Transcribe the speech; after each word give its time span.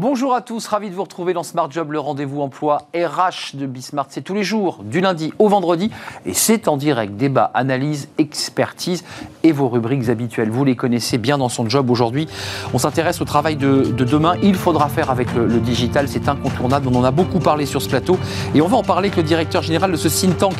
Bonjour 0.00 0.32
à 0.32 0.42
tous, 0.42 0.64
ravi 0.68 0.90
de 0.90 0.94
vous 0.94 1.02
retrouver 1.02 1.32
dans 1.32 1.42
Smart 1.42 1.68
Job, 1.68 1.90
le 1.90 1.98
rendez-vous 1.98 2.40
emploi 2.40 2.82
RH 2.94 3.56
de 3.56 3.66
Bismart. 3.66 4.06
C'est 4.10 4.20
tous 4.20 4.32
les 4.32 4.44
jours, 4.44 4.84
du 4.84 5.00
lundi 5.00 5.32
au 5.40 5.48
vendredi, 5.48 5.90
et 6.24 6.34
c'est 6.34 6.68
en 6.68 6.76
direct. 6.76 7.16
Débat, 7.16 7.50
analyse, 7.52 8.08
expertise 8.16 9.02
et 9.42 9.50
vos 9.50 9.68
rubriques 9.68 10.08
habituelles. 10.08 10.50
Vous 10.50 10.64
les 10.64 10.76
connaissez 10.76 11.18
bien 11.18 11.36
dans 11.36 11.48
son 11.48 11.68
job 11.68 11.90
aujourd'hui. 11.90 12.28
On 12.72 12.78
s'intéresse 12.78 13.20
au 13.20 13.24
travail 13.24 13.56
de, 13.56 13.90
demain. 13.90 14.36
Il 14.40 14.54
faudra 14.54 14.88
faire 14.88 15.10
avec 15.10 15.34
le, 15.34 15.48
digital, 15.58 16.06
c'est 16.06 16.28
incontournable. 16.28 16.86
On 16.86 16.94
en 16.94 17.02
a 17.02 17.10
beaucoup 17.10 17.40
parlé 17.40 17.66
sur 17.66 17.82
ce 17.82 17.88
plateau, 17.88 18.20
et 18.54 18.60
on 18.60 18.68
va 18.68 18.76
en 18.76 18.84
parler 18.84 19.08
avec 19.08 19.16
le 19.16 19.24
directeur 19.24 19.62
général 19.62 19.90
de 19.90 19.96
ce 19.96 20.06
think 20.06 20.38
tank, 20.38 20.54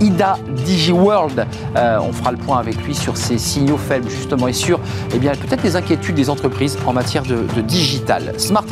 Ida 0.00 0.38
DigiWorld. 0.64 1.44
Euh, 1.74 1.98
on 2.00 2.12
fera 2.12 2.30
le 2.30 2.38
point 2.38 2.58
avec 2.58 2.76
lui 2.84 2.94
sur 2.94 3.16
ces 3.16 3.38
signaux 3.38 3.78
faibles, 3.78 4.08
justement, 4.08 4.46
et 4.46 4.52
sur 4.52 4.78
eh 5.12 5.18
peut-être 5.18 5.64
les 5.64 5.74
inquiétudes 5.74 6.14
des 6.14 6.30
entreprises 6.30 6.78
en 6.86 6.92
matière 6.92 7.24
de, 7.24 7.48
de 7.56 7.60
digital. 7.62 8.32
Smart 8.38 8.64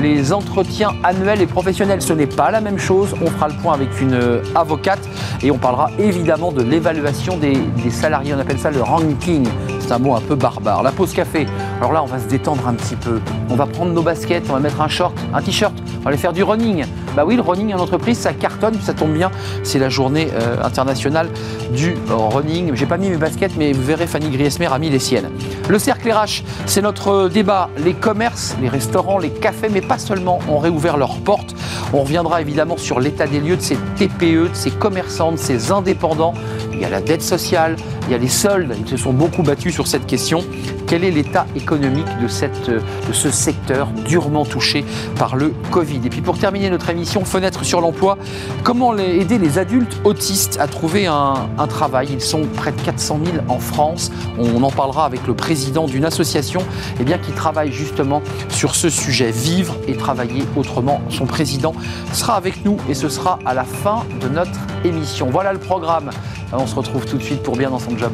Les 0.00 0.32
entretiens 0.32 0.90
annuels 1.04 1.40
et 1.40 1.46
professionnels, 1.46 2.02
ce 2.02 2.12
n'est 2.12 2.26
pas 2.26 2.50
la 2.50 2.60
même 2.60 2.78
chose. 2.78 3.14
On 3.22 3.26
fera 3.26 3.48
le 3.48 3.54
point 3.54 3.74
avec 3.74 4.00
une 4.00 4.14
euh, 4.14 4.42
avocate 4.54 5.00
et 5.42 5.50
on 5.50 5.58
parlera 5.58 5.90
évidemment 5.98 6.52
de 6.52 6.62
l'évaluation 6.62 7.36
des, 7.36 7.58
salariés. 7.90 8.34
On 8.34 8.38
appelle 8.38 8.58
ça 8.58 8.70
le 8.70 8.82
ranking. 8.82 9.46
C'est 9.78 9.92
un 9.92 9.98
mot 9.98 10.14
un 10.16 10.20
peu 10.20 10.34
barbare. 10.34 10.82
La 10.82 10.92
pause 10.92 11.12
café. 11.12 11.46
Alors 11.78 11.92
là, 11.92 12.02
on 12.02 12.06
va 12.06 12.18
se 12.18 12.26
détendre 12.26 12.66
un 12.66 12.74
petit 12.74 12.96
peu. 12.96 13.20
On 13.48 13.54
va 13.54 13.66
prendre 13.66 13.92
nos 13.92 14.02
baskets, 14.02 14.44
on 14.48 14.54
va 14.54 14.60
mettre 14.60 14.80
un 14.80 14.88
short, 14.88 15.14
un 15.32 15.42
t-shirt. 15.42 15.74
On 16.00 16.04
va 16.04 16.08
aller 16.08 16.18
faire 16.18 16.32
du 16.32 16.42
running. 16.42 16.84
Bah 17.20 17.26
oui, 17.26 17.36
le 17.36 17.42
running 17.42 17.74
en 17.74 17.80
entreprise, 17.80 18.16
ça 18.16 18.32
cartonne, 18.32 18.80
ça 18.80 18.94
tombe 18.94 19.12
bien. 19.12 19.30
C'est 19.62 19.78
la 19.78 19.90
journée 19.90 20.28
euh, 20.32 20.56
internationale 20.64 21.28
du 21.70 21.94
running. 22.08 22.74
J'ai 22.74 22.86
pas 22.86 22.96
mis 22.96 23.10
mes 23.10 23.18
baskets, 23.18 23.52
mais 23.58 23.74
vous 23.74 23.82
verrez, 23.82 24.06
Fanny 24.06 24.30
Griesmer 24.30 24.68
a 24.72 24.78
mis 24.78 24.88
les 24.88 24.98
siennes. 24.98 25.28
Le 25.68 25.78
cercle 25.78 26.10
RH, 26.10 26.44
c'est 26.64 26.80
notre 26.80 27.28
débat. 27.28 27.68
Les 27.76 27.92
commerces, 27.92 28.56
les 28.62 28.70
restaurants, 28.70 29.18
les 29.18 29.28
cafés, 29.28 29.68
mais 29.70 29.82
pas 29.82 29.98
seulement, 29.98 30.38
ont 30.48 30.56
réouvert 30.56 30.96
leurs 30.96 31.18
portes. 31.18 31.54
On 31.92 32.04
reviendra 32.04 32.40
évidemment 32.40 32.78
sur 32.78 33.00
l'état 33.00 33.26
des 33.26 33.40
lieux 33.40 33.58
de 33.58 33.60
ces 33.60 33.76
TPE, 33.96 34.48
de 34.48 34.54
ces 34.54 34.70
commerçants, 34.70 35.32
de 35.32 35.36
ces 35.36 35.72
indépendants. 35.72 36.32
Il 36.72 36.80
y 36.80 36.86
a 36.86 36.88
la 36.88 37.02
dette 37.02 37.20
sociale, 37.20 37.76
il 38.06 38.12
y 38.12 38.14
a 38.14 38.18
les 38.18 38.28
soldes. 38.28 38.74
Ils 38.80 38.88
se 38.88 38.96
sont 38.96 39.12
beaucoup 39.12 39.42
battus 39.42 39.74
sur 39.74 39.86
cette 39.86 40.06
question. 40.06 40.42
Quel 40.90 41.04
est 41.04 41.12
l'état 41.12 41.46
économique 41.54 42.08
de, 42.20 42.26
cette, 42.26 42.68
de 42.68 43.12
ce 43.12 43.30
secteur 43.30 43.86
durement 44.08 44.44
touché 44.44 44.84
par 45.16 45.36
le 45.36 45.54
Covid? 45.70 46.00
Et 46.04 46.10
puis 46.10 46.20
pour 46.20 46.36
terminer 46.36 46.68
notre 46.68 46.90
émission, 46.90 47.24
fenêtre 47.24 47.64
sur 47.64 47.80
l'emploi, 47.80 48.18
comment 48.64 48.98
aider 48.98 49.38
les 49.38 49.58
adultes 49.58 50.00
autistes 50.02 50.58
à 50.58 50.66
trouver 50.66 51.06
un, 51.06 51.46
travail? 51.68 52.08
Ils 52.10 52.20
sont 52.20 52.42
près 52.56 52.72
de 52.72 52.80
400 52.80 53.20
000 53.24 53.36
en 53.46 53.60
France. 53.60 54.10
On 54.36 54.64
en 54.64 54.72
parlera 54.72 55.04
avec 55.04 55.24
le 55.28 55.34
président 55.34 55.86
d'une 55.86 56.04
association 56.04 56.62
eh 56.98 57.04
bien, 57.04 57.18
qui 57.18 57.30
travaille 57.30 57.70
justement 57.70 58.20
sur 58.48 58.74
ce 58.74 58.90
sujet, 58.90 59.30
vivre 59.30 59.76
et 59.86 59.94
travailler 59.94 60.42
autrement. 60.56 61.02
Son 61.08 61.26
président 61.26 61.72
sera 62.12 62.34
avec 62.34 62.64
nous 62.64 62.78
et 62.88 62.94
ce 62.94 63.08
sera 63.08 63.38
à 63.46 63.54
la 63.54 63.62
fin 63.62 64.02
de 64.20 64.28
notre 64.28 64.58
émission. 64.84 65.28
Voilà 65.30 65.52
le 65.52 65.60
programme. 65.60 66.10
On 66.52 66.66
se 66.66 66.74
retrouve 66.74 67.06
tout 67.06 67.16
de 67.16 67.22
suite 67.22 67.44
pour 67.44 67.54
bien 67.56 67.70
dans 67.70 67.78
son 67.78 67.96
job. 67.96 68.10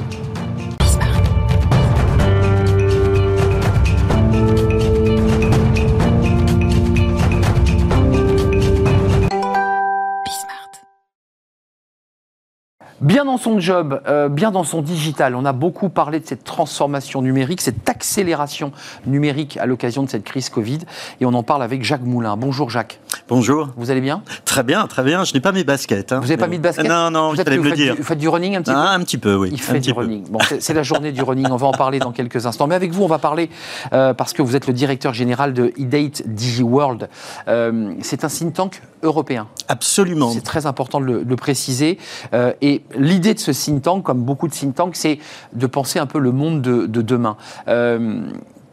Bien 13.17 13.25
dans 13.25 13.39
son 13.39 13.59
job, 13.61 14.03
euh, 14.09 14.29
bien 14.29 14.51
dans 14.51 14.63
son 14.63 14.83
digital, 14.83 15.35
on 15.37 15.47
a 15.47 15.55
beaucoup 15.55 15.89
parlé 15.89 16.21
de 16.21 16.27
cette 16.27 16.45
transformation 16.45 17.23
numérique, 17.23 17.63
cette 17.63 17.89
accélération 17.89 18.73
numérique 19.07 19.57
à 19.57 19.65
l'occasion 19.65 20.03
de 20.03 20.11
cette 20.11 20.23
crise 20.23 20.51
Covid. 20.51 20.81
Et 21.23 21.25
on 21.25 21.33
en 21.33 21.43
parle 21.43 21.63
avec 21.63 21.83
Jacques 21.83 22.05
Moulin. 22.05 22.37
Bonjour 22.37 22.69
Jacques. 22.69 23.01
Bonjour. 23.29 23.71
Vous 23.77 23.91
allez 23.91 24.01
bien? 24.01 24.23
Très 24.45 24.63
bien, 24.63 24.87
très 24.87 25.03
bien. 25.03 25.25
Je 25.25 25.35
n'ai 25.35 25.41
pas 25.41 25.51
mes 25.51 25.65
baskets. 25.65 26.13
Hein. 26.13 26.21
Vous 26.21 26.29
n'avez 26.29 26.37
pas 26.37 26.47
mis 26.47 26.59
de 26.59 26.63
baskets? 26.63 26.89
Non, 26.89 27.11
non, 27.11 27.31
vous 27.31 27.37
je 27.37 27.41
allez 27.41 27.59
me 27.59 27.65
le 27.65 27.73
dire. 27.73 27.97
vous 27.97 28.05
faites 28.05 28.19
du 28.19 28.29
running 28.29 28.55
un 28.55 28.63
petit 28.63 28.71
peu? 28.71 28.79
Ah, 28.79 28.93
Un 28.93 29.01
petit 29.01 29.19
peu, 29.19 29.35
oui. 29.35 29.49
Il 29.51 29.61
fait 29.61 29.81
du 29.81 29.93
running. 29.93 30.25
Bon, 30.31 30.39
c'est 30.61 30.75
la 30.75 30.85
journée 30.85 31.11
du 31.11 31.23
running. 31.23 31.49
On 31.51 31.57
va 31.57 31.67
en 31.67 31.73
parler 31.73 31.99
dans 31.99 32.13
quelques 32.13 32.47
instants. 32.47 32.69
Mais 32.69 32.77
avec 32.77 32.93
vous, 32.93 33.03
on 33.03 33.09
va 33.09 33.19
parler 33.19 33.51
euh, 33.93 34.15
parce 34.15 34.33
que 34.33 34.43
vous 34.43 34.55
êtes 34.55 34.69
le 34.69 34.73
directeur 34.73 35.13
général 35.13 35.55
de 35.55 35.73
eDate 35.77 36.23
DigiWorld. 36.27 37.09
Euh, 37.49 37.95
c'est 38.01 38.23
un 38.25 38.29
think 38.29 38.55
tank 38.55 38.83
européen. 39.03 39.49
Absolument. 39.69 40.31
C'est 40.31 40.43
très 40.43 40.67
important 40.67 41.01
de 41.01 41.25
le, 41.27 41.37
préciser. 41.37 41.99
Euh, 42.33 42.53
et 42.63 42.83
l'idée 42.97 43.35
de 43.35 43.41
ce 43.41 43.51
think 43.51 43.83
tank, 43.83 44.05
comme 44.05 44.23
beaucoup 44.23 44.47
de 44.47 44.53
think 44.53 44.75
tanks, 44.75 44.97
c'est 44.97 45.19
de 45.53 45.67
penser 45.67 45.99
un 45.99 46.07
peu 46.07 46.19
le 46.19 46.33
monde 46.33 46.63
de, 46.63 46.87
demain. 46.87 47.37
Euh, 47.69 48.21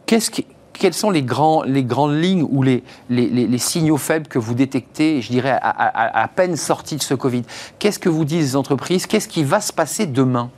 qu'est-ce 0.06 0.30
quelles 0.78 0.94
sont 0.94 1.10
les, 1.10 1.22
grands, 1.22 1.62
les 1.62 1.84
grandes 1.84 2.20
lignes 2.20 2.46
ou 2.48 2.62
les, 2.62 2.82
les, 3.08 3.58
signaux 3.58 3.96
faibles 3.96 4.26
que 4.26 4.38
vous 4.38 4.54
détectez, 4.54 5.22
je 5.22 5.30
dirais, 5.30 5.58
à, 5.60 6.28
peine 6.34 6.56
sortis 6.56 6.96
de 6.96 7.02
ce 7.02 7.14
Covid? 7.14 7.42
Qu'est-ce 7.78 7.98
que 7.98 8.08
vous 8.08 8.24
disent 8.24 8.50
les 8.50 8.56
entreprises? 8.56 9.06
Qu'est-ce 9.06 9.28
qui 9.28 9.44
va 9.44 9.60
se 9.60 9.72
passer 9.72 10.06
demain? 10.06 10.50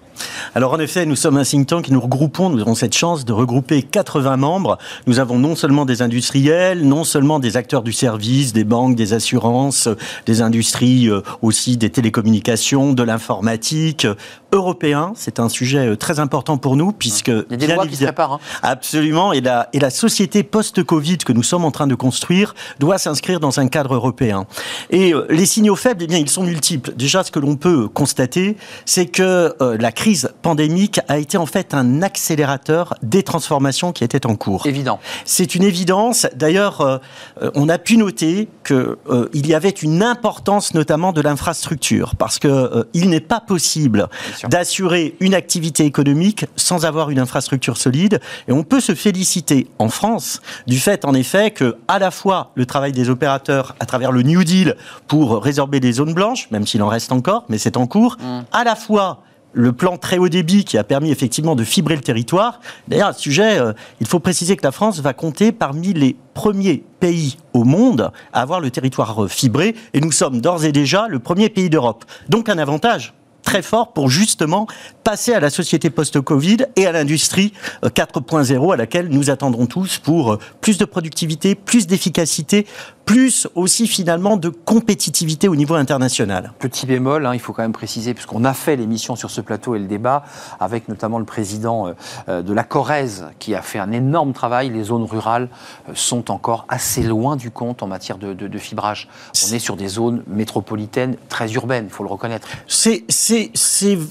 Alors 0.54 0.72
en 0.72 0.78
effet, 0.78 1.04
nous 1.04 1.16
sommes 1.16 1.36
un 1.36 1.44
think 1.44 1.66
tank 1.66 1.84
qui 1.84 1.92
nous 1.92 2.00
regroupons, 2.00 2.48
nous 2.48 2.60
avons 2.60 2.74
cette 2.74 2.94
chance 2.94 3.24
de 3.24 3.32
regrouper 3.32 3.82
80 3.82 4.38
membres. 4.38 4.78
Nous 5.06 5.18
avons 5.18 5.38
non 5.38 5.54
seulement 5.54 5.84
des 5.84 6.00
industriels, 6.00 6.86
non 6.86 7.04
seulement 7.04 7.38
des 7.38 7.58
acteurs 7.58 7.82
du 7.82 7.92
service, 7.92 8.54
des 8.54 8.64
banques, 8.64 8.96
des 8.96 9.12
assurances, 9.12 9.88
des 10.24 10.40
industries 10.40 11.08
euh, 11.08 11.20
aussi, 11.42 11.76
des 11.76 11.90
télécommunications, 11.90 12.92
de 12.92 13.02
l'informatique, 13.02 14.06
européens. 14.52 15.12
C'est 15.16 15.40
un 15.40 15.48
sujet 15.48 15.86
euh, 15.86 15.96
très 15.96 16.20
important 16.20 16.58
pour 16.58 16.76
nous 16.76 16.92
puisque... 16.92 17.28
Il 17.28 17.46
y 17.50 17.54
a 17.54 17.56
des 17.56 17.66
lois 17.66 17.86
qui 17.86 17.96
se 17.96 18.04
préparent. 18.04 18.34
Hein. 18.34 18.40
Absolument. 18.62 19.32
Et 19.32 19.40
la, 19.40 19.68
et 19.72 19.78
la 19.78 19.90
société 19.90 20.42
post-Covid 20.42 21.18
que 21.18 21.32
nous 21.32 21.42
sommes 21.42 21.64
en 21.64 21.70
train 21.70 21.86
de 21.86 21.94
construire 21.94 22.54
doit 22.78 22.98
s'inscrire 22.98 23.40
dans 23.40 23.60
un 23.60 23.68
cadre 23.68 23.94
européen. 23.94 24.46
Et 24.90 25.12
euh, 25.12 25.26
les 25.30 25.46
signaux 25.46 25.76
faibles, 25.76 26.02
eh 26.04 26.06
bien, 26.06 26.18
ils 26.18 26.30
sont 26.30 26.42
multiples. 26.42 26.92
Déjà, 26.94 27.22
ce 27.24 27.30
que 27.30 27.38
l'on 27.38 27.56
peut 27.56 27.88
constater, 27.88 28.56
c'est 28.84 29.06
que 29.06 29.54
la 29.60 29.92
crise 29.92 30.30
pandémique 30.42 31.00
a 31.08 31.18
été 31.18 31.36
en 31.36 31.46
fait 31.46 31.74
un 31.74 32.02
accélérateur 32.02 32.94
des 33.02 33.22
transformations 33.22 33.92
qui 33.92 34.04
étaient 34.04 34.26
en 34.26 34.36
cours. 34.36 34.66
Évident. 34.66 34.98
C'est 35.24 35.54
une 35.54 35.62
évidence. 35.62 36.26
D'ailleurs, 36.34 36.80
euh, 36.80 37.50
on 37.54 37.68
a 37.68 37.78
pu 37.78 37.96
noter 37.96 38.48
qu'il 38.64 38.96
euh, 39.08 39.28
y 39.34 39.54
avait 39.54 39.70
une 39.70 40.02
importance 40.02 40.74
notamment 40.74 41.12
de 41.12 41.20
l'infrastructure, 41.20 42.16
parce 42.16 42.38
que 42.38 42.48
euh, 42.48 42.84
il 42.94 43.10
n'est 43.10 43.20
pas 43.20 43.40
possible 43.40 44.08
d'assurer 44.48 45.16
une 45.20 45.34
activité 45.34 45.84
économique 45.84 46.46
sans 46.56 46.84
avoir 46.84 47.10
une 47.10 47.18
infrastructure 47.18 47.76
solide. 47.76 48.20
Et 48.48 48.52
on 48.52 48.62
peut 48.62 48.80
se 48.80 48.94
féliciter 48.94 49.68
en 49.78 49.88
France 49.88 50.40
du 50.66 50.78
fait, 50.78 51.04
en 51.04 51.14
effet, 51.14 51.50
que 51.50 51.76
à 51.88 51.98
la 51.98 52.10
fois 52.10 52.50
le 52.54 52.66
travail 52.66 52.92
des 52.92 53.10
opérateurs 53.10 53.74
à 53.80 53.86
travers 53.86 54.12
le 54.12 54.22
New 54.22 54.44
Deal 54.44 54.76
pour 55.06 55.42
résorber 55.42 55.80
des 55.80 55.92
zones 55.92 56.14
blanches, 56.14 56.50
même 56.50 56.66
s'il 56.66 56.82
en 56.82 56.88
reste 56.88 57.12
encore, 57.12 57.44
mais 57.48 57.58
c'est 57.58 57.76
en 57.76 57.86
cours, 57.86 58.16
mmh. 58.20 58.40
à 58.52 58.64
la 58.64 58.76
fois 58.76 59.22
le 59.56 59.72
plan 59.72 59.96
très 59.96 60.18
haut 60.18 60.28
débit 60.28 60.64
qui 60.64 60.76
a 60.76 60.84
permis 60.84 61.10
effectivement 61.10 61.56
de 61.56 61.64
fibrer 61.64 61.96
le 61.96 62.02
territoire. 62.02 62.60
D'ailleurs, 62.88 63.08
à 63.08 63.12
ce 63.14 63.22
sujet, 63.22 63.58
euh, 63.58 63.72
il 64.00 64.06
faut 64.06 64.20
préciser 64.20 64.54
que 64.54 64.62
la 64.62 64.70
France 64.70 65.00
va 65.00 65.14
compter 65.14 65.50
parmi 65.50 65.94
les 65.94 66.14
premiers 66.34 66.84
pays 67.00 67.38
au 67.54 67.64
monde 67.64 68.12
à 68.34 68.42
avoir 68.42 68.60
le 68.60 68.70
territoire 68.70 69.26
fibré, 69.28 69.74
et 69.94 70.00
nous 70.00 70.12
sommes 70.12 70.42
d'ores 70.42 70.66
et 70.66 70.72
déjà 70.72 71.06
le 71.08 71.18
premier 71.20 71.48
pays 71.48 71.70
d'Europe. 71.70 72.04
Donc 72.28 72.50
un 72.50 72.58
avantage 72.58 73.14
très 73.46 73.62
fort 73.62 73.92
pour 73.92 74.10
justement 74.10 74.66
passer 75.04 75.32
à 75.32 75.40
la 75.40 75.50
société 75.50 75.88
post-Covid 75.88 76.66
et 76.74 76.84
à 76.86 76.92
l'industrie 76.92 77.52
4.0 77.84 78.52
euh, 78.52 78.72
à 78.72 78.76
laquelle 78.76 79.08
nous 79.08 79.30
attendrons 79.30 79.66
tous 79.66 79.98
pour 79.98 80.38
plus 80.60 80.76
de 80.76 80.84
productivité, 80.84 81.54
plus 81.54 81.86
d'efficacité, 81.86 82.66
plus 83.06 83.48
aussi 83.54 83.86
finalement 83.86 84.36
de 84.36 84.48
compétitivité 84.48 85.48
au 85.48 85.54
niveau 85.54 85.74
international. 85.74 86.52
Petit 86.58 86.86
bémol, 86.86 87.24
hein, 87.24 87.34
il 87.34 87.40
faut 87.40 87.52
quand 87.52 87.62
même 87.62 87.72
préciser, 87.72 88.12
puisqu'on 88.12 88.44
a 88.44 88.52
fait 88.52 88.74
l'émission 88.74 89.14
sur 89.14 89.30
ce 89.30 89.40
plateau 89.40 89.76
et 89.76 89.78
le 89.78 89.86
débat, 89.86 90.24
avec 90.58 90.88
notamment 90.88 91.20
le 91.20 91.24
président 91.24 91.86
euh, 91.86 91.92
euh, 92.28 92.42
de 92.42 92.52
la 92.52 92.64
Corrèze, 92.64 93.26
qui 93.38 93.54
a 93.54 93.62
fait 93.62 93.78
un 93.78 93.92
énorme 93.92 94.32
travail, 94.32 94.70
les 94.70 94.82
zones 94.82 95.04
rurales 95.04 95.48
euh, 95.88 95.92
sont 95.94 96.32
encore 96.32 96.66
assez 96.68 97.04
loin 97.04 97.36
du 97.36 97.52
compte 97.52 97.84
en 97.84 97.86
matière 97.86 98.18
de, 98.18 98.34
de, 98.34 98.48
de 98.48 98.58
fibrage. 98.58 99.08
On 99.48 99.54
est 99.54 99.60
sur 99.60 99.76
des 99.76 99.88
zones 99.88 100.24
métropolitaines 100.26 101.16
très 101.28 101.52
urbaines, 101.52 101.86
il 101.86 101.92
faut 101.92 102.02
le 102.02 102.10
reconnaître. 102.10 102.48
C'est 102.66 103.04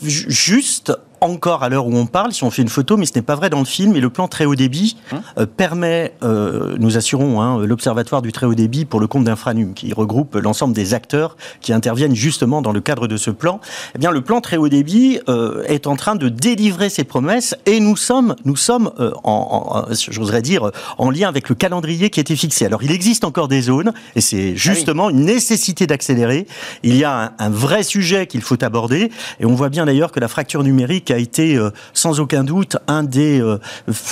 juste 0.01 0.93
encore 1.25 1.63
à 1.63 1.69
l'heure 1.69 1.87
où 1.87 1.95
on 1.95 2.05
parle, 2.05 2.31
si 2.31 2.43
on 2.43 2.51
fait 2.51 2.61
une 2.61 2.69
photo, 2.69 2.97
mais 2.97 3.05
ce 3.05 3.13
n'est 3.15 3.21
pas 3.21 3.35
vrai 3.35 3.49
dans 3.49 3.59
le 3.59 3.65
film. 3.65 3.95
Et 3.95 3.99
le 3.99 4.09
plan 4.09 4.27
très 4.27 4.45
haut 4.45 4.55
débit 4.55 4.97
hein 5.11 5.21
euh, 5.37 5.45
permet, 5.45 6.13
euh, 6.23 6.75
nous 6.79 6.97
assurons, 6.97 7.41
hein, 7.41 7.65
l'observatoire 7.65 8.21
du 8.21 8.31
très 8.31 8.45
haut 8.45 8.55
débit 8.55 8.85
pour 8.85 8.99
le 8.99 9.07
compte 9.07 9.25
d'Infranum, 9.25 9.73
qui 9.73 9.93
regroupe 9.93 10.35
l'ensemble 10.35 10.73
des 10.73 10.93
acteurs 10.93 11.35
qui 11.61 11.73
interviennent 11.73 12.15
justement 12.15 12.61
dans 12.61 12.71
le 12.71 12.81
cadre 12.81 13.07
de 13.07 13.17
ce 13.17 13.31
plan. 13.31 13.59
Eh 13.95 13.99
bien, 13.99 14.11
le 14.11 14.21
plan 14.21 14.41
très 14.41 14.57
haut 14.57 14.69
débit 14.69 15.19
euh, 15.27 15.63
est 15.65 15.87
en 15.87 15.95
train 15.95 16.15
de 16.15 16.29
délivrer 16.29 16.89
ses 16.89 17.03
promesses 17.03 17.55
et 17.65 17.79
nous 17.79 17.97
sommes, 17.97 18.35
nous 18.45 18.55
sommes, 18.55 18.91
en, 19.23 19.85
j'oserais 20.09 20.41
dire, 20.41 20.71
en 20.97 21.09
lien 21.09 21.27
avec 21.27 21.49
le 21.49 21.55
calendrier 21.55 22.09
qui 22.09 22.19
a 22.19 22.21
été 22.21 22.35
fixé. 22.35 22.65
Alors, 22.65 22.83
il 22.83 22.91
existe 22.91 23.23
encore 23.23 23.47
des 23.47 23.61
zones 23.61 23.93
et 24.15 24.21
c'est 24.21 24.51
ah 24.51 24.57
justement 24.57 25.09
une 25.09 25.25
nécessité 25.25 25.87
d'accélérer. 25.87 26.47
Il 26.83 26.95
y 26.95 27.03
a 27.03 27.33
un, 27.39 27.45
un 27.45 27.49
vrai 27.49 27.83
sujet 27.83 28.27
qu'il 28.27 28.41
faut 28.41 28.63
aborder 28.63 29.11
et 29.39 29.45
on 29.45 29.55
voit 29.55 29.69
bien 29.69 29.85
d'ailleurs 29.85 30.11
que 30.11 30.19
la 30.19 30.27
fracture 30.27 30.63
numérique 30.63 31.11
a 31.15 31.17
été 31.17 31.57
sans 31.93 32.19
aucun 32.19 32.43
doute 32.43 32.77
un 32.87 33.03
des 33.03 33.41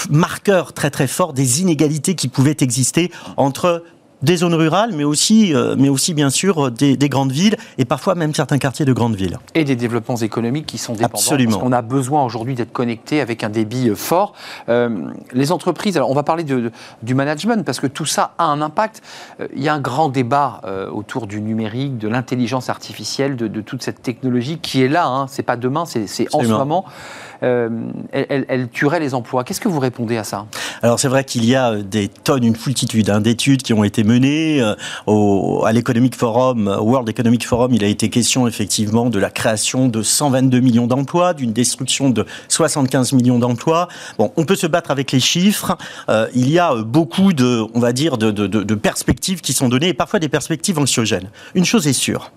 marqueurs 0.09 0.73
très 0.73 0.89
très 0.89 1.07
forts 1.07 1.33
des 1.33 1.61
inégalités 1.61 2.15
qui 2.15 2.27
pouvaient 2.27 2.57
exister 2.61 3.11
entre 3.37 3.83
des 4.23 4.37
zones 4.37 4.53
rurales, 4.55 4.91
mais 4.95 5.03
aussi, 5.03 5.53
euh, 5.53 5.75
mais 5.77 5.89
aussi 5.89 6.13
bien 6.13 6.29
sûr 6.29 6.71
des, 6.71 6.97
grandes 7.09 7.31
villes 7.31 7.57
et 7.77 7.85
parfois 7.85 8.15
même 8.15 8.33
certains 8.33 8.57
quartiers 8.57 8.85
de 8.85 8.93
grandes 8.93 9.15
villes. 9.15 9.37
Et 9.53 9.65
des 9.65 9.75
développements 9.75 10.15
économiques 10.15 10.65
qui 10.65 10.77
sont 10.77 10.93
dépendants. 10.93 11.15
Absolument. 11.15 11.51
Parce 11.51 11.63
qu'on 11.63 11.71
a 11.73 11.81
besoin 11.81 12.23
aujourd'hui 12.23 12.55
d'être 12.55 12.71
connecté 12.71 13.19
avec 13.19 13.43
un 13.43 13.49
débit 13.49 13.89
euh, 13.89 13.95
fort. 13.95 14.33
Euh, 14.69 15.09
les 15.33 15.51
entreprises, 15.51 15.97
alors 15.97 16.09
on 16.09 16.15
va 16.15 16.23
parler 16.23 16.45
de, 16.45 16.71
du 17.03 17.13
management 17.13 17.65
parce 17.65 17.81
que 17.81 17.87
tout 17.87 18.05
ça 18.05 18.33
a 18.37 18.45
un 18.45 18.61
impact. 18.61 19.01
il 19.55 19.61
y 19.61 19.67
a 19.67 19.73
un 19.73 19.81
grand 19.81 20.07
débat 20.09 20.61
autour 20.91 21.27
du 21.27 21.41
numérique, 21.41 21.97
de 21.97 22.07
l'intelligence 22.07 22.69
artificielle, 22.69 23.35
de, 23.35 23.61
toute 23.61 23.83
cette 23.83 24.01
technologie 24.01 24.59
qui 24.59 24.81
est 24.81 24.87
là. 24.87 25.07
Hein. 25.07 25.27
C'est 25.27 25.43
pas 25.43 25.57
demain, 25.57 25.85
c'est 25.85 26.27
en 26.33 26.41
ce 26.41 26.47
moment. 26.47 26.85
Elle, 27.41 28.45
elle, 28.47 28.69
tuerait 28.69 29.01
les 29.01 29.13
emplois. 29.13 29.43
Qu'est-ce 29.43 29.59
que 29.59 29.67
vous 29.67 29.79
répondez 29.79 30.17
à 30.17 30.23
ça? 30.23 30.45
Alors 30.81 30.99
c'est 30.99 31.09
vrai 31.09 31.25
qu'il 31.25 31.43
y 31.43 31.55
a 31.55 31.75
des 31.75 32.07
tonnes, 32.07 32.43
une 32.43 32.55
foultitude 32.55 33.09
hein, 33.09 33.19
d'études 33.19 33.63
qui 33.63 33.73
ont 33.73 33.83
été 33.83 34.03
menées 34.03 34.12
euh, 34.21 34.75
au, 35.07 35.63
à 35.65 35.71
l'Economic 35.71 36.15
Forum, 36.15 36.67
World 36.67 37.09
Economic 37.09 37.45
Forum, 37.47 37.73
il 37.73 37.83
a 37.83 37.87
été 37.87 38.09
question 38.09 38.47
effectivement 38.47 39.09
de 39.09 39.19
la 39.19 39.29
création 39.29 39.87
de 39.87 40.01
122 40.01 40.59
millions 40.59 40.87
d'emplois, 40.87 41.33
d'une 41.33 41.53
destruction 41.53 42.09
de 42.09 42.25
75 42.47 43.13
millions 43.13 43.39
d'emplois. 43.39 43.87
Bon, 44.17 44.31
on 44.37 44.45
peut 44.45 44.55
se 44.55 44.67
battre 44.67 44.91
avec 44.91 45.11
les 45.11 45.19
chiffres. 45.19 45.77
Euh, 46.09 46.27
il 46.35 46.49
y 46.49 46.59
a 46.59 46.75
beaucoup 46.75 47.33
de, 47.33 47.65
on 47.73 47.79
va 47.79 47.93
dire, 47.93 48.17
de 48.17 48.75
perspectives 48.75 49.41
qui 49.41 49.53
sont 49.53 49.69
données 49.69 49.89
et 49.89 49.93
parfois 49.93 50.19
des 50.19 50.29
perspectives 50.29 50.79
anxiogènes. 50.79 51.29
Une 51.55 51.65
chose 51.65 51.87
est 51.87 51.93
sûre, 51.93 52.31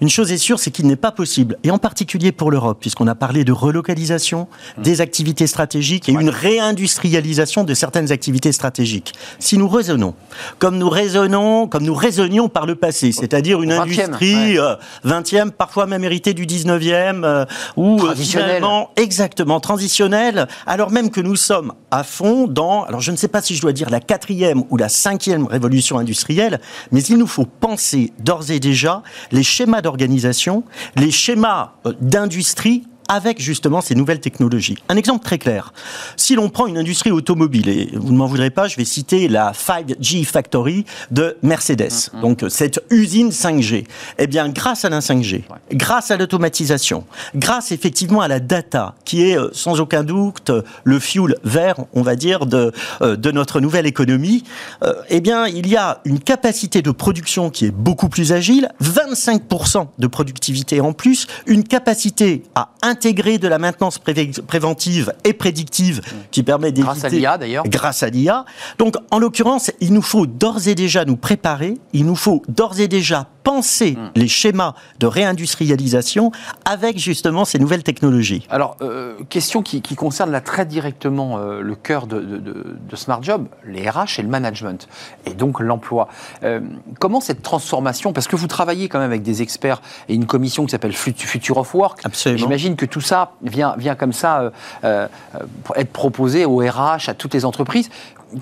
une 0.00 0.08
chose 0.08 0.32
est 0.32 0.38
sûre, 0.38 0.58
c'est 0.58 0.70
qu'il 0.70 0.86
n'est 0.86 0.96
pas 0.96 1.12
possible, 1.12 1.58
et 1.64 1.70
en 1.70 1.78
particulier 1.78 2.32
pour 2.32 2.50
l'Europe, 2.50 2.78
puisqu'on 2.80 3.06
a 3.06 3.14
parlé 3.14 3.44
de 3.44 3.52
relocalisation 3.52 4.48
mmh. 4.78 4.82
des 4.82 5.00
activités 5.00 5.46
stratégiques 5.46 6.08
et 6.08 6.12
une 6.12 6.30
réindustrialisation 6.30 7.64
de 7.64 7.74
certaines 7.74 8.12
activités 8.12 8.52
stratégiques. 8.52 9.12
Si 9.38 9.58
nous 9.58 9.68
raisonnons 9.68 10.14
comme 10.58 10.78
nous 10.78 10.88
raisonnons, 10.88 11.66
comme 11.68 11.84
nous 11.84 11.94
raisonnions 11.94 12.48
par 12.48 12.66
le 12.66 12.74
passé, 12.74 13.12
c'est-à-dire 13.12 13.62
une 13.62 13.72
industrie 13.72 14.56
20e, 15.04 15.48
euh, 15.48 15.50
parfois 15.56 15.86
même 15.86 16.04
héritée 16.04 16.34
du 16.34 16.46
19e, 16.46 17.24
euh, 17.24 17.44
ou 17.76 18.00
euh, 18.02 18.14
finalement 18.14 18.90
exactement 18.96 19.60
transitionnelle, 19.60 20.46
alors 20.66 20.90
même 20.90 21.10
que 21.10 21.20
nous 21.20 21.36
sommes 21.36 21.72
à 21.90 22.04
fond 22.04 22.46
dans, 22.46 22.84
alors 22.84 23.00
je 23.00 23.10
ne 23.10 23.16
sais 23.16 23.28
pas 23.28 23.42
si 23.42 23.54
je 23.54 23.62
dois 23.62 23.72
dire 23.72 23.90
la 23.90 24.00
quatrième 24.00 24.62
ou 24.70 24.76
la 24.76 24.88
cinquième 24.88 25.46
révolution 25.46 25.98
industrielle, 25.98 26.60
mais 26.92 27.02
il 27.02 27.16
nous 27.16 27.26
faut 27.26 27.46
penser 27.46 28.12
d'ores 28.18 28.50
et 28.50 28.60
déjà 28.60 29.02
les 29.32 29.42
schémas 29.56 29.80
d'organisation, 29.80 30.64
les 30.96 31.10
schémas 31.10 31.72
euh, 31.86 31.92
d'industrie 32.00 32.84
avec 33.08 33.40
justement 33.40 33.80
ces 33.80 33.94
nouvelles 33.94 34.20
technologies. 34.20 34.78
Un 34.88 34.96
exemple 34.96 35.24
très 35.24 35.38
clair. 35.38 35.72
Si 36.16 36.34
l'on 36.34 36.48
prend 36.48 36.66
une 36.66 36.78
industrie 36.78 37.10
automobile, 37.10 37.68
et 37.68 37.90
vous 37.94 38.12
ne 38.12 38.16
m'en 38.16 38.26
voudrez 38.26 38.50
pas, 38.50 38.68
je 38.68 38.76
vais 38.76 38.84
citer 38.84 39.28
la 39.28 39.52
5G 39.52 40.24
Factory 40.24 40.84
de 41.10 41.36
Mercedes, 41.42 41.90
mm, 42.12 42.18
mm. 42.18 42.20
donc 42.20 42.44
cette 42.48 42.82
usine 42.90 43.30
5G. 43.30 43.86
Eh 44.18 44.26
bien, 44.26 44.48
grâce 44.48 44.84
à 44.84 44.88
la 44.88 45.00
5G, 45.00 45.44
grâce 45.72 46.10
à 46.10 46.16
l'automatisation, 46.16 47.04
grâce 47.34 47.72
effectivement 47.72 48.20
à 48.20 48.28
la 48.28 48.40
data, 48.40 48.94
qui 49.04 49.28
est 49.28 49.38
euh, 49.38 49.50
sans 49.52 49.80
aucun 49.80 50.04
doute 50.04 50.50
le 50.84 50.98
fuel 50.98 51.36
vert, 51.44 51.76
on 51.94 52.02
va 52.02 52.16
dire, 52.16 52.46
de, 52.46 52.72
euh, 53.02 53.16
de 53.16 53.30
notre 53.30 53.60
nouvelle 53.60 53.86
économie, 53.86 54.44
euh, 54.82 54.94
eh 55.08 55.20
bien, 55.20 55.46
il 55.46 55.68
y 55.68 55.76
a 55.76 56.00
une 56.04 56.20
capacité 56.20 56.82
de 56.82 56.90
production 56.90 57.50
qui 57.50 57.66
est 57.66 57.70
beaucoup 57.70 58.08
plus 58.08 58.32
agile, 58.32 58.68
25% 58.82 59.88
de 59.98 60.06
productivité 60.06 60.80
en 60.80 60.92
plus, 60.92 61.26
une 61.46 61.64
capacité 61.64 62.42
à 62.54 62.70
intégrer 62.96 63.36
de 63.36 63.46
la 63.46 63.58
maintenance 63.58 63.98
préventive 63.98 65.12
et 65.24 65.34
prédictive 65.34 66.00
qui 66.30 66.42
permet 66.42 66.72
d'éviter... 66.72 66.94
Grâce 66.94 67.04
à 67.04 67.08
l'IA 67.10 67.36
d'ailleurs. 67.36 67.64
Grâce 67.64 68.02
à 68.02 68.08
l'IA. 68.08 68.46
Donc 68.78 68.94
en 69.10 69.18
l'occurrence, 69.18 69.70
il 69.80 69.92
nous 69.92 70.02
faut 70.02 70.26
d'ores 70.26 70.66
et 70.66 70.74
déjà 70.74 71.04
nous 71.04 71.16
préparer, 71.16 71.74
il 71.92 72.06
nous 72.06 72.16
faut 72.16 72.42
d'ores 72.48 72.80
et 72.80 72.88
déjà 72.88 73.28
penser 73.46 73.92
hmm. 73.92 74.10
les 74.16 74.26
schémas 74.26 74.74
de 74.98 75.06
réindustrialisation 75.06 76.32
avec 76.64 76.98
justement 76.98 77.44
ces 77.44 77.60
nouvelles 77.60 77.84
technologies. 77.84 78.44
Alors, 78.50 78.76
euh, 78.82 79.14
question 79.28 79.62
qui, 79.62 79.80
concerne 79.94 80.32
là 80.32 80.40
très 80.40 80.66
directement 80.66 81.38
euh, 81.38 81.60
le 81.60 81.76
cœur 81.76 82.08
de, 82.08 82.76
Smart 82.94 83.22
Job, 83.22 83.46
les 83.64 83.88
RH 83.88 84.18
et 84.18 84.22
le 84.22 84.28
management, 84.28 84.88
et 85.26 85.34
donc 85.34 85.60
l'emploi. 85.60 86.08
Euh, 86.42 86.60
comment 86.98 87.20
cette 87.20 87.42
transformation, 87.42 88.12
parce 88.12 88.26
que 88.26 88.34
vous 88.34 88.48
travaillez 88.48 88.88
quand 88.88 88.98
même 88.98 89.10
avec 89.10 89.22
des 89.22 89.42
experts 89.42 89.80
et 90.08 90.14
une 90.14 90.26
commission 90.26 90.64
qui 90.64 90.72
s'appelle 90.72 90.94
Future 90.94 91.58
of 91.58 91.72
Work, 91.72 92.02
j'imagine 92.34 92.74
que 92.74 92.85
tout 92.88 93.00
ça 93.00 93.32
vient, 93.42 93.76
comme 93.98 94.12
ça 94.12 94.52
être 94.82 95.92
proposé 95.92 96.44
aux 96.44 96.58
RH, 96.58 97.08
à 97.08 97.14
toutes 97.14 97.34
les 97.34 97.44
entreprises 97.44 97.90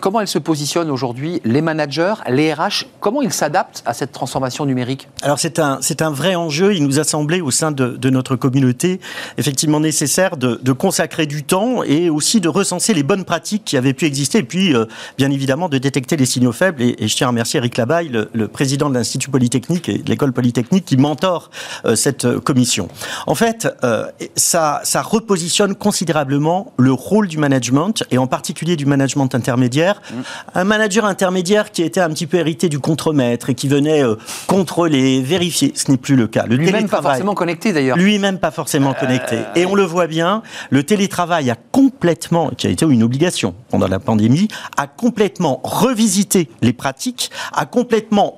comment 0.01 0.21
elles 0.21 0.29
se 0.29 0.39
positionnent 0.39 0.91
aujourd'hui, 0.91 1.41
les 1.45 1.61
managers, 1.61 2.15
les 2.29 2.53
RH 2.53 2.87
Comment 3.01 3.23
ils 3.23 3.33
s'adaptent 3.33 3.83
à 3.87 3.93
cette 3.93 4.13
transformation 4.13 4.65
numérique? 4.67 5.09
Alors 5.23 5.39
c'est 5.39 5.59
un, 5.59 6.11
vrai 6.11 6.35
enjeu. 6.35 6.75
Il 6.75 6.85
nous 6.85 6.99
a 6.99 7.05
semblé 7.05 7.41
au 7.41 7.51
sein 7.51 7.71
de, 7.71 8.11
notre 8.11 8.37
communauté 8.37 9.01
effectivement 9.39 9.81
nécessaire 9.81 10.37
de, 10.37 10.73
consacrer 10.73 11.27
du 11.27 11.45
temps 11.45 11.83
et 11.83 12.11
aussi 12.11 12.41
de 12.41 12.49
recenser 12.49 12.95
les 12.95 13.03
bonnes 13.03 13.25
pratiques 13.25 13.65
qui 13.65 13.77
avaient 13.77 13.93
pu 13.93 14.07
exister 14.07 14.39
et 14.39 14.43
puis 14.43 14.75
euh, 14.75 14.87
bien 15.19 15.31
évidemment 15.31 15.69
de 15.69 15.79
détecter 15.79 16.17
les 16.17 16.27
signaux 16.27 16.53
faibles. 16.53 16.83
Et, 16.83 17.09
je 17.09 17.17
tiens 17.17 17.29
à 17.29 17.31
remercier 17.31 17.59
Eric 17.59 17.77
Labaille, 17.77 18.11
le, 18.33 18.49
président 18.49 18.89
de 18.89 18.95
l'Institut 18.95 19.31
Polytechnique 19.31 19.89
et 19.89 19.99
de 19.99 20.09
l'École 20.09 20.33
Polytechnique 20.33 20.85
qui 20.85 20.97
mentore 20.97 21.51
euh, 21.85 21.95
cette 21.95 22.39
commission. 22.41 22.89
En 23.27 23.35
fait, 23.35 23.69
euh, 23.85 24.07
ça, 24.37 24.81
ça 24.85 25.03
repositionne 25.03 25.75
considérablement 25.75 26.73
le 26.79 26.93
rôle 26.93 27.29
du 27.29 27.39
management 27.39 28.05
et 28.11 28.19
en 28.19 28.27
particulier 28.27 28.77
du 28.77 28.87
management 28.87 29.35
intermédiaire 29.35 29.75
Mm. 30.11 30.23
Un 30.55 30.65
manager 30.65 31.05
intermédiaire 31.05 31.73
qui 31.73 31.83
était 31.83 32.01
un 32.01 32.11
petit 32.11 32.27
peu 32.27 32.39
hérité 32.39 32.69
du 32.69 32.79
contremaître 32.79 33.51
et 33.51 33.55
qui 33.55 33.69
venait 33.69 34.03
euh, 34.03 34.17
contrôler, 34.47 35.21
vérifier. 35.21 35.73
Ce 35.75 35.91
n'est 35.91 35.97
plus 35.97 36.17
le 36.17 36.27
cas. 36.27 36.47
Le 36.47 36.57
Lui-même 36.57 36.89
pas 36.89 37.03
forcément 37.03 37.35
connecté 37.35 37.73
d'ailleurs. 37.73 37.97
Lui-même 37.97 38.39
pas 38.39 38.51
forcément 38.51 38.91
euh, 38.91 39.01
connecté. 39.01 39.39
Et 39.57 39.67
on 39.67 39.75
le 39.75 39.83
voit 39.83 40.07
bien, 40.07 40.43
le 40.71 40.83
télétravail 40.83 41.51
a 41.51 41.57
complètement, 41.73 42.51
qui 42.51 42.67
a 42.67 42.71
été 42.71 42.85
une 42.85 43.03
obligation 43.03 43.55
pendant 43.71 43.89
la 43.89 43.99
pandémie, 43.99 44.49
a 44.77 44.87
complètement 44.87 45.61
revisité 45.65 46.51
les 46.63 46.73
pratiques, 46.73 47.31
a 47.53 47.67
complètement 47.67 48.37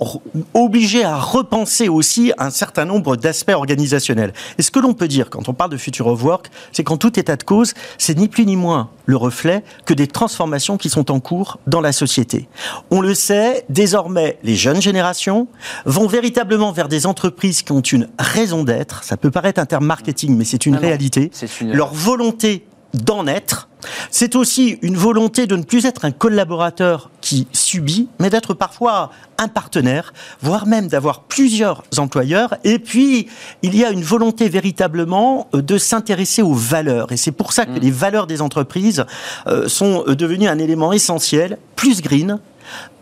obligé 0.55 1.05
à 1.05 1.17
repenser 1.17 1.89
aussi 1.89 2.33
un 2.39 2.51
certain 2.51 2.85
nombre 2.85 3.17
d'aspects 3.17 3.51
organisationnels. 3.51 4.33
Et 4.59 4.63
ce 4.63 4.71
que 4.71 4.79
l'on 4.79 4.95
peut 4.95 5.09
dire 5.09 5.31
quand 5.31 5.49
on 5.49 5.53
parle 5.53 5.71
de 5.71 5.77
Future 5.87 6.09
of 6.09 6.25
Work, 6.25 6.50
c'est 6.73 6.83
qu'en 6.83 6.97
tout 6.97 7.17
état 7.17 7.37
de 7.37 7.45
cause, 7.45 7.73
c'est 7.97 8.19
ni 8.19 8.26
plus 8.26 8.45
ni 8.45 8.57
moins 8.57 8.90
le 9.05 9.16
reflet 9.16 9.62
que 9.85 9.95
des 9.95 10.09
transformations 10.09 10.78
qui 10.78 10.90
sont 10.90 11.12
en 11.12 11.21
cours 11.21 11.59
dans 11.69 11.81
la 11.81 11.93
société. 11.93 12.49
On 12.90 13.00
le 13.00 13.14
sait, 13.14 13.64
désormais, 13.69 14.40
les 14.43 14.57
jeunes 14.57 14.83
générations 14.83 15.47
vont 15.85 16.09
véritablement 16.09 16.73
vers 16.73 16.88
des 16.88 17.07
entreprises 17.07 17.62
qui 17.62 17.71
ont 17.71 17.83
une 17.83 18.09
raison 18.19 18.64
d'être. 18.64 19.05
Ça 19.05 19.16
peut 19.16 19.31
paraître 19.31 19.61
un 19.61 19.66
terme 19.66 19.87
marketing, 19.87 20.37
mais 20.37 20.45
c'est 20.45 20.66
une 20.66 20.75
réalité. 20.75 21.31
Leur 21.61 21.95
volonté 21.95 22.66
d'en 22.93 23.28
être. 23.28 23.69
C'est 24.11 24.37
aussi 24.37 24.78
une 24.83 24.97
volonté 24.97 25.47
de 25.47 25.57
ne 25.57 25.62
plus 25.62 25.87
être 25.87 26.05
un 26.05 26.11
collaborateur 26.11 27.11
qui 27.21 27.47
subit, 27.52 28.09
mais 28.19 28.31
d'être 28.31 28.55
parfois 28.55 29.11
un 29.38 29.49
partenaire, 29.49 30.12
voire 30.40 30.66
même 30.66 30.88
d'avoir 30.88 31.23
plusieurs 31.23 31.83
employeurs. 31.99 32.55
Et 32.64 32.78
puis, 32.78 33.28
il 33.62 33.76
y 33.76 33.85
a 33.85 33.90
une 33.90 34.02
volonté 34.02 34.49
véritablement 34.49 35.49
euh, 35.55 35.62
de 35.62 35.78
s'intéresser 35.78 36.43
aux 36.43 36.55
valeurs. 36.55 37.12
Et 37.12 37.16
c'est 37.16 37.33
pour 37.33 37.52
ça 37.52 37.66
que 37.66 37.73
mm. 37.73 37.81
les 37.81 37.90
valeurs 37.90 38.26
des 38.26 38.43
entreprises 38.43 39.05
euh, 39.47 39.69
sont 39.69 40.05
euh, 40.07 40.14
devenues 40.14 40.49
un 40.49 40.59
élément 40.59 40.93
essentiel, 40.93 41.59
plus 41.75 42.00
green, 42.00 42.38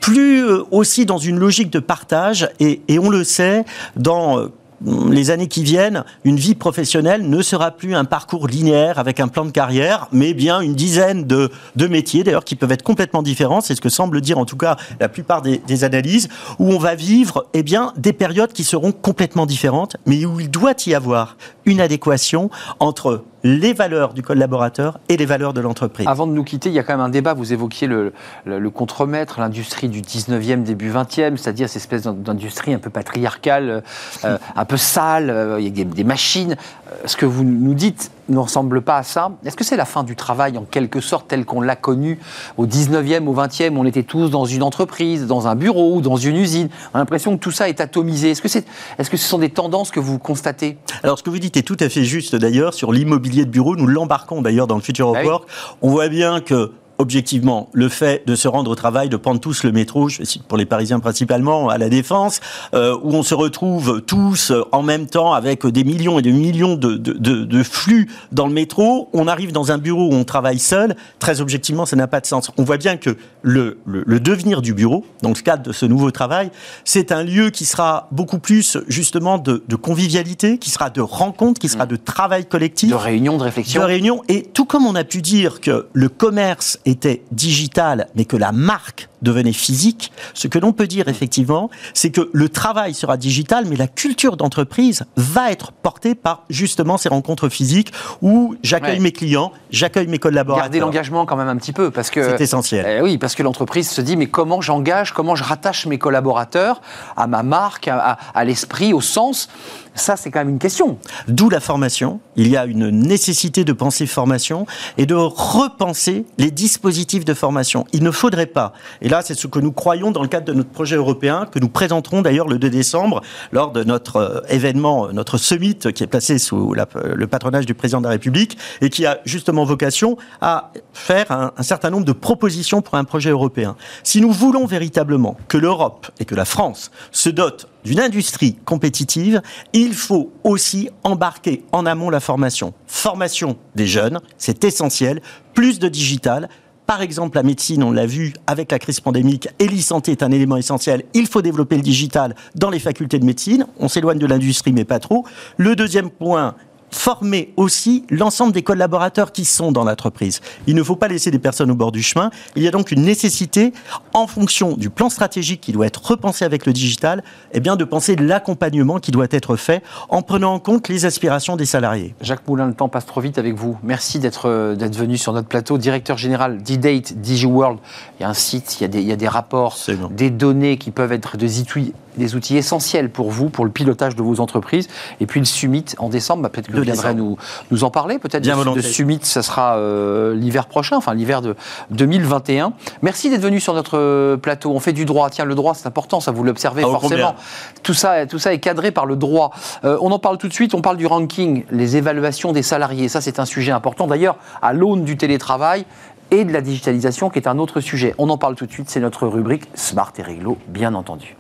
plus 0.01 0.45
aussi 0.71 1.07
dans 1.07 1.19
une 1.19 1.39
logique 1.39 1.71
de 1.71 1.79
partage. 1.79 2.49
Et, 2.61 2.83
et 2.89 2.99
on 2.99 3.09
le 3.09 3.25
sait, 3.25 3.65
dans 3.97 4.49
les 4.85 5.31
années 5.31 5.49
qui 5.49 5.63
viennent, 5.63 6.05
une 6.25 6.37
vie 6.37 6.55
professionnelle 6.55 7.29
ne 7.29 7.43
sera 7.43 7.71
plus 7.71 7.95
un 7.95 8.05
parcours 8.05 8.49
linéaire 8.49 8.99
avec 8.99 9.21
un 9.21 9.29
plan 9.29 9.45
de 9.45 9.51
carrière, 9.51 10.09
mais 10.13 10.35
bien 10.35 10.61
une 10.61 10.75
dizaine 10.75 11.25
de, 11.25 11.51
métiers, 11.89 12.25
d'ailleurs, 12.25 12.45
qui 12.45 12.57
peuvent 12.57 12.73
être 12.73 12.83
complètement 12.83 13.23
différents. 13.23 13.61
C'est 13.61 13.75
ce 13.75 13.81
que 13.81 13.89
semble 13.89 14.21
dire 14.21 14.39
en 14.39 14.45
tout 14.45 14.57
cas 14.57 14.77
la 15.01 15.09
plupart 15.09 15.43
des, 15.43 15.85
analyses, 15.85 16.29
où 16.59 16.73
on 16.73 16.79
va 16.79 16.95
vivre 16.95 17.47
eh 17.55 17.65
des 17.97 18.13
périodes 18.13 18.53
qui 18.53 18.63
seront 18.63 18.93
complètement 18.93 19.47
différentes, 19.47 19.97
mais 20.07 20.25
où 20.25 20.39
il 20.39 20.51
doit 20.51 20.75
y 20.87 20.95
avoir 20.95 21.37
une 21.67 21.81
adéquation 21.81 22.51
entre 22.81 23.25
les 23.45 23.75
valeurs 23.75 24.15
du 24.15 24.23
collaborateur 24.23 24.99
et 25.09 25.17
les 25.17 25.27
valeurs 25.27 25.53
de 25.53 25.61
l'entreprise. 25.61 26.07
Avant 26.09 26.27
de 26.27 26.33
nous 26.33 26.45
quitter, 26.45 26.71
il 26.71 26.75
y 26.75 26.79
a 26.79 26.83
quand 26.83 26.95
même 26.95 27.05
un 27.05 27.11
débat. 27.11 27.35
Vous 27.35 27.53
évoquiez 27.53 27.87
le, 27.87 28.13
le, 28.47 28.71
contremaître, 28.71 29.39
l'industrie 29.39 29.89
du 29.89 30.01
19e, 30.01 30.63
début 30.63 30.91
20e, 30.91 31.37
c'est-à-dire 31.37 31.69
cette 31.69 31.83
espèce 31.83 32.03
d'industrie 32.03 32.73
un 32.73 32.79
peu 32.79 32.91
patriarcale, 32.91 33.83
euh, 34.25 34.39
un 34.57 34.65
peu 34.65 34.79
sale, 34.79 35.29
euh, 35.29 35.61
il 35.61 35.79
y 35.79 35.81
a 35.83 35.85
des, 35.85 36.05
machines. 36.05 36.57
Euh, 36.89 36.95
ce 37.05 37.17
que 37.17 37.27
vous 37.27 37.45
nous 37.45 37.75
dites 37.75 38.11
ne 38.29 38.39
ressemble 38.39 38.83
pas 38.83 38.99
à 38.99 39.03
ça. 39.03 39.33
Est-ce 39.45 39.57
que 39.57 39.65
c'est 39.65 39.77
la 39.77 39.85
fin 39.85 40.03
du 40.03 40.17
travail 40.17 40.57
en 40.59 40.65
quelque 40.65 41.01
sorte 41.01 41.29
tel 41.29 41.45
qu'on 41.45 41.61
l'a 41.61 41.77
connu 41.77 42.19
au 42.57 42.67
19e, 42.67 43.27
au 43.27 43.35
20e 43.35 43.77
On 43.77 43.85
était 43.85 44.03
tous 44.03 44.31
dans 44.31 44.45
une 44.45 44.63
entreprise, 44.63 45.27
dans 45.27 45.47
un 45.49 45.55
bureau 45.55 45.97
ou 45.97 46.01
dans 46.01 46.17
une 46.17 46.37
usine. 46.37 46.69
On 46.93 46.97
a 46.97 46.99
l'impression 46.99 47.37
que 47.37 47.43
tout 47.43 47.51
ça 47.51 47.69
est 47.69 47.81
atomisé. 47.81 48.31
Est-ce 48.31 48.43
que, 48.43 48.49
c'est, 48.49 48.67
est-ce 48.99 49.11
que 49.11 49.17
ce 49.17 49.29
sont 49.29 49.39
des 49.39 49.51
tendances 49.51 49.91
que 49.91 50.01
vous 50.01 50.19
constatez? 50.19 50.79
Alors 51.03 51.19
ce 51.19 51.23
que 51.23 51.31
vous 51.31 51.39
dites 51.39 51.57
est 51.57 51.63
tout 51.63 51.77
à 51.81 51.89
fait 51.89 52.05
juste 52.05 52.37
d'ailleurs 52.37 52.75
sur 52.75 52.93
l'immobilier 52.93 53.45
de 53.45 53.51
bureau. 53.51 53.77
Nous 53.77 53.87
l'embarquons 53.87 54.43
d'ailleurs 54.43 54.67
dans 54.67 54.77
le 54.77 54.83
Future 54.83 55.09
of 55.09 55.19
ah 55.21 55.25
Work. 55.25 55.49
On 55.83 55.91
voit 55.91 56.09
bien 56.09 56.41
que 56.41 56.73
objectivement, 56.99 57.69
le 57.73 57.89
fait 57.89 58.27
de 58.27 58.35
se 58.35 58.49
rendre 58.49 58.71
au 58.71 58.75
travail, 58.75 59.09
de 59.09 59.17
prendre 59.17 59.41
tous 59.41 59.65
le 59.65 59.73
métro, 59.73 60.09
je 60.09 60.23
cite 60.25 60.45
pour 60.45 60.59
les 60.59 60.67
Parisiens 60.67 61.01
principalement, 61.01 61.69
à 61.69 61.79
la 61.79 61.89
Défense, 61.89 62.41
euh, 62.75 62.97
où 63.03 63.15
on 63.15 63.23
se 63.23 63.35
retrouve 63.35 64.03
tous 64.03 64.53
en 64.73 64.83
même 64.83 65.07
temps 65.07 65.33
avec 65.33 65.67
des 65.67 65.85
millions 65.85 66.19
et 66.19 66.23
des 66.23 66.33
millions 66.33 66.77
de, 66.77 67.63
flux 67.63 68.09
dans 68.33 68.47
le 68.47 68.53
métro, 68.53 69.09
on 69.13 69.27
arrive 69.27 69.53
dans 69.53 69.73
un 69.73 69.79
bureau 69.79 70.11
où 70.11 70.15
on 70.15 70.25
travaille 70.25 70.59
seul, 70.59 70.97
très 71.19 71.41
objectivement, 71.41 71.87
ça 71.87 71.97
n'a 71.97 72.07
pas 72.07 72.21
de 72.21 72.27
sens. 72.27 72.51
On 72.57 72.65
voit 72.65 72.77
bien 72.77 72.97
que 72.97 73.17
le, 73.45 73.79
le, 73.85 74.21
devenir 74.21 74.63
du 74.63 74.73
bureau, 74.73 75.05
dans 75.23 75.29
le 75.29 75.35
cadre 75.35 75.63
de 75.63 75.73
ce 75.73 75.85
nouveau 75.85 76.11
travail, 76.11 76.51
c'est 76.85 77.13
un 77.13 77.23
lieu 77.23 77.51
qui 77.51 77.67
sera 77.67 78.09
beaucoup 78.11 78.39
plus 78.39 78.79
justement 78.89 79.39
de, 79.39 79.63
convivialité, 79.77 80.59
qui 80.59 80.71
sera 80.71 80.89
de 80.89 81.03
rencontre, 81.03 81.61
qui 81.61 81.69
sera 81.69 81.85
mmh. 81.85 81.89
de 81.89 81.97
travail 81.97 82.47
collectif. 82.47 82.91
De 82.91 82.95
réunion, 82.95 83.37
de 83.37 83.43
réflexion. 83.43 83.83
De 83.83 83.87
réunion. 83.87 84.23
Et 84.29 84.43
tout 84.43 84.65
comme 84.65 84.87
on 84.87 84.95
a 84.95 85.05
pu 85.05 85.21
dire 85.21 85.61
que 85.61 85.87
le 85.93 86.09
commerce 86.09 86.79
était 86.87 87.23
digital, 87.33 88.09
mais 88.17 88.25
que 88.25 88.37
la 88.37 88.53
marque 88.53 89.09
devenait 89.25 89.53
physique, 89.53 90.13
ce 90.35 90.47
que 90.47 90.61
l'on 90.61 90.73
peut 90.73 90.87
dire 90.87 91.09
effectivement, 91.09 91.71
c'est 91.95 92.11
que 92.11 92.31
le 92.33 92.49
travail 92.49 92.95
sera 92.95 93.17
digital, 93.17 93.65
mais 93.69 93.75
la 93.75 93.89
culture 93.89 94.37
d'entreprise 94.37 95.05
va 95.17 95.51
être 95.51 95.73
portée 95.73 96.15
par 96.15 96.45
justement 96.49 96.97
ces 96.97 97.09
rencontres 97.09 97.49
physiques 97.49 97.93
où 98.23 98.55
j'accueille 98.63 99.01
mes 99.01 99.11
clients, 99.11 99.51
j'accueille 99.71 100.07
mes 100.07 100.19
collaborateurs. 100.19 100.67
Garder 100.67 100.81
l'engagement 100.81 101.27
quand 101.27 101.37
même 101.37 101.49
un 101.49 101.57
petit 101.57 101.73
peu, 101.73 101.91
parce 101.91 102.11
que 102.11 102.23
c'est 102.23 102.45
essentiel. 102.45 102.87
Eh 102.87 103.03
oui, 103.03 103.19
parce 103.19 103.35
que 103.35 103.43
l'entreprise 103.43 103.91
se 103.91 104.01
dit 104.01 104.17
mais 104.17 104.27
comment 104.27 104.61
j'engage, 104.61 105.13
comment 105.13 105.35
je 105.35 105.43
rattache 105.43 105.87
mes 105.87 105.99
collaborateurs 105.99 106.81
à 107.17 107.27
ma 107.27 107.43
marque, 107.43 107.89
à, 107.89 108.19
à 108.35 108.45
l'esprit, 108.45 108.93
au 108.93 109.01
sens? 109.01 109.49
Ça, 109.97 110.17
c'est 110.17 110.33
quand 110.33 110.41
même 110.41 110.49
une 110.49 110.59
question. 110.59 110.99
D'où 111.29 111.49
la 111.49 111.61
formation. 111.61 112.19
Il 112.35 112.49
y 112.49 112.57
a 112.57 112.67
une 112.67 112.91
nécessité 112.91 113.63
de 113.63 113.73
penser 113.73 114.07
formation 114.07 114.67
et 114.99 115.07
de 115.07 115.15
repenser 115.15 116.27
les 116.37 116.51
dispositifs 116.51 117.25
de 117.25 117.33
formation. 117.33 117.87
Il 117.93 118.03
ne 118.03 118.11
faudrait 118.11 118.47
pas, 118.47 118.73
et 119.03 119.09
là 119.09 119.14
c'est 119.23 119.35
ce 119.35 119.47
que 119.47 119.59
nous 119.59 119.73
croyons 119.73 120.11
dans 120.11 120.23
le 120.23 120.29
cadre 120.29 120.47
de 120.47 120.53
notre 120.53 120.71
projet 120.71 120.97
européen, 120.97 121.47
que 121.51 121.59
nous 121.59 121.69
présenterons 121.69 122.23
d'ailleurs 122.23 122.49
le 122.49 122.59
2 122.59 122.71
décembre 122.71 123.21
lors 123.53 123.73
de 123.73 123.85
notre 123.85 124.17
euh, 124.17 124.41
événement, 124.49 125.13
notre 125.13 125.39
summit 125.39 125.77
qui 125.77 126.03
est 126.03 126.07
placé 126.07 126.39
sous 126.39 126.75
le 126.75 127.27
patronage 127.27 127.67
du 127.67 127.75
président 127.75 128.01
de 128.01 128.05
la 128.05 128.11
République 128.11 128.59
et 128.81 128.91
qui 128.91 129.07
a 129.07 129.21
justement 129.25 129.65
vocation 129.65 130.17
à 130.41 130.73
faire 130.93 131.31
un, 131.31 131.53
un 131.57 131.63
certain 131.63 131.91
nombre 131.91 132.05
de 132.05 132.13
propositions 132.13 132.83
pour 132.83 132.95
un 132.95 133.05
projet 133.05 133.31
européen. 133.31 133.77
Si 134.03 134.21
nous 134.21 134.33
voulons 134.33 134.67
véritablement 134.67 135.37
que 135.49 135.59
l'Europe 135.59 136.09
et 136.19 136.25
que 136.25 136.35
la 136.35 136.45
France 136.45 136.91
se 137.11 137.31
dotent 137.31 137.69
d'une 137.85 138.01
industrie 138.01 138.57
compétitive, 138.65 139.43
il 139.73 139.95
faut 139.95 140.33
aussi 140.43 140.89
embarquer 141.03 141.65
en 141.73 141.87
amont 141.87 142.11
la 142.11 142.21
formation. 142.21 142.73
Formation 142.87 143.57
des 143.75 143.87
jeunes, 143.87 144.21
c'est 144.39 144.65
essentiel, 144.65 145.21
plus 145.53 145.79
de 145.79 145.89
digital, 145.89 146.49
par 146.87 147.01
exemple, 147.01 147.37
la 147.37 147.43
médecine, 147.43 147.83
on 147.83 147.91
l'a 147.91 148.07
vu 148.07 148.35
avec 148.47 148.71
la 148.71 148.79
crise 148.79 149.01
pandémique, 149.01 149.49
et 149.59 149.67
l'e-santé 149.67 150.13
est 150.13 150.23
un 150.23 150.31
élément 150.31 150.57
essentiel. 150.57 151.05
Il 151.15 151.27
faut 151.27 151.43
développer 151.43 151.77
le 151.77 151.83
digital 151.83 152.35
dans 152.55 152.71
les 152.71 152.79
facultés 152.79 153.19
de 153.19 153.25
médecine. 153.25 153.67
On 153.79 153.89
s'éloigne 153.89 154.19
de 154.19 154.27
l'industrie, 154.27 154.73
mais 154.73 154.85
pas 154.85 154.99
trop. 154.99 155.25
Le 155.57 155.77
deuxième 155.77 156.11
point, 156.11 156.55
former 156.95 157.53
aussi 157.57 158.05
l'ensemble 158.11 158.53
des 158.53 158.63
collaborateurs 158.63 159.33
qui 159.33 159.45
sont 159.45 159.73
dans 159.73 159.85
l'entreprise. 159.85 160.41
Il 160.67 160.75
ne 160.75 160.83
faut 160.83 160.97
pas 160.97 161.09
laisser 161.09 161.31
des 161.31 161.39
personnes 161.39 161.71
au 161.71 161.75
bord 161.75 161.93
du 161.93 162.03
chemin. 162.03 162.31
Il 162.57 162.63
y 162.63 162.69
a 162.69 162.71
donc 162.71 162.93
une 162.93 163.03
nécessité, 163.03 163.73
en 164.13 164.27
fonction 164.27 164.77
du 164.77 164.91
plan 164.91 165.11
stratégique 165.11 165.61
qui 165.61 165.73
doit 165.73 165.87
être 165.87 166.05
repensé 166.05 166.45
avec 166.45 166.67
le 166.67 166.73
digital, 166.73 167.23
eh 167.53 167.61
bien 167.61 167.77
de 167.77 167.85
penser 167.85 168.17
l'accompagnement 168.17 169.01
qui 169.01 169.11
doit 169.11 169.27
être 169.31 169.57
fait 169.57 169.83
en 170.09 170.23
prenant 170.23 170.55
en 170.55 170.59
compte 170.59 170.89
les 170.89 171.05
aspirations 171.05 171.57
des 171.57 171.67
salariés. 171.67 172.15
Jacques 172.21 172.47
Moulin, 172.49 172.67
le 172.67 172.75
temps 172.75 172.89
passe 172.89 173.07
trop 173.07 173.21
vite 173.21 173.39
avec 173.39 173.55
vous. 173.55 173.77
Merci 173.83 174.19
d'être 174.19 174.49
euh, 174.49 174.77
venu 174.93 175.19
sur 175.19 175.33
notre 175.33 175.49
plateau. 175.49 175.79
Directeur 175.79 176.17
général 176.17 176.63
d'e-date, 176.63 177.15
DigiWorld. 177.15 177.79
Il 178.19 178.23
y 178.23 178.25
a 178.25 178.29
un 178.29 178.35
site, 178.35 178.81
il 178.81 178.83
y 178.83 178.85
a 178.85 178.89
des, 178.89 179.01
il 179.01 179.09
y 179.09 179.13
a 179.13 179.17
des 179.17 179.29
rapports, 179.29 179.77
des 180.11 180.31
données 180.31 180.79
qui 180.79 180.91
peuvent 180.91 181.13
être 181.13 181.37
des 181.37 181.61
outils 181.61 181.93
des 182.17 182.35
outils 182.35 182.57
essentiels 182.57 183.11
pour 183.11 183.31
vous, 183.31 183.49
pour 183.49 183.65
le 183.65 183.71
pilotage 183.71 184.17
de 184.17 184.23
vos 184.23 184.41
entreprises. 184.41 184.89
Et 185.21 185.27
puis 185.27 185.41
le 185.41 185.47
Summit 185.47 185.85
en 185.99 186.09
décembre, 186.09 186.43
bah, 186.43 186.49
peut-être 186.49 186.69
que 186.69 186.77
vous 186.77 186.83
viendrez 186.83 187.15
nous, 187.15 187.37
nous 187.71 187.85
en 187.85 187.91
parler. 187.91 188.19
Peut-être 188.19 188.45
de, 188.45 188.81
Summit, 188.81 189.21
ça 189.23 189.43
sera 189.43 189.77
euh, 189.77 190.35
l'hiver 190.35 190.67
prochain, 190.67 190.97
enfin 190.97 191.15
l'hiver 191.15 191.43
de 191.43 191.57
2021. 191.91 192.73
Merci 193.03 193.31
d'être 193.31 193.43
venu 193.43 193.61
sur 193.61 193.75
notre 193.75 193.99
euh, 193.99 194.37
plateau. 194.37 194.71
On 194.71 194.81
fait 194.81 194.93
du 194.93 195.05
droit. 195.05 195.31
Tiens, 195.31 195.45
le 195.45 195.55
droit, 195.55 195.75
c'est 195.75 195.87
important, 195.87 196.21
ça 196.21 196.31
vous 196.31 196.45
l'observez 196.45 196.83
ah, 196.85 196.91
forcément. 196.91 197.35
Tout 197.83 197.95
ça, 197.95 198.27
tout 198.27 198.39
ça 198.39 198.53
est 198.53 198.59
cadré 198.59 198.91
par 198.91 199.07
le 199.07 199.17
droit. 199.17 199.51
Euh, 199.85 199.99
on 200.01 200.11
en 200.11 200.19
parle 200.19 200.39
tout 200.39 200.49
de 200.49 200.53
suite. 200.53 200.75
On 200.75 200.81
parle 200.81 200.97
du 200.97 201.07
ranking, 201.07 201.65
les 201.71 201.97
évaluations 201.97 202.53
des 202.53 202.63
salariés. 202.63 203.09
Ça, 203.09 203.21
c'est 203.21 203.39
un 203.39 203.47
sujet 203.47 203.73
important. 203.73 204.07
D'ailleurs, 204.07 204.37
à 204.63 204.73
l'aune 204.73 205.05
du 205.05 205.17
télétravail, 205.17 205.85
et 206.31 206.45
de 206.45 206.53
la 206.53 206.61
digitalisation, 206.61 207.31
qui 207.31 207.39
est 207.39 207.47
un 207.47 207.59
autre 207.59 207.81
sujet. 207.81 208.15
On 208.19 208.29
en 208.31 208.39
parle 208.39 208.55
tout 208.55 208.67
de 208.67 208.73
suite, 208.73 208.89
c'est 208.89 209.01
notre 209.01 209.27
rubrique 209.27 209.65
Smart 209.75 210.13
et 210.19 210.23
Réglo, 210.23 210.57
bien 210.69 210.95
entendu. 210.95 211.37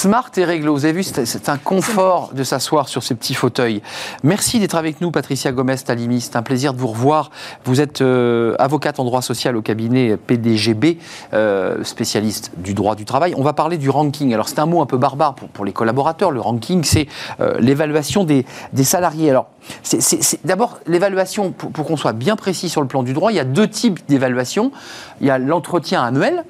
Smart 0.00 0.30
et 0.38 0.46
réglo, 0.46 0.72
vous 0.72 0.86
avez 0.86 0.94
vu, 0.94 1.02
c'est 1.02 1.48
un 1.50 1.58
confort 1.58 2.30
de 2.32 2.42
s'asseoir 2.42 2.88
sur 2.88 3.02
ces 3.02 3.14
petits 3.14 3.34
fauteuils. 3.34 3.82
Merci 4.22 4.58
d'être 4.58 4.76
avec 4.76 5.02
nous, 5.02 5.10
Patricia 5.10 5.52
Gomez-Talimi. 5.52 6.22
C'est 6.22 6.36
un 6.36 6.42
plaisir 6.42 6.72
de 6.72 6.78
vous 6.78 6.86
revoir. 6.86 7.30
Vous 7.66 7.82
êtes 7.82 8.00
euh, 8.00 8.56
avocate 8.58 8.98
en 8.98 9.04
droit 9.04 9.20
social 9.20 9.58
au 9.58 9.60
cabinet 9.60 10.16
PDGB, 10.16 10.96
euh, 11.34 11.84
spécialiste 11.84 12.50
du 12.56 12.72
droit 12.72 12.94
du 12.94 13.04
travail. 13.04 13.34
On 13.36 13.42
va 13.42 13.52
parler 13.52 13.76
du 13.76 13.90
ranking. 13.90 14.32
Alors, 14.32 14.48
c'est 14.48 14.58
un 14.58 14.64
mot 14.64 14.80
un 14.80 14.86
peu 14.86 14.96
barbare 14.96 15.34
pour, 15.34 15.66
les 15.66 15.72
collaborateurs. 15.74 16.30
Le 16.30 16.40
ranking, 16.40 16.82
c'est 16.82 17.06
euh, 17.42 17.58
l'évaluation 17.60 18.24
des, 18.24 18.46
salariés. 18.82 19.28
Alors, 19.28 19.50
d'abord 20.44 20.78
l'évaluation, 20.86 21.52
pour 21.52 21.84
qu'on 21.84 21.98
soit 21.98 22.14
bien 22.14 22.36
précis 22.36 22.70
sur 22.70 22.80
le 22.80 22.88
plan 22.88 23.02
du 23.02 23.12
droit, 23.12 23.32
il 23.32 23.36
y 23.36 23.40
a 23.40 23.44
deux 23.44 23.68
types 23.68 24.00
d'évaluation. 24.08 24.72
Il 25.20 25.26
y 25.26 25.30
a 25.30 25.36
l'entretien 25.36 26.02
annuel. 26.02 26.44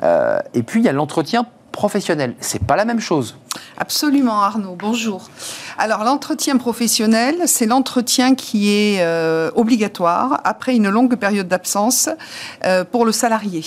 et 0.00 0.62
puis 0.62 0.78
il 0.78 0.86
y 0.86 0.88
a 0.88 0.92
l'entretien 0.92 1.46
professionnel. 1.74 2.34
C'est 2.40 2.62
pas 2.62 2.76
la 2.76 2.84
même 2.84 3.00
chose. 3.00 3.36
Absolument, 3.76 4.40
Arnaud. 4.40 4.76
Bonjour. 4.78 5.28
Alors, 5.76 6.04
l'entretien 6.04 6.56
professionnel, 6.56 7.34
c'est 7.46 7.66
l'entretien 7.66 8.36
qui 8.36 8.70
est 8.70 8.98
euh, 9.00 9.50
obligatoire 9.56 10.40
après 10.44 10.76
une 10.76 10.88
longue 10.88 11.16
période 11.16 11.48
d'absence 11.48 12.08
euh, 12.64 12.84
pour 12.84 13.04
le 13.04 13.10
salarié. 13.12 13.62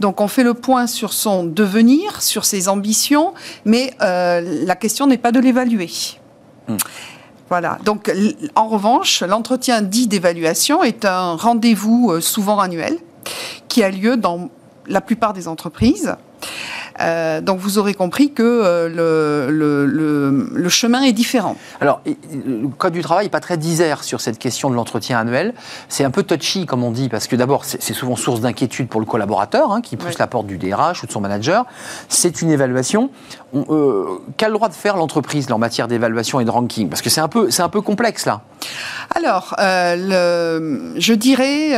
Donc, 0.00 0.20
on 0.20 0.28
fait 0.28 0.42
le 0.42 0.54
point 0.54 0.86
sur 0.86 1.12
son 1.12 1.44
devenir, 1.44 2.20
sur 2.20 2.44
ses 2.44 2.68
ambitions, 2.68 3.32
mais 3.64 3.94
euh, 4.02 4.64
la 4.66 4.74
question 4.74 5.06
n'est 5.06 5.16
pas 5.16 5.32
de 5.32 5.38
l'évaluer. 5.38 5.90
Hmm. 6.66 6.76
Voilà. 7.48 7.78
Donc, 7.84 8.12
en 8.56 8.66
revanche, 8.66 9.22
l'entretien 9.22 9.82
dit 9.82 10.08
d'évaluation 10.08 10.82
est 10.82 11.04
un 11.04 11.36
rendez-vous 11.36 12.20
souvent 12.20 12.58
annuel 12.58 12.98
qui 13.68 13.84
a 13.84 13.90
lieu 13.90 14.16
dans 14.16 14.50
la 14.86 15.00
plupart 15.00 15.32
des 15.32 15.46
entreprises. 15.46 16.16
Euh, 17.00 17.40
donc 17.40 17.58
vous 17.58 17.78
aurez 17.78 17.94
compris 17.94 18.32
que 18.32 18.42
euh, 18.42 18.88
le, 19.48 20.68
chemin 20.68 21.02
est 21.02 21.12
différent. 21.12 21.56
Alors, 21.80 22.00
le 22.04 22.68
Code 22.68 22.94
du 22.94 23.02
travail 23.02 23.26
n'est 23.26 23.30
pas 23.30 23.40
très 23.40 23.58
disert 23.58 24.04
sur 24.04 24.20
cette 24.20 24.38
question 24.38 24.70
de 24.70 24.74
l'entretien 24.74 25.18
annuel. 25.18 25.54
C'est 25.88 26.04
un 26.04 26.10
peu 26.10 26.22
touchy, 26.22 26.64
comme 26.66 26.82
on 26.82 26.90
dit, 26.90 27.08
parce 27.08 27.26
que 27.26 27.36
d'abord, 27.36 27.64
c'est 27.64 27.92
souvent 27.92 28.16
source 28.16 28.40
d'inquiétude 28.40 28.88
pour 28.88 29.00
le 29.00 29.06
collaborateur, 29.06 29.70
hein, 29.70 29.80
qui 29.82 29.96
pousse 29.96 30.18
la 30.18 30.26
porte 30.26 30.46
du 30.46 30.56
DRH 30.56 31.02
ou 31.02 31.06
de 31.06 31.12
son 31.12 31.20
manager. 31.20 31.66
C'est 32.08 32.40
une 32.40 32.50
évaluation. 32.50 33.10
Euh, 33.54 34.06
quel 34.38 34.52
droit 34.52 34.68
de 34.68 34.74
faire 34.74 34.96
l'entreprise 34.96 35.50
en 35.52 35.58
matière 35.58 35.88
d'évaluation 35.88 36.40
et 36.40 36.44
de 36.44 36.50
ranking? 36.50 36.88
Parce 36.88 37.02
que 37.02 37.10
c'est 37.10 37.20
un, 37.20 37.28
peu, 37.28 37.50
un 37.56 37.68
peu 37.68 37.82
complexe, 37.82 38.24
là. 38.24 38.40
Alors, 39.14 39.54
je 39.58 41.12
dirais, 41.12 41.76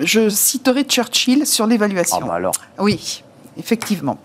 je 0.00 0.28
citerai 0.28 0.84
Churchill 0.84 1.46
sur 1.46 1.66
l'évaluation. 1.66 2.20
Ah 2.22 2.26
bah 2.26 2.34
alors. 2.34 2.54
Oui 2.78 3.24
effectivement. 3.58 4.18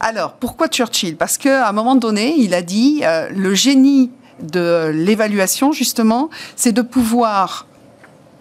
Alors, 0.00 0.32
pourquoi 0.34 0.68
Churchill? 0.68 1.16
Parce 1.16 1.38
qu'à 1.38 1.68
un 1.68 1.72
moment 1.72 1.94
donné, 1.94 2.34
il 2.36 2.54
a 2.54 2.62
dit, 2.62 3.02
euh, 3.04 3.28
le 3.30 3.54
génie 3.54 4.10
de 4.42 4.90
l'évaluation, 4.92 5.72
justement, 5.72 6.28
c'est 6.56 6.72
de 6.72 6.82
pouvoir 6.82 7.66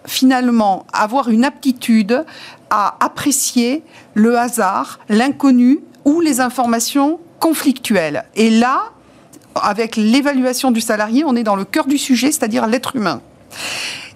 finalement 0.06 0.88
avoir 0.92 1.30
une 1.30 1.46
aptitude 1.46 2.26
à 2.72 2.96
apprécier 3.00 3.84
le 4.16 4.38
hasard, 4.38 5.00
l'inconnu 5.10 5.80
ou 6.06 6.22
les 6.22 6.40
informations 6.40 7.20
conflictuelles. 7.40 8.26
Et 8.36 8.50
là, 8.50 8.86
avec 9.56 9.96
l'évaluation 9.96 10.72
du 10.72 10.82
salarié, 10.82 11.24
on 11.26 11.36
est 11.36 11.44
dans 11.44 11.56
le 11.56 11.66
cœur 11.66 11.86
du 11.86 11.98
sujet, 11.98 12.32
c'est-à-dire 12.32 12.68
l'être 12.68 12.96
humain. 12.96 13.22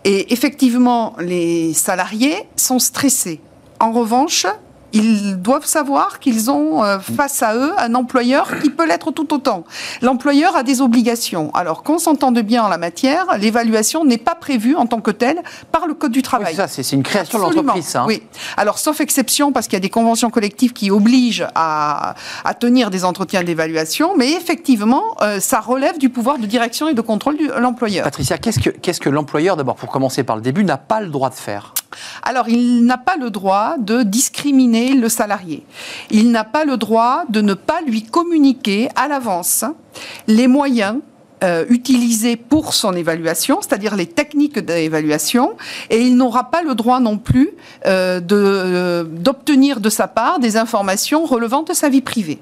Et 0.03 0.33
effectivement, 0.33 1.15
les 1.19 1.73
salariés 1.73 2.47
sont 2.55 2.79
stressés. 2.79 3.41
En 3.79 3.91
revanche, 3.91 4.45
Ils 4.95 5.35
doivent 5.41 5.65
savoir 5.65 6.19
qu'ils 6.19 6.49
ont 6.49 6.83
euh, 6.83 6.99
face 6.99 7.43
à 7.43 7.55
eux 7.55 7.73
un 7.77 7.93
employeur 7.95 8.47
qui 8.61 8.69
peut 8.69 8.87
l'être 8.87 9.11
tout 9.11 9.33
autant. 9.33 9.65
L'employeur 10.01 10.55
a 10.55 10.63
des 10.63 10.81
obligations. 10.81 11.53
Alors 11.53 11.83
qu'on 11.83 11.99
s'entende 11.99 12.39
bien 12.39 12.63
en 12.63 12.69
la 12.69 12.77
matière, 12.77 13.37
l'évaluation 13.37 14.05
n'est 14.05 14.17
pas 14.17 14.35
prévue 14.35 14.75
en 14.75 14.87
tant 14.87 15.01
que 15.01 15.11
telle 15.11 15.43
par 15.71 15.85
le 15.85 15.93
Code 15.93 16.13
du 16.13 16.21
travail. 16.21 16.55
Oui, 16.57 16.63
c'est 16.67 16.83
c'est 16.83 16.95
une 16.95 17.03
création 17.03 17.37
de 17.39 17.43
l'entreprise. 17.43 17.95
Hein. 17.95 18.05
Oui. 18.07 18.23
Alors 18.57 18.79
sauf 18.79 19.01
exception 19.01 19.51
parce 19.51 19.67
qu'il 19.67 19.73
y 19.75 19.77
a 19.77 19.81
des 19.81 19.89
conventions 19.89 20.29
collectives 20.29 20.71
qui 20.71 20.89
obligent 20.91 21.47
à, 21.55 22.15
à 22.43 22.53
tenir 22.53 22.89
des 22.89 23.03
entretiens 23.03 23.43
d'évaluation, 23.43 24.13
mais 24.17 24.31
effectivement, 24.31 25.03
euh, 25.21 25.39
ça 25.41 25.59
relève 25.59 25.97
du 25.97 26.09
pouvoir 26.09 26.37
de 26.37 26.45
direction 26.45 26.87
et 26.87 26.93
de 26.93 27.01
contrôle 27.01 27.37
de 27.37 27.51
l'employeur. 27.59 28.03
Patricia, 28.05 28.37
qu'est-ce 28.37 28.59
que, 28.59 28.69
qu'est-ce 28.69 29.01
que 29.01 29.09
l'employeur, 29.09 29.57
d'abord 29.57 29.75
pour 29.75 29.89
commencer 29.89 30.23
par 30.23 30.37
le 30.37 30.41
début, 30.41 30.63
n'a 30.63 30.77
pas 30.77 31.01
le 31.01 31.07
droit 31.09 31.29
de 31.29 31.35
faire? 31.35 31.73
Alors, 32.23 32.49
il 32.49 32.85
n'a 32.85 32.97
pas 32.97 33.15
le 33.17 33.29
droit 33.29 33.75
de 33.77 34.03
discriminer 34.03 34.84
le 34.93 35.09
salarié. 35.09 35.63
Il 36.11 36.31
n'a 36.31 36.43
pas 36.43 36.65
le 36.65 36.77
droit 36.77 37.23
de 37.29 37.41
ne 37.41 37.53
pas 37.53 37.81
lui 37.81 38.03
communiquer 38.03 38.89
à 38.95 39.07
l'avance 39.07 39.65
les 40.27 40.47
moyens 40.47 40.97
euh, 41.43 41.65
utilisés 41.69 42.37
pour 42.37 42.73
son 42.73 42.93
évaluation, 42.93 43.59
c'est-à-dire 43.61 43.95
les 43.95 44.05
techniques 44.05 44.57
d'évaluation, 44.57 45.57
et 45.89 45.99
il 45.99 46.15
n'aura 46.15 46.49
pas 46.49 46.63
le 46.63 46.75
droit 46.75 47.01
non 47.01 47.17
plus 47.17 47.49
euh, 47.85 48.21
euh, 48.31 49.03
d'obtenir 49.03 49.81
de 49.81 49.89
sa 49.89 50.07
part 50.07 50.39
des 50.39 50.55
informations 50.55 51.25
relevant 51.25 51.63
de 51.63 51.73
sa 51.73 51.89
vie 51.89 52.01
privée. 52.01 52.39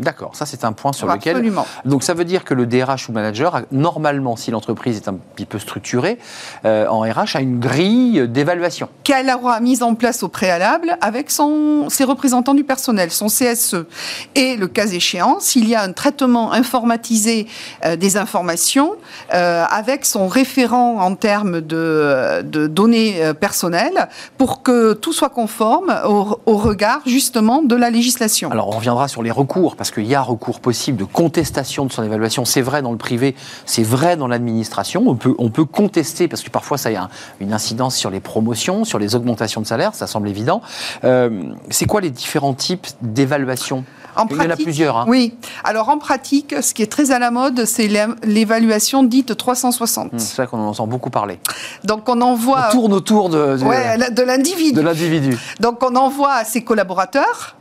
D'accord, 0.00 0.34
ça 0.34 0.46
c'est 0.46 0.64
un 0.64 0.72
point 0.72 0.92
sur 0.92 1.08
Absolument. 1.10 1.62
lequel. 1.62 1.90
Donc 1.90 2.02
ça 2.02 2.14
veut 2.14 2.24
dire 2.24 2.44
que 2.44 2.54
le 2.54 2.66
DRH 2.66 3.08
ou 3.08 3.12
manager, 3.12 3.56
a, 3.56 3.62
normalement, 3.70 4.36
si 4.36 4.50
l'entreprise 4.50 4.96
est 4.96 5.08
un 5.08 5.14
petit 5.14 5.46
peu 5.46 5.58
structurée, 5.58 6.18
euh, 6.64 6.86
en 6.88 7.00
RH, 7.00 7.36
a 7.36 7.40
une 7.40 7.60
grille 7.60 8.26
d'évaluation. 8.28 8.88
qu'elle 9.04 9.30
aura 9.30 9.60
mise 9.60 9.82
en 9.82 9.94
place 9.94 10.22
au 10.22 10.28
préalable 10.28 10.96
avec 11.00 11.30
son, 11.30 11.88
ses 11.88 12.04
représentants 12.04 12.54
du 12.54 12.64
personnel, 12.64 13.10
son 13.10 13.26
CSE. 13.26 13.86
Et 14.34 14.56
le 14.56 14.66
cas 14.66 14.86
échéant, 14.86 15.38
s'il 15.40 15.68
y 15.68 15.74
a 15.74 15.82
un 15.82 15.92
traitement 15.92 16.52
informatisé 16.52 17.46
euh, 17.84 17.96
des 17.96 18.16
informations 18.16 18.92
euh, 19.32 19.64
avec 19.70 20.04
son 20.04 20.26
référent 20.26 21.00
en 21.00 21.14
termes 21.14 21.60
de, 21.60 22.42
de 22.42 22.66
données 22.66 23.32
personnelles 23.38 24.08
pour 24.38 24.62
que 24.62 24.92
tout 24.92 25.12
soit 25.12 25.28
conforme 25.28 25.94
au, 26.06 26.40
au 26.46 26.56
regard 26.56 27.00
justement 27.06 27.62
de 27.62 27.76
la 27.76 27.90
législation. 27.90 28.50
Alors 28.50 28.68
on 28.68 28.72
reviendra 28.72 29.08
sur 29.08 29.22
les 29.22 29.30
recours, 29.30 29.76
parce 29.84 29.90
qu'il 29.90 30.06
y 30.06 30.14
a 30.14 30.22
recours 30.22 30.60
possible 30.60 30.96
de 30.96 31.04
contestation 31.04 31.84
de 31.84 31.92
son 31.92 32.02
évaluation. 32.02 32.46
C'est 32.46 32.62
vrai 32.62 32.80
dans 32.80 32.90
le 32.92 32.96
privé, 32.96 33.34
c'est 33.66 33.82
vrai 33.82 34.16
dans 34.16 34.26
l'administration. 34.28 35.02
On 35.06 35.14
peut, 35.14 35.34
on 35.36 35.50
peut 35.50 35.66
contester, 35.66 36.26
parce 36.26 36.40
que 36.42 36.48
parfois 36.48 36.78
ça 36.78 36.88
a 36.88 37.02
un- 37.02 37.08
une 37.38 37.52
incidence 37.52 37.94
sur 37.94 38.08
les 38.08 38.20
promotions, 38.20 38.86
sur 38.86 38.98
les 38.98 39.14
augmentations 39.14 39.60
de 39.60 39.66
salaire, 39.66 39.94
ça 39.94 40.06
semble 40.06 40.26
évident. 40.30 40.62
Euh, 41.04 41.52
c'est 41.68 41.84
quoi 41.84 42.00
les 42.00 42.08
différents 42.08 42.54
types 42.54 42.86
d'évaluation? 43.02 43.84
En 44.16 44.26
Il 44.30 44.36
y 44.36 44.40
en 44.40 44.48
a 44.50 44.56
plusieurs. 44.56 44.96
hein. 44.96 45.04
Oui. 45.06 45.34
Alors 45.64 45.90
en 45.90 45.98
pratique, 45.98 46.54
ce 46.62 46.72
qui 46.72 46.82
est 46.82 46.90
très 46.90 47.10
à 47.10 47.18
la 47.18 47.30
mode, 47.30 47.66
c'est 47.66 47.86
l'é- 47.88 48.06
l'évaluation 48.22 49.02
dite 49.02 49.36
360. 49.36 50.14
Hum, 50.14 50.18
C'est 50.18 50.36
vrai 50.36 50.46
qu'on 50.46 50.60
en 50.60 50.68
entend 50.68 50.86
beaucoup 50.86 51.10
parler. 51.10 51.38
Donc 51.84 52.08
on 52.08 52.22
envoie 52.22 52.68
On 52.70 52.72
tourne 52.72 52.92
autour 52.94 53.28
de, 53.28 53.58
de, 53.58 53.64
ouais, 53.64 53.98
la- 53.98 54.08
de 54.08 54.22
l'individu. 54.22 54.72
de 54.72 54.80
l'individu. 54.80 55.36
Donc 55.60 55.82
on 55.82 55.94
envoie 55.94 56.32
à 56.32 56.44
ses 56.44 56.62
collaborateurs 56.64 57.56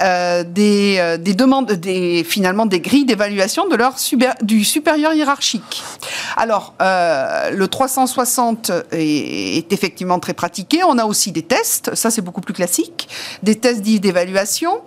euh, 0.00 0.42
des, 0.44 0.96
euh, 0.98 1.16
des 1.16 1.34
demandes, 1.34 1.72
des, 1.72 2.24
finalement 2.24 2.66
des 2.66 2.80
grilles 2.80 3.04
d'évaluation 3.04 3.68
de 3.68 3.76
leur 3.76 3.98
super- 3.98 4.34
du 4.42 4.64
supérieur 4.64 5.12
hiérarchique. 5.12 5.82
Alors 6.36 6.74
euh, 6.82 7.50
le 7.50 7.68
360 7.68 8.70
est, 8.92 9.58
est 9.58 9.72
effectivement 9.72 10.18
très 10.18 10.34
pratiqué. 10.34 10.82
On 10.84 10.98
a 10.98 11.04
aussi 11.04 11.30
des 11.32 11.42
tests, 11.42 11.94
ça 11.94 12.10
c'est 12.10 12.22
beaucoup 12.22 12.40
plus 12.40 12.54
classique, 12.54 13.08
des 13.42 13.54
tests 13.56 13.82
dits 13.82 14.00
d'évaluation. 14.00 14.80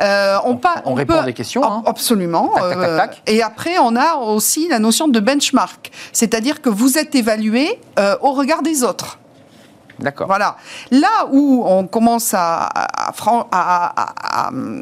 Euh, 0.00 0.36
on, 0.44 0.56
pa- 0.56 0.82
on 0.84 0.94
répond 0.94 1.14
à 1.14 1.22
des 1.24 1.32
questions, 1.32 1.64
hein. 1.64 1.82
Absolument. 1.86 2.52
Tac, 2.54 2.62
tac, 2.70 2.78
tac, 2.80 2.96
tac. 2.96 3.22
Et 3.26 3.42
après 3.42 3.78
on 3.80 3.96
a 3.96 4.14
aussi 4.16 4.68
la 4.68 4.78
notion 4.78 5.08
de 5.08 5.18
benchmark, 5.20 5.90
c'est-à-dire 6.12 6.62
que 6.62 6.68
vous 6.68 6.98
êtes 6.98 7.14
évalué 7.14 7.80
euh, 7.98 8.16
au 8.22 8.32
regard 8.32 8.62
des 8.62 8.84
autres. 8.84 9.18
D'accord. 10.02 10.26
Voilà. 10.26 10.56
Là 10.90 11.28
où 11.30 11.62
on 11.66 11.86
commence 11.86 12.34
à, 12.34 12.68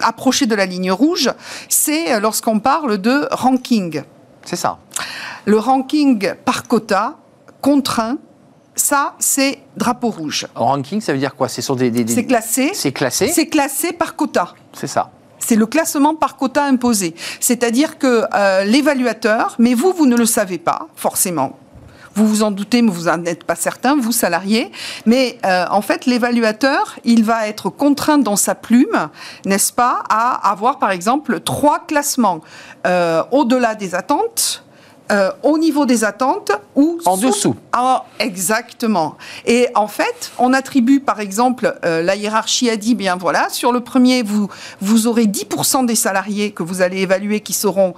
approcher 0.03 0.47
de 0.47 0.55
la 0.55 0.67
ligne 0.67 0.91
rouge, 0.93 1.31
c'est 1.69 2.19
lorsqu'on 2.21 2.59
parle 2.61 2.99
de 2.99 3.29
ranking. 3.31 4.03
C'est 4.45 4.57
ça. 4.57 4.79
Le 5.45 5.59
ranking 5.59 6.33
par 6.45 6.67
quota 6.67 7.17
contraint, 7.61 8.17
ça, 8.75 9.15
c'est 9.19 9.59
drapeau 9.77 10.09
rouge. 10.11 10.47
En 10.55 10.67
ranking, 10.67 11.01
ça 11.01 11.13
veut 11.13 11.19
dire 11.19 11.35
quoi? 11.35 11.49
C'est 11.49 11.61
sur 11.63 11.77
des, 11.77 11.91
des- 11.91 12.05
des- 12.05 12.15
C'est 12.15 12.25
classé. 12.25 12.71
C'est 12.73 12.93
classé. 12.93 13.29
C'est 13.29 13.47
classé 13.47 13.93
par 13.93 14.17
quota. 14.17 14.55
C'est 14.73 14.87
ça. 14.87 15.11
C'est 15.39 15.57
le 15.57 15.67
classement 15.67 16.15
par 16.15 16.37
quota 16.37 16.65
imposé. 16.65 17.15
C'est-à-dire 17.41 17.99
que 17.99 18.25
euh, 18.35 18.65
l'évaluateur, 18.65 19.57
mais 19.59 19.75
vous, 19.75 19.93
vous 19.93 20.07
ne 20.07 20.17
le 20.17 20.27
savez 20.27 20.59
pas, 20.59 20.87
forcément. 20.97 21.59
Vous 22.15 22.27
vous 22.27 22.43
en 22.43 22.51
doutez, 22.51 22.83
mais 22.83 22.91
vous 22.91 23.05
n'en 23.05 23.25
êtes 23.25 23.45
pas 23.45 23.55
certain, 23.55 23.97
vous 23.97 24.13
salariés. 24.13 24.71
Mais 25.07 25.39
euh, 25.47 25.65
en 25.71 25.81
fait, 25.81 26.07
l'évaluateur, 26.07 26.97
il 27.05 27.25
va 27.25 27.47
être 27.49 27.71
contraint 27.71 28.19
dans 28.19 28.37
sa 28.37 28.55
plume, 28.55 29.09
n'est-ce 29.45 29.73
pas, 29.73 30.03
à 30.09 30.51
avoir 30.51 30.79
par 30.79 30.91
exemple 30.91 31.41
trois 31.41 31.81
classements 31.87 32.41
euh, 32.87 33.23
au-delà 33.31 33.75
des 33.75 33.95
attentes. 33.95 34.65
euh, 35.13 35.33
au 35.43 35.59
niveau 35.59 35.87
des 35.87 36.05
attentes 36.05 36.53
ou 36.77 37.01
En 37.05 37.17
sous- 37.17 37.27
dessous. 37.27 37.57
Ah, 37.73 38.05
exactement. 38.21 39.17
Et 39.45 39.67
en 39.75 39.89
fait, 39.89 40.31
on 40.39 40.53
attribue, 40.53 41.01
par 41.01 41.19
exemple, 41.19 41.77
euh, 41.85 42.01
la 42.01 42.15
hiérarchie 42.15 42.71
a 42.71 42.77
dit, 42.77 42.95
bien 42.95 43.17
voilà, 43.17 43.49
sur 43.49 43.73
le 43.73 43.81
premier, 43.81 44.23
vous, 44.23 44.49
vous 44.81 45.09
aurez 45.09 45.27
10% 45.27 45.85
des 45.85 45.97
salariés 45.97 46.53
que 46.53 46.63
vous 46.63 46.81
allez 46.81 46.99
évaluer 47.01 47.41
qui 47.41 47.55
seront 47.55 47.95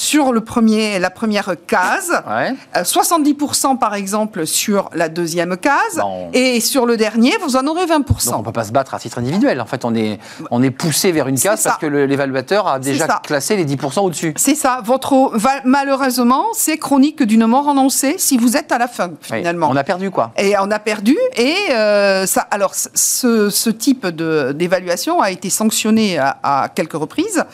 sur 0.00 0.32
le 0.32 0.40
premier, 0.40 0.98
la 0.98 1.10
première 1.10 1.54
case, 1.66 2.10
Ouais. 2.26 2.54
euh, 2.74 2.84
70% 2.84 3.76
par 3.76 3.94
exemple 3.94 4.46
sur 4.46 4.88
la 4.94 5.10
deuxième 5.10 5.58
case, 5.58 5.98
Non. 5.98 6.30
et 6.32 6.60
sur 6.60 6.86
le 6.86 6.96
dernier, 6.96 7.34
vous 7.42 7.56
en 7.56 7.66
aurez 7.66 7.84
20%. 7.84 8.30
Donc 8.30 8.34
on 8.36 8.38
ne 8.38 8.44
peut 8.44 8.52
pas 8.52 8.64
se 8.64 8.72
battre 8.72 8.94
à 8.94 8.98
titre 8.98 9.18
individuel. 9.18 9.60
En 9.60 9.66
fait, 9.66 9.84
on 9.84 9.94
est, 9.94 10.18
on 10.50 10.62
est 10.62 10.70
poussé 10.70 11.12
vers 11.12 11.28
une 11.28 11.38
case 11.38 11.62
parce 11.62 11.76
que 11.76 11.84
l'évaluateur 11.84 12.66
a 12.66 12.78
déjà 12.78 13.20
classé 13.22 13.56
les 13.56 13.66
10% 13.66 14.00
au-dessus. 14.00 14.32
C'est 14.38 14.54
ça. 14.54 14.80
Votre 14.82 15.32
malheureusement, 15.64 16.46
c'est 16.54 16.78
chronique 16.78 17.22
d'une 17.22 17.44
mort 17.44 17.68
annoncée 17.68 18.14
si 18.16 18.38
vous 18.38 18.56
êtes 18.56 18.72
à 18.72 18.78
la 18.78 18.88
fin 18.88 19.08
Oui. 19.08 19.16
finalement. 19.38 19.68
On 19.70 19.76
a 19.76 19.84
perdu 19.84 20.10
quoi 20.10 20.32
Et 20.38 20.54
on 20.58 20.70
a 20.70 20.78
perdu. 20.78 21.16
Et 21.36 21.54
euh, 21.72 22.24
ça, 22.24 22.46
alors, 22.50 22.72
ce, 22.74 23.50
ce 23.50 23.68
type 23.68 24.06
d'évaluation 24.06 25.20
a 25.20 25.30
été 25.30 25.50
sanctionné 25.50 26.16
à, 26.18 26.38
à 26.42 26.68
quelques 26.74 26.94
reprises 26.94 27.44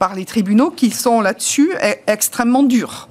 par 0.00 0.16
les 0.16 0.24
tribunaux 0.24 0.70
qui 0.70 0.90
sont 0.90 1.20
là-dessus 1.20 1.70
extrêmement 2.06 2.62
durs. 2.62 3.08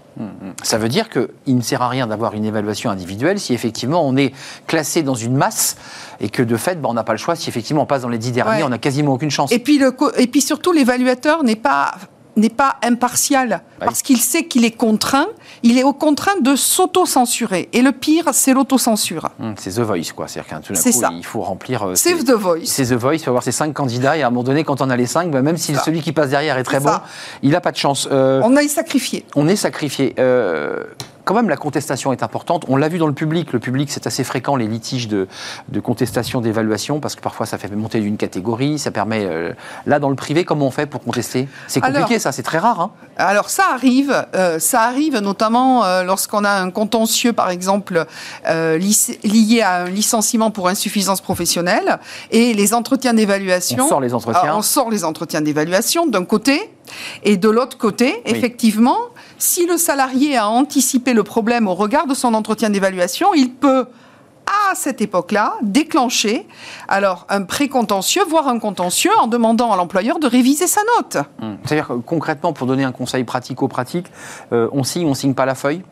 Ça 0.62 0.78
veut 0.78 0.90
dire 0.90 1.10
qu'il 1.10 1.56
ne 1.56 1.62
sert 1.62 1.82
à 1.82 1.90
rien 1.90 2.06
d'avoir 2.06 2.34
une 2.36 2.46
évaluation 2.46 2.92
individuelle 2.92 3.40
si 3.40 3.54
effectivement 3.56 4.06
on 4.08 4.16
est 4.18 4.34
classé 4.68 5.02
dans 5.02 5.16
une 5.16 5.36
masse 5.36 5.78
et 6.20 6.30
que 6.30 6.44
de 6.44 6.58
fait, 6.58 6.80
bah, 6.80 6.90
on 6.92 6.94
n'a 6.94 7.04
pas 7.04 7.14
le 7.14 7.18
choix. 7.18 7.36
Si 7.36 7.50
effectivement 7.50 7.84
on 7.84 7.86
passe 7.88 8.04
dans 8.04 8.10
les 8.10 8.18
10 8.20 8.32
derniers, 8.34 8.58
Ouais. 8.58 8.64
on 8.64 8.70
n'a 8.70 8.78
quasiment 8.78 9.14
aucune 9.14 9.32
chance. 9.32 9.52
Et 9.52 9.58
puis, 9.60 9.80
le, 9.80 9.96
et 10.18 10.28
puis 10.28 10.42
surtout, 10.42 10.74
l'évaluateur 10.74 11.44
n'est 11.44 11.56
pas 11.56 11.96
n'est 12.38 12.50
pas 12.50 12.78
impartial 12.84 13.62
parce 13.80 14.02
qu'il 14.02 14.18
sait 14.20 14.46
qu'il 14.46 14.64
est 14.64 14.72
contraint, 14.72 15.28
il 15.64 15.78
est 15.78 15.84
au 15.84 15.94
contraint 15.94 16.40
de 16.42 16.56
s'auto-censurer. 16.56 17.70
Et 17.74 17.82
le 17.82 17.92
pire, 17.92 18.30
c'est 18.34 18.54
l'autocensure. 18.54 19.30
Hum, 19.40 19.56
c'est 19.58 19.72
The 19.72 19.80
Voice, 19.80 20.12
quoi. 20.16 20.28
C'est-à-dire 20.28 20.50
qu'un 20.50 20.62
tout 20.62 20.74
d'un 20.74 20.80
C'est 20.80 20.92
coup, 20.92 21.00
ça. 21.02 21.10
il 21.14 21.26
faut 21.26 21.42
remplir. 21.42 21.84
euh, 21.90 21.96
C'est 21.96 22.16
The 22.24 22.32
Voice. 22.32 22.60
C'est 22.66 22.86
The 22.86 22.94
Voice, 22.94 23.16
il 23.16 23.20
faut 23.20 23.30
avoir 23.32 23.44
ses 23.44 23.52
cinq 23.52 23.74
candidats 23.74 24.18
et 24.18 24.22
à 24.24 24.28
un 24.28 24.30
moment 24.30 24.44
donné, 24.44 24.64
quand 24.64 24.82
on 24.82 24.90
a 24.90 24.96
les 24.98 25.06
cinq, 25.08 25.30
bah, 25.32 25.42
même 25.42 25.58
si 25.58 25.74
Ça. 25.76 25.82
celui 25.84 26.02
qui 26.02 26.12
passe 26.12 26.30
derrière 26.30 26.58
est 26.58 26.64
très 26.64 26.78
C'est 26.80 26.84
bon, 26.86 26.90
ça. 26.92 27.04
il 27.42 27.52
n'a 27.52 27.62
pas 27.62 27.72
de 27.72 27.78
chance. 27.78 28.08
Euh, 28.12 28.42
On 28.44 28.56
a 28.56 28.64
y 28.64 28.70
sacrifié. 28.70 29.26
on 29.36 29.48
est 29.48 29.56
sacrifié. 29.56 30.16
Euh, 30.20 30.84
quand 31.26 31.34
même, 31.34 31.50
la 31.50 31.58
contestation 31.58 32.12
est 32.14 32.24
importante. 32.24 32.66
On 32.68 32.76
l'a 32.78 32.88
vu 32.90 32.98
dans 32.98 33.08
le 33.08 33.14
public. 33.14 33.54
Le 33.54 33.60
public, 33.60 33.90
c'est 33.92 34.08
assez 34.08 34.24
fréquent, 34.24 34.56
les 34.56 34.68
litiges 34.68 35.08
de, 35.08 35.28
de 35.70 35.80
contestation, 35.80 36.42
d'évaluation, 36.42 37.00
parce 37.00 37.16
que 37.16 37.22
parfois, 37.22 37.46
ça 37.46 37.58
fait 37.58 37.70
monter 37.76 38.00
d'une 38.00 38.18
catégorie, 38.18 38.80
ça 38.80 38.92
permet... 38.92 39.26
euh, 39.26 39.54
là, 39.86 40.00
dans 40.00 40.10
le 40.10 40.16
privé, 40.16 40.46
comment 40.46 40.68
on 40.68 40.72
fait 40.72 40.86
pour 40.86 41.02
contester? 41.04 41.48
C'est 41.68 41.82
compliqué, 41.82 42.06
Alors- 42.06 42.22
ça, 42.22 42.32
c'est 42.32 42.44
très 42.44 42.58
rare. 42.60 42.80
hein. 42.82 42.92
Alors 43.18 43.50
ça 43.50 43.66
arrive, 43.74 44.26
euh, 44.36 44.58
ça 44.60 44.82
arrive 44.82 45.18
notamment 45.20 45.86
euh, 45.86 46.04
lorsqu'on 46.04 46.44
a 46.44 46.52
un 46.52 46.72
contentieux, 46.72 47.34
par 47.34 47.50
exemple, 47.50 48.06
lié 48.48 49.62
à 49.62 49.84
un 49.84 49.90
licenciement 49.90 50.52
pour 50.52 50.68
insuffisance 50.68 51.22
professionnelle, 51.22 52.00
et 52.32 52.54
les 52.54 52.74
entretiens 52.74 53.14
d'évaluation. 53.14 53.86
On 53.86 53.90
sort 53.90 54.02
les 54.02 54.14
entretiens. 54.14 54.42
Ah, 54.52 54.58
on 54.58 54.62
sort 54.62 54.90
les 54.90 55.04
entretiens 55.04 55.42
d'évaluation 55.42 56.08
d'un 56.08 56.26
côté, 56.26 56.72
et 57.24 57.38
de 57.38 57.50
l'autre 57.50 57.78
côté, 57.78 58.22
Oui. 58.26 58.32
effectivement, 58.32 58.98
si 59.42 59.66
le 59.66 59.78
salarié 59.78 60.38
a 60.38 60.48
anticipé 60.48 61.14
le 61.14 61.24
problème 61.24 61.68
au 61.68 61.74
regard 61.74 62.08
de 62.08 62.14
son 62.14 62.34
entretien 62.34 62.70
d'évaluation, 62.70 63.34
il 63.34 63.52
peut 63.52 63.88
à 64.70 64.76
cette 64.76 65.02
époque-là, 65.02 65.56
déclencher 65.62 66.48
alors 66.88 67.26
un 67.30 67.44
précontentieux, 67.44 68.24
voire 68.28 68.48
un 68.48 68.60
contentieux, 68.60 69.12
en 69.20 69.28
demandant 69.28 69.72
à 69.72 69.78
l'employeur 69.78 70.20
de 70.20 70.28
réviser 70.28 70.68
sa 70.68 70.82
note. 70.98 71.18
Hum. 71.42 71.58
C'est-à-dire 71.64 71.92
concrètement, 72.06 72.52
pour 72.52 72.68
donner 72.68 72.84
un 72.84 72.92
conseil 72.92 73.24
pratico-pratique, 73.24 74.08
euh, 74.52 74.68
on 74.74 74.84
signe, 74.84 75.08
on 75.08 75.14
signe 75.14 75.34
pas 75.34 75.46
la 75.46 75.56
feuille? 75.56 75.84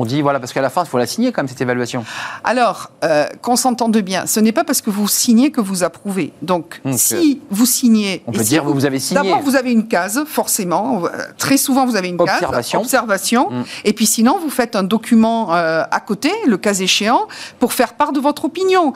On 0.00 0.06
dit, 0.06 0.22
voilà, 0.22 0.40
parce 0.40 0.54
qu'à 0.54 0.62
la 0.62 0.70
fin, 0.70 0.82
il 0.84 0.88
faut 0.88 0.96
la 0.96 1.06
signer 1.06 1.30
quand 1.30 1.42
même, 1.42 1.48
cette 1.48 1.60
évaluation. 1.60 2.06
Alors, 2.42 2.90
euh, 3.04 3.26
qu'on 3.42 3.56
s'entende 3.56 3.98
bien, 3.98 4.24
ce 4.24 4.40
n'est 4.40 4.50
pas 4.52 4.64
parce 4.64 4.80
que 4.80 4.88
vous 4.88 5.06
signez 5.08 5.50
que 5.50 5.60
vous 5.60 5.84
approuvez. 5.84 6.32
Donc, 6.40 6.80
Donc, 6.86 6.98
si 6.98 7.42
vous 7.50 7.66
signez... 7.66 8.22
on 8.26 8.32
peut 8.32 8.42
si 8.42 8.48
dire, 8.48 8.64
vous 8.64 8.86
avez 8.86 8.98
signé. 8.98 9.20
D'abord, 9.20 9.42
vous 9.42 9.56
avez 9.56 9.72
une 9.72 9.88
case, 9.88 10.24
forcément. 10.26 11.04
Euh, 11.04 11.08
Très 11.36 11.58
souvent, 11.58 11.84
vous 11.84 11.96
avez 11.96 12.08
une 12.08 12.18
Observation. 12.18 12.78
case, 12.78 12.86
observation. 12.86 13.50
Mm. 13.50 13.64
Et 13.84 13.92
puis 13.92 14.06
sinon, 14.06 14.38
vous 14.38 14.48
faites 14.48 14.74
un 14.74 14.84
document 14.84 15.54
euh, 15.54 15.82
à 15.90 16.00
côté, 16.00 16.32
le 16.46 16.56
cas 16.56 16.72
échéant, 16.72 17.28
pour 17.58 17.74
faire 17.74 17.92
part 17.92 18.12
de 18.12 18.20
votre 18.20 18.46
opinion. 18.46 18.94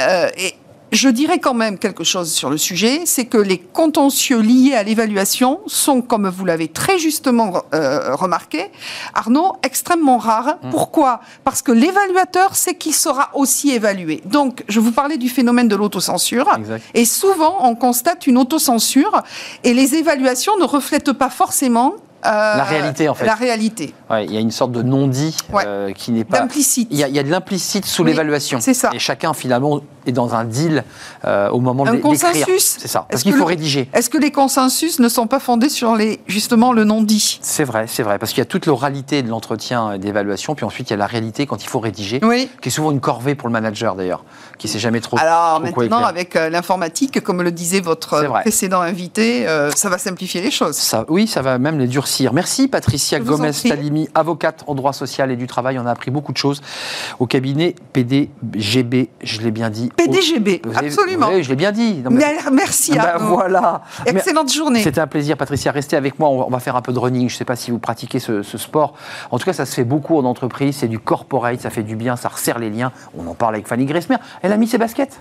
Euh, 0.00 0.28
et 0.36 0.54
je 0.96 1.08
dirais 1.08 1.38
quand 1.38 1.54
même 1.54 1.78
quelque 1.78 2.04
chose 2.04 2.32
sur 2.32 2.50
le 2.50 2.58
sujet, 2.58 3.02
c'est 3.04 3.26
que 3.26 3.38
les 3.38 3.58
contentieux 3.58 4.40
liés 4.40 4.74
à 4.74 4.82
l'évaluation 4.82 5.60
sont, 5.66 6.02
comme 6.02 6.28
vous 6.28 6.44
l'avez 6.44 6.68
très 6.68 6.98
justement 6.98 7.62
euh, 7.74 8.14
remarqué, 8.14 8.70
Arnaud, 9.14 9.52
extrêmement 9.62 10.18
rares. 10.18 10.56
Mm. 10.62 10.70
Pourquoi? 10.70 11.20
Parce 11.44 11.62
que 11.62 11.72
l'évaluateur 11.72 12.56
sait 12.56 12.74
qu'il 12.74 12.94
sera 12.94 13.30
aussi 13.34 13.70
évalué. 13.70 14.22
Donc, 14.24 14.64
je 14.68 14.80
vous 14.80 14.92
parlais 14.92 15.18
du 15.18 15.28
phénomène 15.28 15.68
de 15.68 15.76
l'autocensure. 15.76 16.48
Et 16.94 17.04
souvent, 17.04 17.58
on 17.60 17.74
constate 17.74 18.26
une 18.26 18.38
autocensure 18.38 19.22
et 19.64 19.74
les 19.74 19.94
évaluations 19.94 20.56
ne 20.58 20.64
reflètent 20.64 21.12
pas 21.12 21.30
forcément 21.30 21.94
La 22.30 22.64
réalité, 22.64 23.08
en 23.08 23.14
fait. 23.14 23.26
La 23.26 23.34
réalité. 23.34 23.94
Ouais, 24.10 24.24
il 24.24 24.32
y 24.32 24.36
a 24.36 24.40
une 24.40 24.50
sorte 24.50 24.72
de 24.72 24.82
non-dit 24.82 25.36
Ouais. 25.52 25.62
euh, 25.66 25.92
qui 25.92 26.12
n'est 26.12 26.24
pas. 26.24 26.40
D'implicite. 26.40 26.88
Il 26.90 26.98
y, 26.98 27.04
a, 27.04 27.08
il 27.08 27.14
y 27.14 27.18
a 27.18 27.22
de 27.22 27.30
l'implicite 27.30 27.84
sous 27.86 28.02
Oui, 28.02 28.10
l'évaluation. 28.10 28.58
c'est 28.60 28.74
ça. 28.74 28.90
Et 28.92 28.98
chacun, 28.98 29.32
finalement, 29.34 29.80
est 30.06 30.12
dans 30.12 30.34
un 30.34 30.44
deal 30.44 30.84
euh, 31.24 31.48
au 31.50 31.58
moment 31.60 31.84
Un 31.84 31.92
de 31.92 31.96
d'écrire. 31.96 32.10
consensus. 32.12 32.76
C'est 32.78 32.86
ça. 32.88 33.00
Parce 33.08 33.14
Est-ce 33.14 33.22
qu'il 33.24 33.32
faut 33.32 33.38
le- 33.40 33.44
rédiger. 33.44 33.88
Est-ce 33.92 34.08
que 34.10 34.18
les 34.18 34.30
consensus 34.30 35.00
ne 35.00 35.08
sont 35.08 35.26
pas 35.26 35.40
fondés 35.40 35.68
sur 35.68 35.96
les, 35.96 36.20
justement 36.28 36.72
le 36.72 36.84
non-dit? 36.84 37.38
C'est 37.42 37.64
vrai, 37.64 37.86
c'est 37.88 38.02
vrai. 38.04 38.18
Parce 38.18 38.30
qu'il 38.32 38.38
y 38.38 38.42
a 38.42 38.44
toute 38.46 38.66
l'oralité 38.66 39.22
de 39.22 39.28
l'entretien 39.28 39.92
et 39.94 39.98
d'évaluation, 39.98 40.54
puis 40.54 40.64
ensuite 40.64 40.90
il 40.90 40.92
y 40.92 40.94
a 40.94 40.96
la 40.98 41.06
réalité 41.06 41.46
quand 41.46 41.62
il 41.64 41.68
faut 41.68 41.80
rédiger, 41.80 42.20
Oui. 42.22 42.48
qui 42.62 42.68
est 42.68 42.72
souvent 42.72 42.92
une 42.92 43.00
corvée 43.00 43.34
pour 43.34 43.48
le 43.48 43.52
manager 43.52 43.96
d'ailleurs, 43.96 44.24
qui 44.58 44.68
sait 44.68 44.78
jamais 44.78 45.00
trop. 45.00 45.18
Alors 45.18 45.60
trop 45.64 45.80
maintenant, 45.80 46.04
avec 46.04 46.36
euh, 46.36 46.50
l'informatique, 46.50 47.20
comme 47.22 47.42
le 47.42 47.50
disait 47.50 47.80
votre 47.80 48.24
précédent 48.42 48.80
invité, 48.80 49.48
euh, 49.48 49.70
ça 49.72 49.88
va 49.88 49.98
simplifier 49.98 50.40
les 50.40 50.52
choses. 50.52 50.76
Ça, 50.76 51.04
oui, 51.08 51.26
ça 51.26 51.42
va 51.42 51.58
même 51.58 51.78
les 51.80 51.88
durcir. 51.88 52.15
Merci 52.32 52.68
Patricia 52.68 53.18
Je 53.18 53.22
vous 53.22 53.34
en 53.34 53.36
Gomez 53.38 53.50
prie. 53.52 53.68
Talimi, 53.68 54.08
avocate 54.14 54.64
en 54.66 54.74
droit 54.74 54.92
social 54.92 55.30
et 55.30 55.36
du 55.36 55.46
travail. 55.46 55.78
On 55.78 55.86
a 55.86 55.90
appris 55.90 56.10
beaucoup 56.10 56.32
de 56.32 56.36
choses 56.38 56.60
au 57.18 57.26
cabinet 57.26 57.74
PDGB, 57.92 59.08
je 59.22 59.40
l'ai 59.40 59.50
bien 59.50 59.70
dit. 59.70 59.90
PDGB, 59.96 60.62
absolument. 60.74 61.28
Oui, 61.32 61.42
je 61.42 61.48
l'ai 61.50 61.56
bien 61.56 61.72
dit. 61.72 61.96
Non, 62.04 62.10
mais- 62.10 62.18
Mer- 62.18 62.50
Merci 62.52 62.92
Ben 62.92 63.16
voilà. 63.18 63.82
Excellente 64.06 64.52
journée. 64.52 64.82
C'était 64.82 65.00
un 65.00 65.06
plaisir, 65.06 65.36
Patricia. 65.36 65.72
Restez 65.72 65.96
avec 65.96 66.18
moi. 66.18 66.28
On 66.28 66.38
va- 66.40 66.44
on 66.46 66.50
va 66.50 66.60
faire 66.60 66.76
un 66.76 66.82
peu 66.82 66.92
de 66.92 66.98
running. 66.98 67.28
Je 67.28 67.34
ne 67.34 67.38
sais 67.38 67.44
pas 67.44 67.56
si 67.56 67.70
vous 67.70 67.78
pratiquez 67.78 68.18
ce, 68.18 68.42
ce 68.42 68.58
sport. 68.58 68.94
En 69.30 69.38
tout 69.38 69.44
cas, 69.44 69.52
ça 69.52 69.66
se 69.66 69.74
fait 69.74 69.84
beaucoup 69.84 70.16
en 70.18 70.24
entreprise. 70.24 70.76
C'est 70.76 70.88
du 70.88 70.98
corporate. 70.98 71.60
Ça 71.60 71.70
fait 71.70 71.82
du 71.82 71.96
bien. 71.96 72.16
Ça 72.16 72.28
resserre 72.28 72.58
les 72.58 72.70
liens. 72.70 72.92
On 73.18 73.26
en 73.26 73.34
parle 73.34 73.54
avec 73.54 73.66
Fanny 73.66 73.84
Gressmer. 73.86 74.16
Elle 74.42 74.52
a 74.52 74.56
mis 74.56 74.66
ses 74.68 74.78
baskets. 74.78 75.18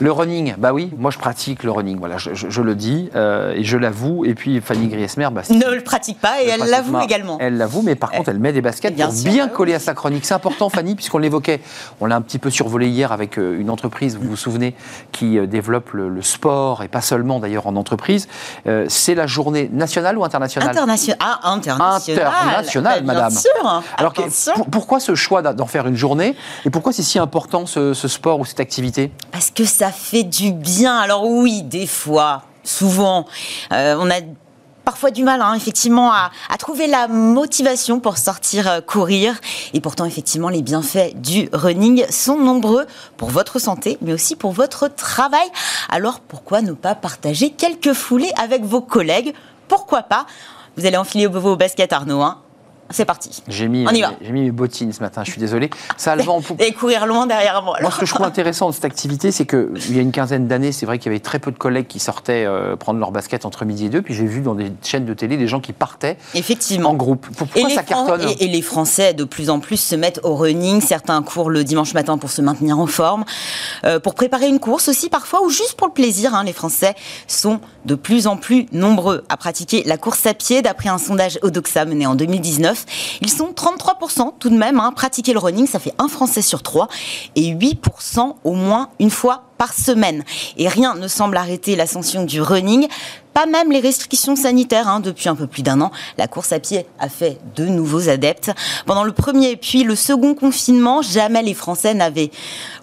Le 0.00 0.12
running, 0.12 0.54
bah 0.58 0.72
oui, 0.72 0.90
moi 0.96 1.10
je 1.10 1.18
pratique 1.18 1.62
le 1.64 1.70
running, 1.72 1.98
voilà, 1.98 2.18
je, 2.18 2.32
je- 2.34 2.48
je 2.50 2.62
le 2.62 2.74
dis 2.74 3.10
euh, 3.16 3.52
et 3.54 3.64
je 3.64 3.76
l'avoue. 3.76 4.24
Et 4.24 4.34
puis 4.34 4.60
Fanny 4.60 4.86
Griesmer, 4.88 5.28
bah, 5.32 5.42
Ne 5.50 5.74
le 5.74 5.80
pratique 5.82 6.20
pas 6.20 6.40
et 6.40 6.46
le 6.46 6.50
elle 6.64 6.70
l'avoue 6.70 7.00
également. 7.00 7.36
Elle 7.40 7.56
l'avoue, 7.56 7.82
mais 7.82 7.94
par 7.96 8.10
contre, 8.10 8.28
elle 8.28 8.38
met 8.38 8.52
des 8.52 8.60
baskets 8.60 8.94
bien 8.94 9.06
pour 9.06 9.14
sûr, 9.16 9.30
bien 9.32 9.46
oui. 9.46 9.52
coller 9.52 9.74
à 9.74 9.78
sa 9.80 9.94
chronique. 9.94 10.24
C'est 10.24 10.34
important, 10.34 10.68
Fanny, 10.68 10.94
puisqu'on 10.94 11.18
l'évoquait. 11.18 11.60
On 12.00 12.06
l'a 12.06 12.16
un 12.16 12.20
petit 12.20 12.38
peu 12.38 12.50
survolé 12.50 12.88
hier 12.88 13.10
avec 13.12 13.38
euh, 13.38 13.58
une 13.60 13.70
entreprise, 13.70 14.16
vous 14.16 14.28
vous 14.28 14.36
souvenez, 14.36 14.74
qui 15.12 15.38
euh, 15.38 15.46
développe 15.46 15.90
le, 15.92 16.08
le 16.08 16.22
sport, 16.22 16.82
et 16.82 16.88
pas 16.88 17.00
seulement 17.00 17.40
d'ailleurs 17.40 17.66
en 17.66 17.74
entreprise. 17.76 18.28
Euh, 18.66 18.86
c'est 18.88 19.14
la 19.14 19.26
journée 19.26 19.68
nationale 19.72 20.16
ou 20.18 20.24
internationale? 20.24 20.70
International. 20.70 21.16
Ah, 21.20 21.40
international. 21.52 22.26
International, 22.26 23.00
Bah, 23.04 23.14
madame. 23.14 23.30
Bien 23.32 23.38
sûr. 23.40 23.82
Alors, 23.96 24.12
que- 24.12 24.20
Attention. 24.22 24.52
pour- 24.54 24.66
pourquoi 24.66 25.00
ce 25.00 25.14
choix 25.14 25.42
d'en 25.42 25.66
faire 25.66 25.86
une 25.86 25.96
journée? 25.96 26.36
Et 26.64 26.70
pourquoi 26.70 26.92
c'est 26.92 27.02
si 27.02 27.18
important 27.18 27.66
ce, 27.66 27.94
ce 27.94 28.08
sport 28.08 28.38
ou 28.40 28.44
cette 28.44 28.60
activité? 28.60 29.10
Parce 29.32 29.50
que 29.50 29.64
ça 29.64 29.87
fait 29.92 30.24
du 30.24 30.52
bien. 30.52 30.98
Alors 30.98 31.24
oui, 31.26 31.62
des 31.62 31.86
fois, 31.86 32.42
souvent, 32.64 33.26
euh, 33.72 33.96
on 33.98 34.10
a 34.10 34.20
parfois 34.84 35.10
du 35.10 35.22
mal, 35.22 35.42
hein, 35.42 35.52
effectivement, 35.54 36.12
à, 36.12 36.30
à 36.48 36.56
trouver 36.56 36.86
la 36.86 37.08
motivation 37.08 38.00
pour 38.00 38.16
sortir 38.16 38.66
euh, 38.66 38.80
courir. 38.80 39.38
Et 39.74 39.80
pourtant, 39.82 40.06
effectivement, 40.06 40.48
les 40.48 40.62
bienfaits 40.62 41.14
du 41.14 41.50
running 41.52 42.06
sont 42.10 42.38
nombreux 42.38 42.86
pour 43.18 43.28
votre 43.28 43.58
santé, 43.58 43.98
mais 44.00 44.14
aussi 44.14 44.34
pour 44.34 44.52
votre 44.52 44.88
travail. 44.88 45.46
Alors, 45.90 46.20
pourquoi 46.20 46.62
ne 46.62 46.72
pas 46.72 46.94
partager 46.94 47.50
quelques 47.50 47.92
foulées 47.92 48.32
avec 48.42 48.64
vos 48.64 48.80
collègues? 48.80 49.34
Pourquoi 49.68 50.02
pas? 50.02 50.24
Vous 50.78 50.86
allez 50.86 50.96
enfiler 50.96 51.26
vos 51.26 51.56
baskets, 51.56 51.92
Arnaud. 51.92 52.22
Hein 52.22 52.38
C'est 52.90 53.04
parti. 53.04 53.42
J'ai 53.48 53.68
mis, 53.68 53.84
On 53.86 53.90
y 53.92 54.00
va. 54.00 54.12
j'ai 54.22 54.32
mis 54.32 54.42
mes 54.42 54.50
bottines 54.50 54.92
ce 54.92 55.00
matin, 55.00 55.22
je 55.24 55.30
suis 55.30 55.40
désolé. 55.40 55.70
Ça 55.96 56.12
a 56.12 56.16
le 56.16 56.22
vent 56.22 56.36
en 56.38 56.40
poupe. 56.40 56.60
Et 56.60 56.72
courir 56.72 57.06
loin 57.06 57.26
derrière 57.26 57.62
moi. 57.62 57.76
Moi, 57.80 57.90
ce 57.90 57.98
que 58.00 58.06
je 58.06 58.14
trouve 58.14 58.26
intéressant 58.26 58.68
de 58.70 58.74
cette 58.74 58.84
activité, 58.84 59.30
c'est 59.30 59.46
qu'il 59.46 59.94
y 59.94 59.98
a 59.98 60.02
une 60.02 60.12
quinzaine 60.12 60.46
d'années, 60.48 60.72
c'est 60.72 60.86
vrai 60.86 60.98
qu'il 60.98 61.12
y 61.12 61.14
avait 61.14 61.20
très 61.22 61.38
peu 61.38 61.50
de 61.52 61.58
collègues 61.58 61.86
qui 61.86 61.98
sortaient 61.98 62.44
euh, 62.46 62.76
prendre 62.76 62.98
leur 63.00 63.10
basket 63.10 63.44
entre 63.44 63.64
midi 63.64 63.86
et 63.86 63.88
deux. 63.88 64.02
Puis 64.02 64.14
j'ai 64.14 64.24
vu 64.26 64.40
dans 64.40 64.54
des 64.54 64.72
chaînes 64.82 65.04
de 65.04 65.14
télé 65.14 65.36
des 65.36 65.48
gens 65.48 65.60
qui 65.60 65.72
partaient 65.72 66.16
Effectivement. 66.34 66.90
en 66.90 66.94
groupe. 66.94 67.26
Pourquoi 67.36 67.68
ça 67.70 67.82
cartonne 67.82 68.22
et, 68.28 68.44
et 68.44 68.48
les 68.48 68.62
Français, 68.62 69.12
de 69.14 69.24
plus 69.24 69.50
en 69.50 69.60
plus, 69.60 69.76
se 69.76 69.94
mettent 69.94 70.20
au 70.22 70.34
running. 70.36 70.80
Certains 70.80 71.22
courent 71.22 71.50
le 71.50 71.64
dimanche 71.64 71.94
matin 71.94 72.16
pour 72.18 72.30
se 72.30 72.40
maintenir 72.42 72.78
en 72.78 72.86
forme, 72.86 73.24
euh, 73.84 74.00
pour 74.00 74.14
préparer 74.14 74.48
une 74.48 74.60
course 74.60 74.88
aussi 74.88 75.08
parfois, 75.10 75.42
ou 75.44 75.50
juste 75.50 75.74
pour 75.76 75.88
le 75.88 75.92
plaisir. 75.92 76.34
hein. 76.34 76.44
Les 76.44 76.52
Français 76.52 76.94
sont 77.26 77.60
de 77.84 77.94
plus 77.94 78.26
en 78.26 78.36
plus 78.36 78.66
nombreux 78.72 79.24
à 79.28 79.36
pratiquer 79.36 79.82
la 79.84 79.96
course 79.98 80.24
à 80.26 80.34
pied. 80.34 80.62
D'après 80.62 80.88
un 80.88 80.98
sondage 80.98 81.38
Odoxa 81.42 81.84
mené 81.84 82.06
en 82.06 82.14
2019, 82.14 82.77
ils 83.20 83.30
sont 83.30 83.52
33% 83.52 84.32
tout 84.38 84.50
de 84.50 84.56
même 84.56 84.80
à 84.80 84.90
pratiquer 84.92 85.32
le 85.32 85.38
running. 85.38 85.66
Ça 85.66 85.78
fait 85.78 85.94
un 85.98 86.08
Français 86.08 86.42
sur 86.42 86.62
trois 86.62 86.88
et 87.36 87.54
8% 87.54 88.34
au 88.44 88.52
moins 88.52 88.90
une 88.98 89.10
fois 89.10 89.44
par 89.58 89.72
semaine. 89.74 90.24
Et 90.56 90.68
rien 90.68 90.94
ne 90.94 91.08
semble 91.08 91.36
arrêter 91.36 91.76
l'ascension 91.76 92.24
du 92.24 92.40
running. 92.40 92.88
Pas 93.38 93.46
même 93.46 93.70
les 93.70 93.78
restrictions 93.78 94.34
sanitaires. 94.34 94.88
hein. 94.88 94.98
Depuis 94.98 95.28
un 95.28 95.36
peu 95.36 95.46
plus 95.46 95.62
d'un 95.62 95.80
an, 95.80 95.92
la 96.16 96.26
course 96.26 96.50
à 96.50 96.58
pied 96.58 96.86
a 96.98 97.08
fait 97.08 97.38
de 97.54 97.66
nouveaux 97.66 98.08
adeptes. 98.08 98.50
Pendant 98.84 99.04
le 99.04 99.12
premier 99.12 99.54
puis 99.54 99.84
le 99.84 99.94
second 99.94 100.34
confinement, 100.34 101.02
jamais 101.02 101.44
les 101.44 101.54
Français 101.54 101.94
n'avaient 101.94 102.32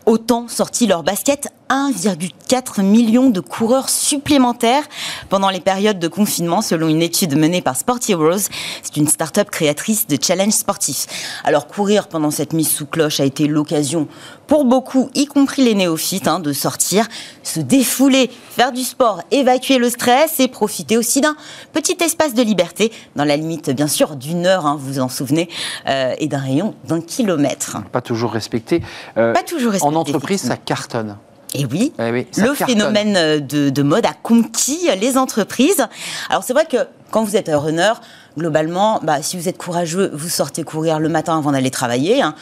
autant 0.06 0.48
sorti 0.48 0.88
leur 0.88 1.04
basket. 1.04 1.50
1,4 1.70 2.84
million 2.84 3.32
de 3.32 3.40
coureurs 3.40 3.90
supplémentaires 3.90 4.84
pendant 5.30 5.50
les 5.50 5.60
périodes 5.60 5.98
de 5.98 6.08
confinement, 6.08 6.62
selon 6.62 6.88
une 6.88 7.02
étude 7.02 7.36
menée 7.36 7.62
par 7.62 7.76
Sport 7.76 7.98
Heroes. 8.08 8.50
C'est 8.84 8.98
une 8.98 9.08
start-up 9.08 9.50
créatrice 9.50 10.06
de 10.06 10.18
challenges 10.22 10.54
sportifs. 10.54 11.08
Alors 11.44 11.68
courir 11.68 12.08
pendant 12.08 12.30
cette 12.30 12.54
mise 12.54 12.70
sous 12.70 12.86
cloche 12.86 13.20
a 13.20 13.26
été 13.26 13.48
l'occasion 13.48 14.08
pour 14.48 14.66
beaucoup, 14.66 15.10
y 15.16 15.26
compris 15.26 15.64
les 15.64 15.74
néophytes, 15.76 16.28
hein, 16.28 16.40
de 16.40 16.54
sortir, 16.54 17.08
se 17.44 17.60
défouler, 17.60 18.30
faire 18.52 18.72
du 18.72 18.84
sport, 18.84 19.22
évacuer 19.32 19.78
le 19.78 19.90
stress 19.90 20.40
et 20.40 20.48
profiter 20.48 20.98
aussi 20.98 21.22
d'un 21.22 21.36
petit 21.74 21.98
espace 22.04 22.34
de 22.34 22.42
liberté, 22.44 22.92
dans 23.16 23.24
la 23.26 23.38
limite 23.38 23.70
bien 23.72 23.88
sûr 23.88 24.16
d'une 24.16 24.46
heure, 24.46 24.66
hein, 24.66 24.78
vous 24.80 24.94
vous 24.94 25.00
en 25.00 25.10
souvenez, 25.10 25.50
euh, 25.88 26.14
et 26.20 26.28
d'un 26.28 26.40
rayon 26.40 26.76
d'un 26.88 27.02
kilomètre. 27.02 27.78
Pas 27.92 28.02
toujours 28.02 28.32
respecté. 28.34 28.82
Euh, 29.18 29.34
Pas 29.34 29.44
toujours 29.44 29.72
respecté, 29.72 29.96
En 29.96 30.00
entreprise, 30.00 30.42
ça 30.42 30.58
cartonne. 30.58 31.18
Et 31.58 31.66
oui, 31.66 31.94
Eh 32.00 32.12
oui, 32.12 32.28
le 32.38 32.48
cartonne. 32.50 32.68
phénomène 32.68 33.16
euh, 33.16 33.40
de, 33.40 33.70
de 33.70 33.82
mode 33.82 34.06
a 34.06 34.14
conquis 34.14 34.90
les 35.00 35.18
entreprises. 35.18 35.86
Alors 36.30 36.44
c'est 36.44 36.52
vrai 36.54 36.66
que 36.66 36.78
quand 37.12 37.24
vous 37.24 37.38
êtes 37.38 37.48
un 37.48 37.58
runner, 37.58 37.94
globalement, 38.38 39.00
bah, 39.02 39.22
si 39.22 39.38
vous 39.38 39.48
êtes 39.48 39.58
courageux, 39.58 40.12
vous 40.14 40.28
sortez 40.28 40.64
courir 40.64 41.00
le 41.00 41.08
matin 41.08 41.38
avant 41.38 41.54
d'aller 41.54 41.72
travailler. 41.72 42.22
hein, 42.22 42.36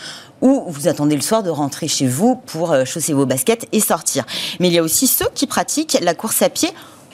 ou 0.43 0.63
vous 0.67 0.87
attendez 0.87 1.15
le 1.15 1.21
soir 1.21 1.41
de 1.41 1.49
rentrer 1.49 1.87
chez 1.87 2.05
vous 2.05 2.35
pour 2.35 2.71
euh, 2.71 2.85
chausser 2.85 3.13
vos 3.13 3.25
baskets 3.25 3.67
et 3.71 3.79
sortir. 3.79 4.25
Mais 4.59 4.67
il 4.67 4.73
y 4.73 4.77
a 4.77 4.83
aussi 4.83 5.07
ceux 5.07 5.29
qui 5.33 5.47
pratiquent 5.47 5.97
la 6.01 6.13
course 6.13 6.43
à 6.43 6.49
pied 6.49 6.69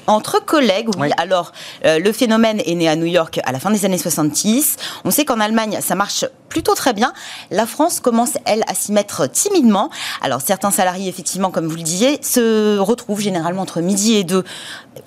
entre 0.07 0.43
collègues, 0.43 0.87
oui. 0.95 1.01
Oui. 1.01 1.09
Alors, 1.17 1.51
euh, 1.85 1.99
le 1.99 2.11
phénomène 2.11 2.59
est 2.65 2.73
né 2.73 2.89
à 2.89 2.95
New 2.95 3.05
York 3.05 3.39
à 3.43 3.51
la 3.51 3.59
fin 3.59 3.69
des 3.69 3.85
années 3.85 3.99
70. 3.99 4.77
On 5.05 5.11
sait 5.11 5.23
qu'en 5.23 5.39
Allemagne, 5.39 5.77
ça 5.81 5.93
marche 5.93 6.25
plutôt 6.47 6.73
très 6.73 6.93
bien. 6.93 7.13
La 7.51 7.67
France 7.67 7.99
commence, 7.99 8.31
elle, 8.45 8.63
à 8.67 8.73
s'y 8.73 8.91
mettre 8.91 9.29
timidement. 9.29 9.91
Alors, 10.23 10.41
certains 10.41 10.71
salariés, 10.71 11.07
effectivement, 11.09 11.51
comme 11.51 11.67
vous 11.67 11.75
le 11.75 11.83
disiez, 11.83 12.19
se 12.23 12.79
retrouvent 12.79 13.21
généralement 13.21 13.61
entre 13.61 13.81
midi 13.81 14.15
et 14.15 14.23
deux 14.23 14.43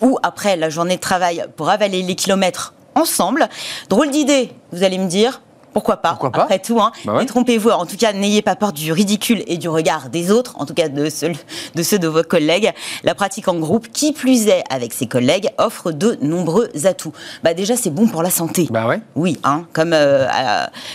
ou 0.00 0.18
après 0.22 0.56
la 0.56 0.70
journée 0.70 0.96
de 0.96 1.00
travail 1.00 1.46
pour 1.56 1.68
avaler 1.68 2.02
les 2.02 2.14
kilomètres 2.14 2.72
ensemble. 2.94 3.48
Drôle 3.88 4.10
d'idée, 4.10 4.52
vous 4.70 4.84
allez 4.84 4.98
me 4.98 5.08
dire. 5.08 5.40
Pourquoi 5.72 5.96
pas 5.98 6.10
Pourquoi 6.10 6.30
pas 6.30 6.42
Après 6.42 6.58
tout, 6.58 6.80
hein. 6.80 6.92
Bah 7.04 7.14
ouais. 7.14 7.26
trompez-vous. 7.26 7.70
En 7.70 7.86
tout 7.86 7.96
cas, 7.96 8.12
n'ayez 8.12 8.42
pas 8.42 8.56
peur 8.56 8.72
du 8.72 8.92
ridicule 8.92 9.42
et 9.46 9.56
du 9.56 9.68
regard 9.68 10.08
des 10.08 10.30
autres, 10.30 10.54
en 10.58 10.66
tout 10.66 10.74
cas 10.74 10.88
de 10.88 11.08
ceux, 11.08 11.32
de 11.74 11.82
ceux 11.82 11.98
de 11.98 12.08
vos 12.08 12.22
collègues. 12.22 12.72
La 13.04 13.14
pratique 13.14 13.48
en 13.48 13.54
groupe, 13.56 13.88
qui 13.92 14.12
plus 14.12 14.48
est 14.48 14.62
avec 14.70 14.92
ses 14.92 15.06
collègues, 15.06 15.48
offre 15.58 15.92
de 15.92 16.18
nombreux 16.22 16.68
atouts. 16.84 17.12
Bah 17.42 17.54
déjà, 17.54 17.76
c'est 17.76 17.90
bon 17.90 18.06
pour 18.06 18.22
la 18.22 18.30
santé. 18.30 18.68
Bah 18.70 18.86
ouais. 18.86 19.00
Oui, 19.14 19.38
hein, 19.44 19.64
comme, 19.72 19.92
euh, 19.92 20.26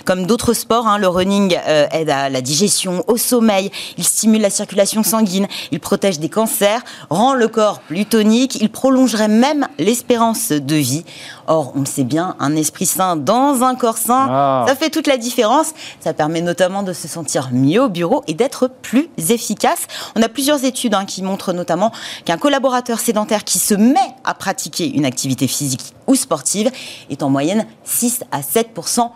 comme 0.06 0.26
d'autres 0.26 0.54
sports, 0.54 0.88
hein, 0.88 0.98
le 0.98 1.08
running 1.08 1.58
euh, 1.68 1.88
aide 1.92 2.10
à 2.10 2.30
la 2.30 2.42
digestion, 2.42 3.04
au 3.08 3.18
sommeil, 3.18 3.72
il 3.98 4.04
stimule 4.04 4.42
la 4.42 4.50
circulation 4.50 5.04
sanguine, 5.04 5.48
il 5.72 5.80
protège 5.80 6.20
des 6.20 6.30
cancers, 6.30 6.82
rend 7.10 7.34
le 7.34 7.48
corps 7.48 7.80
plus 7.80 8.06
tonique, 8.06 8.56
il 8.62 8.70
prolongerait 8.70 9.28
même 9.28 9.68
l'espérance 9.80 10.50
de 10.50 10.76
vie. 10.76 11.06
Or, 11.48 11.72
on 11.76 11.80
le 11.80 11.86
sait 11.86 12.04
bien, 12.04 12.36
un 12.40 12.56
esprit 12.56 12.86
sain 12.86 13.16
dans 13.16 13.64
un 13.64 13.76
corps 13.76 13.98
sain, 13.98 14.28
Ah. 14.30 14.66
ça 14.68 14.76
fait 14.76 14.90
toute 14.90 15.08
la 15.08 15.18
différence. 15.18 15.68
Ça 16.02 16.14
permet 16.14 16.42
notamment 16.42 16.84
de 16.84 16.92
se 16.94 17.08
sentir 17.08 17.50
mieux 17.54 17.82
au 17.84 17.90
bureau 17.90 18.24
et 18.28 18.34
d'être 18.34 18.68
plus 18.68 19.10
efficace. 19.30 19.88
On 20.16 20.22
a 20.22 20.30
plusieurs 20.30 20.64
études 20.66 20.94
hein, 20.94 21.06
qui 21.06 21.24
montrent 21.24 21.54
notamment 21.54 21.92
qu'un 22.26 22.38
collaborateur 22.38 23.00
sédentaire 23.00 23.44
qui 23.46 23.60
se 23.60 23.74
met 23.74 23.96
à 24.26 24.34
pratiquer 24.34 24.94
une 24.94 25.06
activité 25.06 25.48
physique 25.48 25.94
ou 26.06 26.16
sportive 26.16 26.70
est 27.10 27.24
en 27.24 27.30
moyenne 27.30 27.66
6 27.86 28.22
à 28.32 28.42
7% 28.42 29.10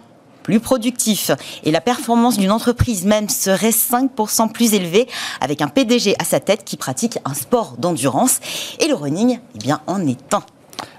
plus 0.43 0.59
productif. 0.59 1.29
Et 1.63 1.71
la 1.71 1.81
performance 1.81 2.37
d'une 2.37 2.51
entreprise 2.51 3.05
même 3.05 3.29
serait 3.29 3.69
5% 3.71 4.51
plus 4.51 4.73
élevée 4.73 5.07
avec 5.39 5.61
un 5.61 5.67
PDG 5.67 6.15
à 6.17 6.23
sa 6.23 6.39
tête 6.39 6.63
qui 6.65 6.77
pratique 6.77 7.19
un 7.25 7.33
sport 7.35 7.75
d'endurance. 7.77 8.39
Et 8.79 8.87
le 8.87 8.95
running, 8.95 9.39
eh 9.55 9.57
bien, 9.59 9.81
en 9.85 10.05
est 10.07 10.33
un. 10.33 10.41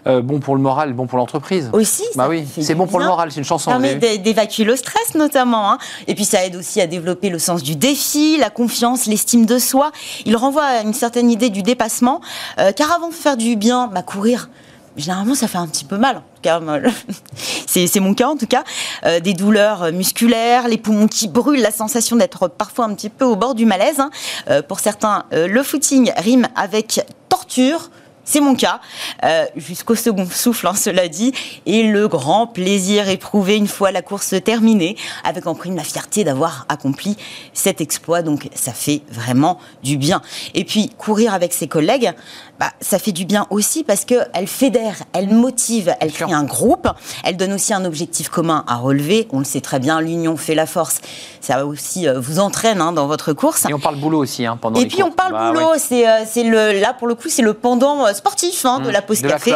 Euh, 0.06 0.20
bon 0.20 0.40
pour 0.40 0.56
le 0.56 0.60
moral, 0.62 0.94
bon 0.94 1.06
pour 1.06 1.16
l'entreprise. 1.18 1.70
Aussi, 1.72 2.02
Bah 2.16 2.26
oui, 2.28 2.44
c'est 2.60 2.74
bon 2.74 2.86
pour 2.88 2.98
le 2.98 3.06
moral, 3.06 3.30
c'est 3.30 3.38
une 3.38 3.44
chanson. 3.44 3.70
Ça 3.70 3.78
permet 3.78 4.18
d'évacuer 4.18 4.64
le 4.64 4.74
stress 4.74 5.14
notamment. 5.14 5.70
hein. 5.72 5.78
Et 6.08 6.14
puis 6.16 6.24
ça 6.24 6.44
aide 6.44 6.56
aussi 6.56 6.80
à 6.80 6.88
développer 6.88 7.30
le 7.30 7.38
sens 7.38 7.62
du 7.62 7.76
défi, 7.76 8.36
la 8.36 8.50
confiance, 8.50 9.06
l'estime 9.06 9.46
de 9.46 9.58
soi. 9.58 9.92
Il 10.26 10.36
renvoie 10.36 10.64
à 10.64 10.82
une 10.82 10.92
certaine 10.94 11.30
idée 11.30 11.50
du 11.50 11.62
dépassement. 11.62 12.20
euh, 12.58 12.72
car 12.72 12.90
avant 12.90 13.08
de 13.10 13.14
faire 13.14 13.36
du 13.36 13.54
bien, 13.54 13.86
bah, 13.86 14.02
courir, 14.02 14.48
généralement 14.96 15.36
ça 15.36 15.46
fait 15.46 15.58
un 15.58 15.68
petit 15.68 15.84
peu 15.84 15.96
mal. 15.98 16.16
En 16.16 16.20
tout 16.20 16.42
cas, 16.42 16.60
c'est 17.66 17.86
c'est 17.86 18.00
mon 18.00 18.14
cas 18.14 18.26
en 18.28 18.36
tout 18.36 18.46
cas. 18.48 18.64
Euh, 19.06 19.20
des 19.20 19.34
douleurs 19.34 19.92
musculaires, 19.92 20.66
les 20.68 20.78
poumons 20.78 21.06
qui 21.06 21.28
brûlent, 21.28 21.62
la 21.62 21.70
sensation 21.70 22.16
d'être 22.16 22.48
parfois 22.48 22.86
un 22.86 22.94
petit 22.94 23.08
peu 23.08 23.24
au 23.24 23.36
bord 23.36 23.54
du 23.54 23.66
malaise. 23.66 24.00
hein. 24.00 24.10
Euh, 24.50 24.62
pour 24.62 24.80
certains, 24.80 25.24
euh, 25.32 25.46
le 25.46 25.62
footing 25.62 26.10
rime 26.16 26.48
avec 26.56 27.00
torture. 27.28 27.90
C'est 28.24 28.40
mon 28.40 28.54
cas, 28.54 28.80
euh, 29.24 29.46
jusqu'au 29.56 29.96
second 29.96 30.26
souffle, 30.26 30.68
hein, 30.68 30.74
cela 30.74 31.08
dit, 31.08 31.32
et 31.66 31.82
le 31.82 32.06
grand 32.06 32.46
plaisir 32.46 33.08
éprouvé 33.08 33.56
une 33.56 33.66
fois 33.66 33.90
la 33.90 34.00
course 34.00 34.34
terminée, 34.44 34.96
avec 35.24 35.46
en 35.46 35.54
prime 35.56 35.74
la 35.74 35.82
fierté 35.82 36.22
d'avoir 36.22 36.64
accompli 36.68 37.16
cet 37.52 37.80
exploit. 37.80 38.22
Donc 38.22 38.48
ça 38.54 38.72
fait 38.72 39.02
vraiment 39.10 39.58
du 39.82 39.96
bien. 39.96 40.22
Et 40.54 40.64
puis 40.64 40.90
courir 40.96 41.34
avec 41.34 41.52
ses 41.52 41.66
collègues, 41.66 42.12
bah, 42.60 42.70
ça 42.80 42.98
fait 42.98 43.12
du 43.12 43.24
bien 43.24 43.46
aussi 43.50 43.82
parce 43.82 44.04
qu'elle 44.04 44.46
fédère, 44.46 44.94
elle 45.12 45.30
motive, 45.30 45.94
elle 46.00 46.12
crée 46.12 46.32
un 46.32 46.44
groupe, 46.44 46.88
elle 47.24 47.36
donne 47.36 47.52
aussi 47.52 47.74
un 47.74 47.84
objectif 47.84 48.28
commun 48.28 48.64
à 48.68 48.76
relever. 48.76 49.26
On 49.32 49.40
le 49.40 49.44
sait 49.44 49.60
très 49.60 49.80
bien, 49.80 50.00
l'union 50.00 50.36
fait 50.36 50.54
la 50.54 50.66
force. 50.66 51.00
Ça 51.40 51.66
aussi 51.66 52.06
euh, 52.06 52.20
vous 52.20 52.38
entraîne 52.38 52.80
hein, 52.80 52.92
dans 52.92 53.08
votre 53.08 53.32
course. 53.32 53.66
Et 53.68 53.74
on 53.74 53.80
parle 53.80 53.96
boulot 53.96 54.18
aussi 54.18 54.46
hein, 54.46 54.56
pendant 54.60 54.78
Et 54.78 54.84
les 54.84 54.88
puis 54.88 55.02
on 55.02 55.10
parle 55.10 55.32
Bah 55.32 55.50
boulot, 55.52 55.72
ouais. 55.72 55.78
c'est 55.78 56.08
euh, 56.08 56.24
c'est 56.24 56.44
le 56.44 56.80
là 56.80 56.94
pour 56.96 57.08
le 57.08 57.16
coup 57.16 57.28
c'est 57.28 57.42
le 57.42 57.54
pendant 57.54 58.06
euh, 58.06 58.12
sportif 58.12 58.64
hein, 58.64 58.78
de 58.78 58.88
Mmh, 58.88 58.92
la 58.92 59.02
pause 59.02 59.22
de 59.22 59.28
café 59.28 59.54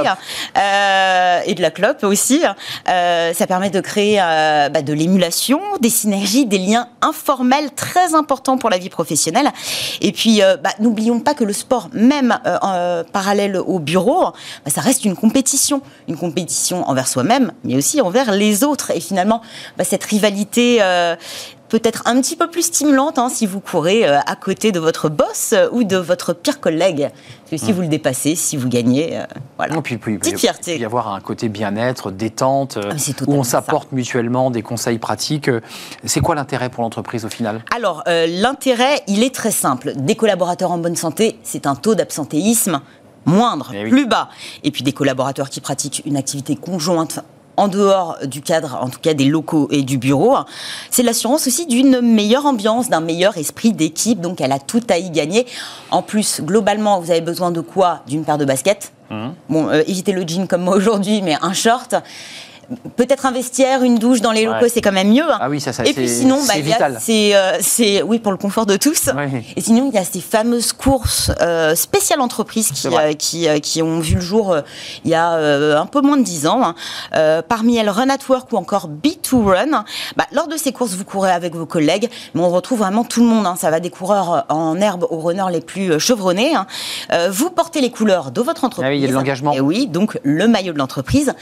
euh, 0.56 1.40
et 1.44 1.54
de 1.54 1.62
la 1.62 1.70
clope 1.70 2.02
aussi. 2.04 2.42
Euh, 2.88 3.32
ça 3.34 3.46
permet 3.46 3.70
de 3.70 3.80
créer 3.80 4.18
euh, 4.20 4.68
bah, 4.68 4.82
de 4.82 4.92
l'émulation, 4.92 5.60
des 5.80 5.90
synergies, 5.90 6.46
des 6.46 6.58
liens 6.58 6.88
informels 7.02 7.70
très 7.72 8.14
importants 8.14 8.58
pour 8.58 8.70
la 8.70 8.78
vie 8.78 8.88
professionnelle. 8.88 9.50
Et 10.00 10.12
puis 10.12 10.40
bah, 10.62 10.70
n'oublions 10.80 11.20
pas 11.20 11.34
que 11.34 11.44
le 11.44 11.52
sport, 11.52 11.88
même 11.92 12.38
euh, 12.86 13.04
parallèle 13.04 13.56
au 13.56 13.78
bureau, 13.78 14.32
bah, 14.64 14.70
ça 14.70 14.80
reste 14.80 15.04
une 15.04 15.16
compétition, 15.16 15.82
une 16.08 16.16
compétition 16.16 16.88
envers 16.88 17.08
soi-même, 17.08 17.52
mais 17.64 17.76
aussi 17.76 18.00
envers 18.00 18.32
les 18.32 18.64
autres. 18.64 18.90
Et 18.92 19.00
finalement, 19.00 19.42
bah, 19.76 19.84
cette 19.84 20.04
rivalité 20.04 20.78
euh, 20.80 21.16
peut-être 21.68 22.02
un 22.06 22.20
petit 22.20 22.36
peu 22.36 22.48
plus 22.48 22.62
stimulante 22.62 23.18
hein, 23.18 23.28
si 23.28 23.46
vous 23.46 23.60
courez 23.60 24.06
euh, 24.08 24.18
à 24.26 24.36
côté 24.36 24.72
de 24.72 24.78
votre 24.80 25.08
boss 25.08 25.52
euh, 25.52 25.68
ou 25.72 25.84
de 25.84 25.96
votre 25.96 26.32
pire 26.32 26.60
collègue. 26.60 27.10
Parce 27.48 27.62
que 27.62 27.66
si 27.66 27.72
vous 27.72 27.82
le 27.82 27.88
dépassez, 27.88 28.34
si 28.34 28.56
vous 28.56 28.68
gagnez, 28.68 29.18
euh, 29.18 29.24
voilà. 29.56 29.74
Non, 29.74 29.82
puis, 29.82 29.98
puis, 29.98 30.14
il 30.14 30.18
peut 30.18 30.70
y 30.72 30.84
avoir 30.84 31.12
un 31.12 31.20
côté 31.20 31.48
bien-être, 31.48 32.10
détente, 32.10 32.78
Ah, 32.82 32.94
où 33.26 33.34
on 33.34 33.44
s'apporte 33.44 33.92
mutuellement 33.92 34.50
des 34.50 34.62
conseils 34.62 34.98
pratiques. 34.98 35.50
C'est 36.04 36.20
quoi 36.20 36.34
l'intérêt 36.34 36.70
pour 36.70 36.82
l'entreprise 36.82 37.24
au 37.24 37.28
final? 37.28 37.62
Alors, 37.74 38.02
euh, 38.08 38.26
l'intérêt, 38.26 39.02
il 39.06 39.22
est 39.22 39.34
très 39.34 39.50
simple. 39.52 39.92
Des 39.96 40.16
collaborateurs 40.16 40.72
en 40.72 40.78
bonne 40.78 40.96
santé, 40.96 41.38
c'est 41.42 41.66
un 41.66 41.74
taux 41.76 41.94
d'absentéisme 41.94 42.80
moindre, 43.26 43.72
Eh 43.74 43.84
oui. 43.84 43.90
plus 43.90 44.06
bas. 44.06 44.28
Et 44.64 44.70
puis 44.70 44.82
des 44.82 44.92
collaborateurs 44.92 45.50
qui 45.50 45.60
pratiquent 45.60 46.02
une 46.06 46.16
activité 46.16 46.54
conjointe 46.56 47.20
en 47.56 47.68
dehors 47.68 48.18
du 48.24 48.42
cadre, 48.42 48.78
en 48.80 48.88
tout 48.88 49.00
cas 49.00 49.14
des 49.14 49.24
locaux 49.24 49.68
et 49.70 49.82
du 49.82 49.98
bureau, 49.98 50.36
c'est 50.90 51.02
l'assurance 51.02 51.46
aussi 51.46 51.66
d'une 51.66 52.00
meilleure 52.00 52.46
ambiance, 52.46 52.88
d'un 52.88 53.00
meilleur 53.00 53.36
esprit 53.36 53.72
d'équipe. 53.72 54.20
Donc, 54.20 54.40
elle 54.40 54.52
a 54.52 54.58
tout 54.58 54.82
à 54.88 54.98
y 54.98 55.10
gagner. 55.10 55.46
En 55.90 56.02
plus, 56.02 56.40
globalement, 56.40 57.00
vous 57.00 57.10
avez 57.10 57.20
besoin 57.20 57.50
de 57.50 57.60
quoi? 57.60 58.00
D'une 58.06 58.24
paire 58.24 58.38
de 58.38 58.44
baskets. 58.44 58.92
Mmh. 59.10 59.28
Bon, 59.48 59.68
euh, 59.68 59.82
évitez 59.86 60.12
le 60.12 60.26
jean 60.26 60.46
comme 60.46 60.62
moi 60.62 60.76
aujourd'hui, 60.76 61.22
mais 61.22 61.36
un 61.40 61.52
short. 61.52 61.94
Peut-être 62.96 63.26
un 63.26 63.30
vestiaire, 63.32 63.82
une 63.82 63.98
douche 63.98 64.20
dans 64.20 64.32
les 64.32 64.44
locaux, 64.44 64.62
Ouais. 64.62 64.68
c'est 64.68 64.80
quand 64.80 64.92
même 64.92 65.10
mieux. 65.12 65.22
Ah 65.28 65.48
oui, 65.48 65.60
ça, 65.60 65.72
ça 65.72 65.84
Et 65.84 65.92
puis 65.92 66.08
sinon, 66.08 66.36
bah, 66.36 66.52
c'est 66.54 66.60
il 66.60 66.66
y 66.68 66.72
a 66.72 66.74
vital. 66.74 66.98
ces, 67.00 67.34
euh, 67.34 67.58
ces- 67.60 68.02
oui, 68.02 68.18
pour 68.18 68.32
le 68.32 68.38
confort 68.38 68.66
de 68.66 68.76
tous. 68.76 69.10
Et 69.56 69.60
sinon, 69.60 69.88
il 69.92 69.94
y 69.94 69.98
a 69.98 70.04
ces 70.04 70.20
fameuses 70.20 70.72
courses 70.72 71.30
euh, 71.42 71.74
spéciales 71.74 72.20
entreprises 72.20 72.70
qui, 72.72 72.88
euh, 72.88 73.12
qui, 73.14 73.46
qui 73.60 73.82
ont 73.82 74.00
vu 74.00 74.16
le 74.16 74.20
jour 74.20 74.56
il 75.04 75.10
y 75.10 75.14
a 75.14 75.30
un 75.78 75.86
peu 75.86 76.00
moins 76.00 76.16
de 76.16 76.22
10 76.24 76.46
ans. 76.46 76.74
hein. 77.12 77.42
Parmi 77.48 77.76
elles, 77.76 77.88
Run 77.90 78.08
at 78.10 78.18
Work 78.28 78.52
ou 78.52 78.56
encore 78.56 78.88
B2Run. 78.88 79.84
Bah, 80.16 80.24
lors 80.32 80.48
de 80.48 80.56
ces 80.56 80.72
courses, 80.72 80.92
vous 80.94 81.04
courez 81.04 81.30
avec 81.30 81.54
vos 81.54 81.66
collègues, 81.66 82.08
mais 82.34 82.40
on 82.42 82.50
retrouve 82.50 82.78
vraiment 82.80 83.04
tout 83.04 83.20
le 83.20 83.26
monde. 83.28 83.46
hein. 83.46 83.54
Ça 83.58 83.70
va 83.70 83.80
des 83.80 83.90
coureurs 83.90 84.44
en 84.48 84.80
herbe 84.80 85.06
aux 85.10 85.20
runners 85.20 85.52
les 85.52 85.60
plus 85.60 85.98
chevronnés. 86.00 86.54
hein. 86.54 86.66
Vous 87.30 87.50
portez 87.50 87.80
les 87.80 87.90
couleurs 87.90 88.30
de 88.30 88.40
votre 88.40 88.64
entreprise. 88.64 88.86
Ah 88.86 88.90
oui, 88.90 88.98
il 88.98 89.02
y 89.02 89.04
a 89.04 89.08
de 89.08 89.12
l'engagement. 89.14 89.52
Et 89.52 89.60
oui, 89.60 89.86
donc 89.86 90.18
le 90.22 90.48
maillot 90.48 90.72
de 90.72 90.78
l'entreprise. 90.78 91.32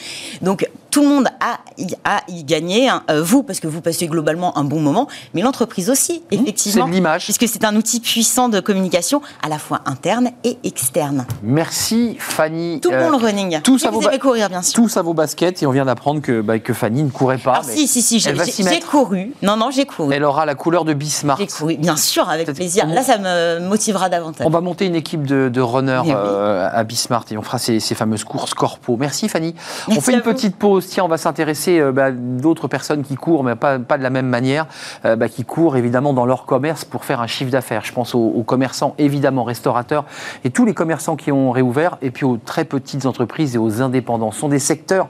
Donc 0.43 0.69
tout 0.95 1.03
le 1.03 1.09
monde 1.09 1.27
a, 1.41 1.59
y- 1.77 1.93
a 2.05 2.21
y 2.29 2.45
gagné. 2.45 2.89
hein. 2.89 3.03
Euh, 3.11 3.21
vous, 3.21 3.43
parce 3.43 3.59
que 3.59 3.67
vous 3.67 3.81
passez 3.81 4.07
globalement 4.07 4.57
un 4.57 4.63
bon 4.63 4.79
moment, 4.81 5.09
mais 5.35 5.43
l'entreprise 5.43 5.91
aussi, 5.91 6.23
effectivement. 6.31 6.85
Mmh, 6.85 6.87
c'est 6.87 6.91
de 6.91 6.95
l'image. 6.95 7.25
Puisque 7.25 7.49
c'est 7.49 7.65
un 7.65 7.75
outil 7.75 7.99
puissant 7.99 8.49
de 8.49 8.61
communication 8.61 9.21
à 9.43 9.49
la 9.49 9.59
fois 9.59 9.81
interne 9.87 10.31
et 10.45 10.57
externe. 10.63 11.27
Merci 11.43 12.15
Fanny. 12.21 12.79
Tout 12.81 12.93
Euh, 12.93 13.03
bon 13.03 13.11
le 13.11 13.17
running. 13.17 13.61
tout 13.63 13.77
ça 13.79 13.91
vous 13.91 14.01
ba- 14.01 14.11
aimez 14.11 14.21
courir, 14.21 14.49
bien 14.49 14.63
sûr. 14.63 14.75
Tous 14.75 14.97
à 14.97 15.03
vos 15.03 15.15
baskets 15.15 15.65
et 15.65 15.67
on 15.67 15.73
vient 15.73 15.85
d'apprendre 15.85 16.21
que, 16.23 16.41
bah, 16.41 16.61
que 16.61 16.73
Fanny 16.73 17.03
ne 17.03 17.11
courait 17.11 17.39
pas. 17.39 17.55
Alors 17.55 17.65
mais 17.67 17.75
si, 17.75 17.89
si, 17.89 18.01
si, 18.01 18.21
j'ai 18.21 18.33
couru. 18.81 19.33
Non, 19.43 19.57
non, 19.57 19.73
j'ai 19.73 19.87
couru. 19.87 20.15
Elle 20.15 20.23
aura 20.23 20.47
la 20.47 20.55
couleur 20.55 20.85
de 20.85 20.95
Bismarck. 20.95 21.41
J'ai 21.41 21.49
couru, 21.49 21.77
bien 21.77 21.97
sûr, 21.97 22.29
avec 22.31 22.53
plaisir. 22.53 22.87
Là, 22.87 23.03
ça 23.03 23.19
me 23.19 23.67
motivera 23.69 24.09
davantage. 24.09 24.47
On 24.47 24.51
va 24.51 24.61
monter 24.61 24.87
une 24.87 24.95
équipe 24.95 25.27
de, 25.27 25.49
de 25.49 25.61
runners 25.61 26.03
oui. 26.05 26.13
euh, 26.15 26.69
à 26.73 26.85
Bismarck 26.85 27.33
et 27.33 27.37
on 27.37 27.43
fera 27.43 27.59
ces, 27.59 27.81
ces 27.81 27.97
fameuses 27.97 28.23
courses 28.23 28.55
corpo. 28.55 28.97
Merci 28.97 29.29
Fanny. 29.29 29.57
on 29.89 30.01
fait 30.01 30.13
une 30.13 30.19
vous. 30.19 30.25
petite 30.33 30.55
pause. 30.57 30.84
Tiens, 30.89 31.05
on 31.05 31.09
va 31.09 31.17
s'intéresser 31.17 31.81
euh, 31.81 31.93
bah, 31.93 32.11
d'autres 32.13 32.69
personnes 32.69 33.03
qui 33.03 33.15
courent, 33.17 33.45
mais 33.45 33.57
pas, 33.57 33.79
pas 33.79 33.99
de 33.99 34.03
la 34.03 34.11
même 34.11 34.27
manière, 34.27 34.67
euh, 35.05 35.17
bah, 35.17 35.29
qui 35.29 35.45
courent 35.45 35.77
évidemment 35.77 36.13
dans 36.13 36.27
leur 36.27 36.47
commerce 36.47 36.85
pour 36.85 37.05
faire 37.05 37.21
un 37.21 37.27
chiffre 37.27 37.51
d'affaires. 37.51 37.85
Je 37.85 37.93
pense 37.93 38.15
aux, 38.15 38.45
commerçants, 38.47 38.95
évidemment, 38.99 39.45
restaurateurs 39.45 40.05
et 40.45 40.51
tous 40.51 40.65
les 40.65 40.75
commerçants 40.75 41.17
qui 41.17 41.33
ont 41.33 41.51
réouvert, 41.51 41.99
et 42.03 42.11
puis 42.11 42.25
aux 42.25 42.37
très 42.37 42.65
petites 42.65 43.07
entreprises 43.07 43.55
et 43.55 43.59
aux 43.59 43.83
indépendants. 43.83 44.31
Ce 44.31 44.41
sont 44.41 44.49
des 44.49 44.59
secteurs 44.59 45.09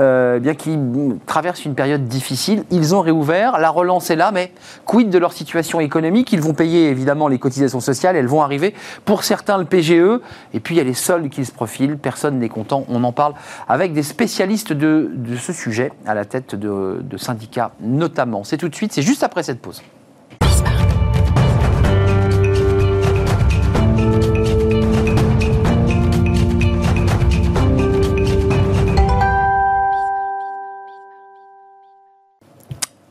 euh, 0.00 0.38
bien 0.38 0.54
qui 0.54 0.78
traversent 1.26 1.64
une 1.64 1.74
période 1.74 2.06
difficile. 2.06 2.64
Ils 2.70 2.94
ont 2.94 3.00
réouvert, 3.00 3.58
la 3.58 3.70
relance 3.70 4.10
est 4.10 4.16
là, 4.16 4.30
mais 4.32 4.52
quid 4.84 5.10
de 5.10 5.18
leur 5.18 5.32
situation 5.32 5.80
économique? 5.80 6.32
Ils 6.32 6.40
vont 6.40 6.54
payer 6.54 6.88
évidemment 6.88 7.28
les 7.28 7.38
cotisations 7.38 7.80
sociales, 7.80 8.16
elles 8.16 8.26
vont 8.26 8.42
arriver. 8.42 8.74
Pour 9.04 9.24
certains, 9.24 9.58
le 9.58 9.64
PGE, 9.64 10.20
et 10.54 10.60
puis 10.60 10.74
il 10.74 10.78
y 10.78 10.80
a 10.80 10.84
les 10.84 10.94
soldes 10.94 11.28
qui 11.28 11.44
se 11.44 11.52
profilent. 11.52 11.98
Personne 11.98 12.38
n'est 12.38 12.48
content. 12.48 12.84
On 12.88 13.04
en 13.04 13.12
parle 13.12 13.34
avec 13.68 13.92
des 13.92 14.02
spécialistes 14.02 14.72
de, 14.72 15.10
de 15.12 15.36
ce 15.36 15.52
sujet, 15.52 15.92
à 16.06 16.14
la 16.14 16.24
tête 16.24 16.54
de, 16.54 17.16
syndicats 17.16 17.72
notamment. 17.80 18.44
C'est 18.44 18.56
tout 18.56 18.68
de 18.68 18.74
suite, 18.74 18.92
c'est 18.92 19.02
juste 19.02 19.22
après 19.22 19.42
cette 19.42 19.60
pause. 19.60 19.82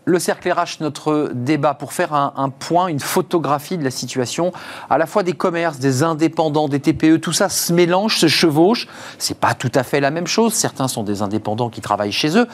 Le 0.05 0.17
cercle 0.17 0.51
RH, 0.51 0.81
notre 0.81 1.31
débat, 1.33 1.75
pour 1.75 1.93
faire 1.93 2.13
un, 2.13 2.49
point, 2.49 2.87
une 2.87 2.99
photographie 2.99 3.77
de 3.77 3.83
la 3.83 3.91
situation, 3.91 4.51
à 4.89 4.97
la 4.97 5.05
fois 5.05 5.21
des 5.21 5.33
commerces, 5.33 5.77
des 5.77 6.01
indépendants, 6.01 6.67
des 6.67 6.79
TPE, 6.79 7.17
tout 7.17 7.33
ça 7.33 7.49
se 7.49 7.71
mélange, 7.71 8.17
se 8.17 8.27
chevauche. 8.27 8.87
C'est 9.19 9.37
pas 9.37 9.53
tout 9.53 9.71
à 9.75 9.83
fait 9.83 9.99
la 9.99 10.09
même 10.09 10.25
chose. 10.25 10.53
Certains 10.53 10.87
sont 10.87 11.03
des 11.03 11.21
indépendants 11.21 11.69
qui 11.69 11.81
travaillent 11.81 12.11
chez 12.11 12.35
eux. 12.35 12.47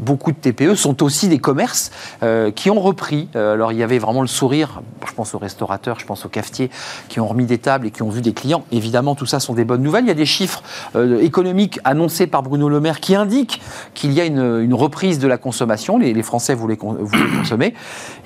Beaucoup 0.00 0.30
de 0.30 0.36
TPE 0.36 0.76
sont 0.76 1.02
aussi 1.02 1.28
des 1.28 1.38
commerces 1.38 1.90
euh, 2.22 2.52
qui 2.52 2.70
ont 2.70 2.80
repris. 2.80 3.28
Euh, 3.34 3.54
alors 3.54 3.72
il 3.72 3.78
y 3.78 3.82
avait 3.82 3.98
vraiment 3.98 4.22
le 4.22 4.28
sourire. 4.28 4.80
Je 5.04 5.12
pense 5.12 5.34
aux 5.34 5.38
restaurateurs, 5.38 5.98
je 5.98 6.06
pense 6.06 6.24
aux 6.24 6.28
cafetiers 6.28 6.70
qui 7.08 7.18
ont 7.18 7.26
remis 7.26 7.46
des 7.46 7.58
tables 7.58 7.88
et 7.88 7.90
qui 7.90 8.02
ont 8.02 8.10
vu 8.10 8.20
des 8.20 8.32
clients. 8.32 8.64
Évidemment, 8.70 9.16
tout 9.16 9.26
ça 9.26 9.40
sont 9.40 9.54
des 9.54 9.64
bonnes 9.64 9.82
nouvelles. 9.82 10.04
Il 10.04 10.08
y 10.08 10.12
a 10.12 10.14
des 10.14 10.26
chiffres 10.26 10.62
euh, 10.94 11.20
économiques 11.20 11.80
annoncés 11.82 12.28
par 12.28 12.44
Bruno 12.44 12.68
Le 12.68 12.80
Maire 12.80 13.00
qui 13.00 13.16
indiquent 13.16 13.60
qu'il 13.94 14.12
y 14.12 14.20
a 14.20 14.24
une, 14.24 14.72
reprise 14.72 15.18
de 15.18 15.28
la 15.28 15.36
consommation. 15.36 15.98
Les, 15.98 16.14
les 16.14 16.22
Français 16.22 16.54
voulaient 16.54 16.76
vous 16.80 16.91
les 16.98 17.38
consommez. 17.38 17.74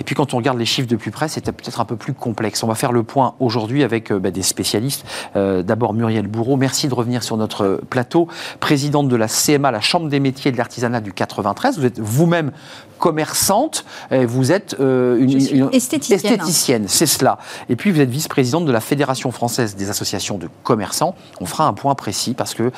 Et 0.01 0.05
puis 0.05 0.15
quand 0.15 0.35
on 0.35 0.37
regarde 0.39 0.59
les 0.59 0.65
chiffres 0.65 0.89
de 0.89 0.97
plus 0.97 1.11
près, 1.11 1.29
c'est 1.29 1.45
peut-être 1.53 1.81
un 1.81 1.85
peu 1.85 1.97
plus 1.97 2.15
complexe. 2.15 2.63
On 2.63 2.69
va 2.69 2.75
faire 2.75 2.93
le 2.93 3.03
point 3.03 3.35
aujourd'hui 3.41 3.83
avec 3.83 4.11
euh, 4.11 4.19
bah, 4.19 4.31
des 4.31 4.43
spécialistes. 4.43 5.07
Euh, 5.37 5.63
d'abord 5.63 5.95
Muriel 5.95 6.27
Bourreau, 6.27 6.57
merci 6.57 6.89
de 6.89 6.95
revenir 6.95 7.23
sur 7.23 7.37
notre 7.37 7.81
plateau. 7.89 8.29
Présidente 8.61 9.09
de 9.09 9.17
la 9.17 9.29
CMA, 9.29 9.71
la 9.71 9.81
Chambre 9.81 10.09
des 10.09 10.21
métiers 10.21 10.53
de 10.53 10.57
l'artisanat 10.57 11.01
du 11.01 11.13
93. 11.13 11.79
Vous 11.79 11.87
êtes 11.87 11.99
vous-même 11.99 12.53
commerçante, 12.99 13.85
vous 14.11 14.53
êtes 14.53 14.77
euh, 14.81 15.19
une, 15.19 15.71
esthéticienne, 15.73 16.85
c'est 16.89 17.07
cela. 17.07 17.39
Et 17.69 17.77
puis 17.77 17.91
vous 17.91 18.01
êtes 18.01 18.11
vice-présidente 18.11 18.65
de 18.65 18.73
la 18.73 18.81
Fédération 18.81 19.31
française 19.31 19.77
des 19.77 19.91
associations 19.91 20.39
de 20.39 20.49
commerçants. 20.63 21.15
On 21.41 21.47
fera 21.47 21.67
un 21.67 21.73
point 21.73 21.95
précis 21.95 22.35
parce 22.35 22.55
que 22.55 22.71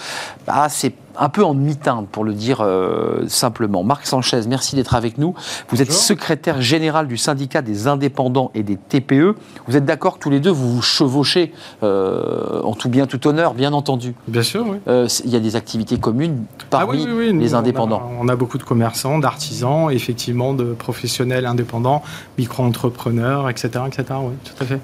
bah, 0.47 0.69
c'est 0.69 0.95
un 1.19 1.29
peu 1.29 1.45
en 1.45 1.55
demi-teinte, 1.55 2.09
pour 2.09 2.25
le 2.25 2.33
dire 2.33 2.61
euh, 2.61 3.27
simplement. 3.27 3.83
Marc 3.83 4.07
Sanchez, 4.07 4.41
merci 4.49 4.77
d'être 4.77 4.95
avec 4.95 5.19
nous. 5.19 5.35
Vous 5.69 5.83
êtes 5.83 5.93
secrétaire 5.93 6.63
général 6.63 7.09
du 7.09 7.17
syndicat 7.17 7.61
des 7.61 7.89
indépendants 7.89 8.51
et 8.55 8.63
des 8.63 8.77
TPE. 8.77 9.35
Vous 9.67 9.77
êtes 9.77 9.85
d'accord 9.85 10.19
tous 10.19 10.31
les 10.31 10.41
deux, 10.41 10.51
vous 10.51 10.77
vous 10.77 10.83
chevauchez 10.83 11.53
euh, 11.83 12.63
en 12.63 12.75
tout 12.75 12.89
bien, 12.89 13.07
tout 13.07 13.27
honneur, 13.27 13.55
bien 13.55 13.73
entendu. 13.73 14.15
Bien 14.29 14.43
sûr, 14.43 14.65
oui. 14.69 14.79
Euh, 14.87 15.09
il 15.25 15.31
y 15.31 15.37
a 15.37 15.41
des 15.41 15.57
activités 15.57 15.99
communes 15.99 16.45
parmi 16.71 17.07
ah 17.09 17.33
les 17.33 17.55
indépendants. 17.55 18.03
On 18.21 18.29
a, 18.29 18.37
beaucoup 18.37 18.59
de 18.59 18.63
commerçants, 18.63 19.19
d'artisans, 19.19 19.91
effectivement, 20.09 20.55
de 20.55 20.73
professionnels 20.73 21.45
indépendants, 21.45 22.03
micro-entrepreneurs, 22.39 23.51
etc., 23.51 23.85
etc. 23.87 24.05
Oui, 24.23 24.33
tout 24.43 24.63
à 24.63 24.67
fait. 24.67 24.81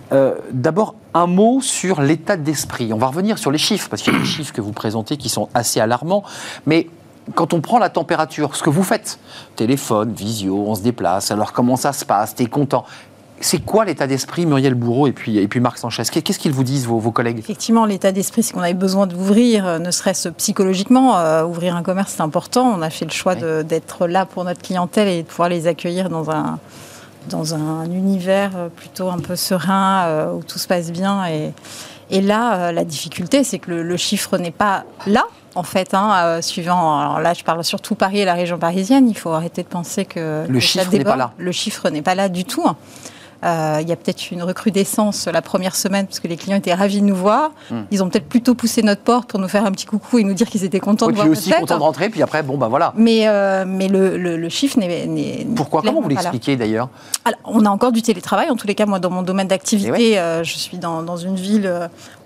D'abord, 0.52 0.94
un 1.14 1.26
mot 1.26 1.62
sur 1.62 2.02
l'état 2.02 2.36
d'esprit. 2.36 2.92
On 2.92 2.98
va 2.98 3.06
revenir 3.06 3.38
sur 3.38 3.50
les 3.50 3.58
chiffres, 3.58 3.88
parce 3.88 4.02
qu'il 4.02 4.12
y 4.12 4.16
a 4.16 4.18
des 4.18 4.26
chiffres 4.26 4.52
que 4.52 4.60
vous 4.60 4.72
présentez 4.72 5.16
qui 5.16 5.30
sont 5.30 5.48
assez 5.54 5.80
alarmants. 5.80 6.24
Mais 6.66 6.88
quand 7.34 7.54
on 7.54 7.62
prend 7.62 7.78
la 7.78 7.88
température, 7.88 8.54
ce 8.54 8.62
que 8.62 8.68
vous 8.68 8.82
faites, 8.82 9.18
téléphone, 9.56 10.12
visio, 10.12 10.62
on 10.66 10.74
se 10.74 10.82
déplace, 10.82 11.30
alors 11.30 11.54
comment 11.54 11.76
ça 11.76 11.94
se 11.94 12.04
passe, 12.04 12.34
t'es 12.34 12.46
content? 12.46 12.84
C'est 13.40 13.58
quoi 13.58 13.84
l'état 13.84 14.06
d'esprit, 14.06 14.46
Muriel 14.46 14.74
Bourreau 14.74 15.06
et 15.06 15.12
puis, 15.12 15.38
et 15.38 15.48
puis 15.48 15.60
Marc 15.60 15.78
Sanchez 15.78 16.04
Qu'est-ce 16.04 16.38
qu'ils 16.38 16.52
vous 16.52 16.64
disent, 16.64 16.86
vos, 16.86 16.98
vos 16.98 17.10
collègues 17.10 17.38
Effectivement, 17.38 17.84
l'état 17.84 18.12
d'esprit, 18.12 18.42
c'est 18.42 18.52
qu'on 18.52 18.62
avait 18.62 18.74
besoin 18.74 19.06
d'ouvrir, 19.06 19.66
euh, 19.66 19.78
ne 19.78 19.90
serait-ce 19.90 20.28
psychologiquement. 20.30 21.18
Euh, 21.18 21.44
ouvrir 21.44 21.76
un 21.76 21.82
commerce, 21.82 22.14
c'est 22.16 22.22
important. 22.22 22.72
On 22.76 22.82
a 22.82 22.90
fait 22.90 23.04
le 23.04 23.10
choix 23.10 23.34
d'être 23.34 24.06
là 24.06 24.24
pour 24.24 24.44
notre 24.44 24.62
clientèle 24.62 25.08
et 25.08 25.22
de 25.22 25.26
pouvoir 25.28 25.48
les 25.48 25.66
accueillir 25.66 26.08
dans 26.08 26.30
un, 26.30 26.58
dans 27.28 27.54
un 27.54 27.84
univers 27.86 28.52
euh, 28.56 28.68
plutôt 28.68 29.10
un 29.10 29.18
peu 29.18 29.36
serein, 29.36 30.28
où 30.32 30.42
tout 30.42 30.58
se 30.58 30.68
passe 30.68 30.90
bien. 30.90 31.26
Et, 31.26 31.52
et 32.10 32.20
là, 32.20 32.72
la 32.72 32.84
difficulté, 32.84 33.44
c'est 33.44 33.58
que 33.58 33.72
le 33.72 33.96
chiffre 33.96 34.38
n'est 34.38 34.52
pas 34.52 34.84
là 35.06 35.24
en 35.54 35.62
fait, 35.62 35.94
hein, 35.94 36.12
euh, 36.24 36.42
suivant. 36.42 36.98
Alors 36.98 37.20
là, 37.20 37.34
je 37.34 37.44
parle 37.44 37.62
surtout 37.64 37.94
Paris 37.94 38.20
et 38.20 38.24
la 38.24 38.34
région 38.34 38.58
parisienne. 38.58 39.08
Il 39.08 39.16
faut 39.16 39.30
arrêter 39.30 39.62
de 39.62 39.68
penser 39.68 40.04
que 40.04 40.44
le 40.48 40.60
chiffre 40.60 40.90
n'est 40.92 41.04
pas 41.04 41.16
là. 41.16 41.32
Le 41.38 41.52
chiffre 41.52 41.88
n'est 41.90 42.02
pas 42.02 42.14
là 42.14 42.28
du 42.28 42.44
tout. 42.44 42.64
Euh, 43.44 43.78
il 43.80 43.88
y 43.88 43.92
a 43.92 43.96
peut-être 43.96 44.30
une 44.30 44.42
recrudescence 44.42 45.26
la 45.26 45.42
première 45.42 45.76
semaine 45.76 46.06
parce 46.06 46.20
que 46.20 46.28
les 46.28 46.36
clients 46.36 46.56
étaient 46.56 46.74
ravis 46.74 47.00
de 47.00 47.06
nous 47.06 47.14
voir. 47.14 47.50
Hmm. 47.70 47.82
Ils 47.90 48.02
ont 48.02 48.08
peut-être 48.08 48.28
plutôt 48.28 48.54
poussé 48.54 48.82
notre 48.82 49.02
porte 49.02 49.28
pour 49.28 49.40
nous 49.40 49.48
faire 49.48 49.64
un 49.66 49.72
petit 49.72 49.86
coucou 49.86 50.18
et 50.18 50.24
nous 50.24 50.34
dire 50.34 50.48
qu'ils 50.48 50.64
étaient 50.64 50.80
contents 50.80 51.08
de 51.08 51.14
voir 51.14 51.26
notre 51.26 51.38
aussi 51.38 51.50
contents 51.50 51.76
de 51.76 51.82
rentrer. 51.82 52.08
Puis 52.08 52.22
après, 52.22 52.42
bon, 52.42 52.56
bah 52.56 52.68
voilà. 52.68 52.92
Mais, 52.96 53.28
euh, 53.28 53.64
mais 53.66 53.88
le, 53.88 54.16
le, 54.16 54.48
chiffre 54.48 54.78
n'est. 54.78 55.46
Pourquoi? 55.56 55.82
Comment 55.82 56.00
vous 56.00 56.08
l'expliquez 56.08 56.56
d'ailleurs? 56.56 56.88
On 57.44 57.64
a 57.64 57.70
encore 57.70 57.92
du 57.92 58.02
télétravail. 58.02 58.50
En 58.50 58.56
tous 58.56 58.66
les 58.66 58.74
cas, 58.74 58.86
moi, 58.86 58.98
dans 58.98 59.10
mon 59.10 59.22
domaine 59.22 59.48
d'activité, 59.48 60.20
je 60.42 60.58
suis 60.58 60.78
dans, 60.78 61.02
dans, 61.02 61.16
une 61.16 61.36
ville 61.36 61.70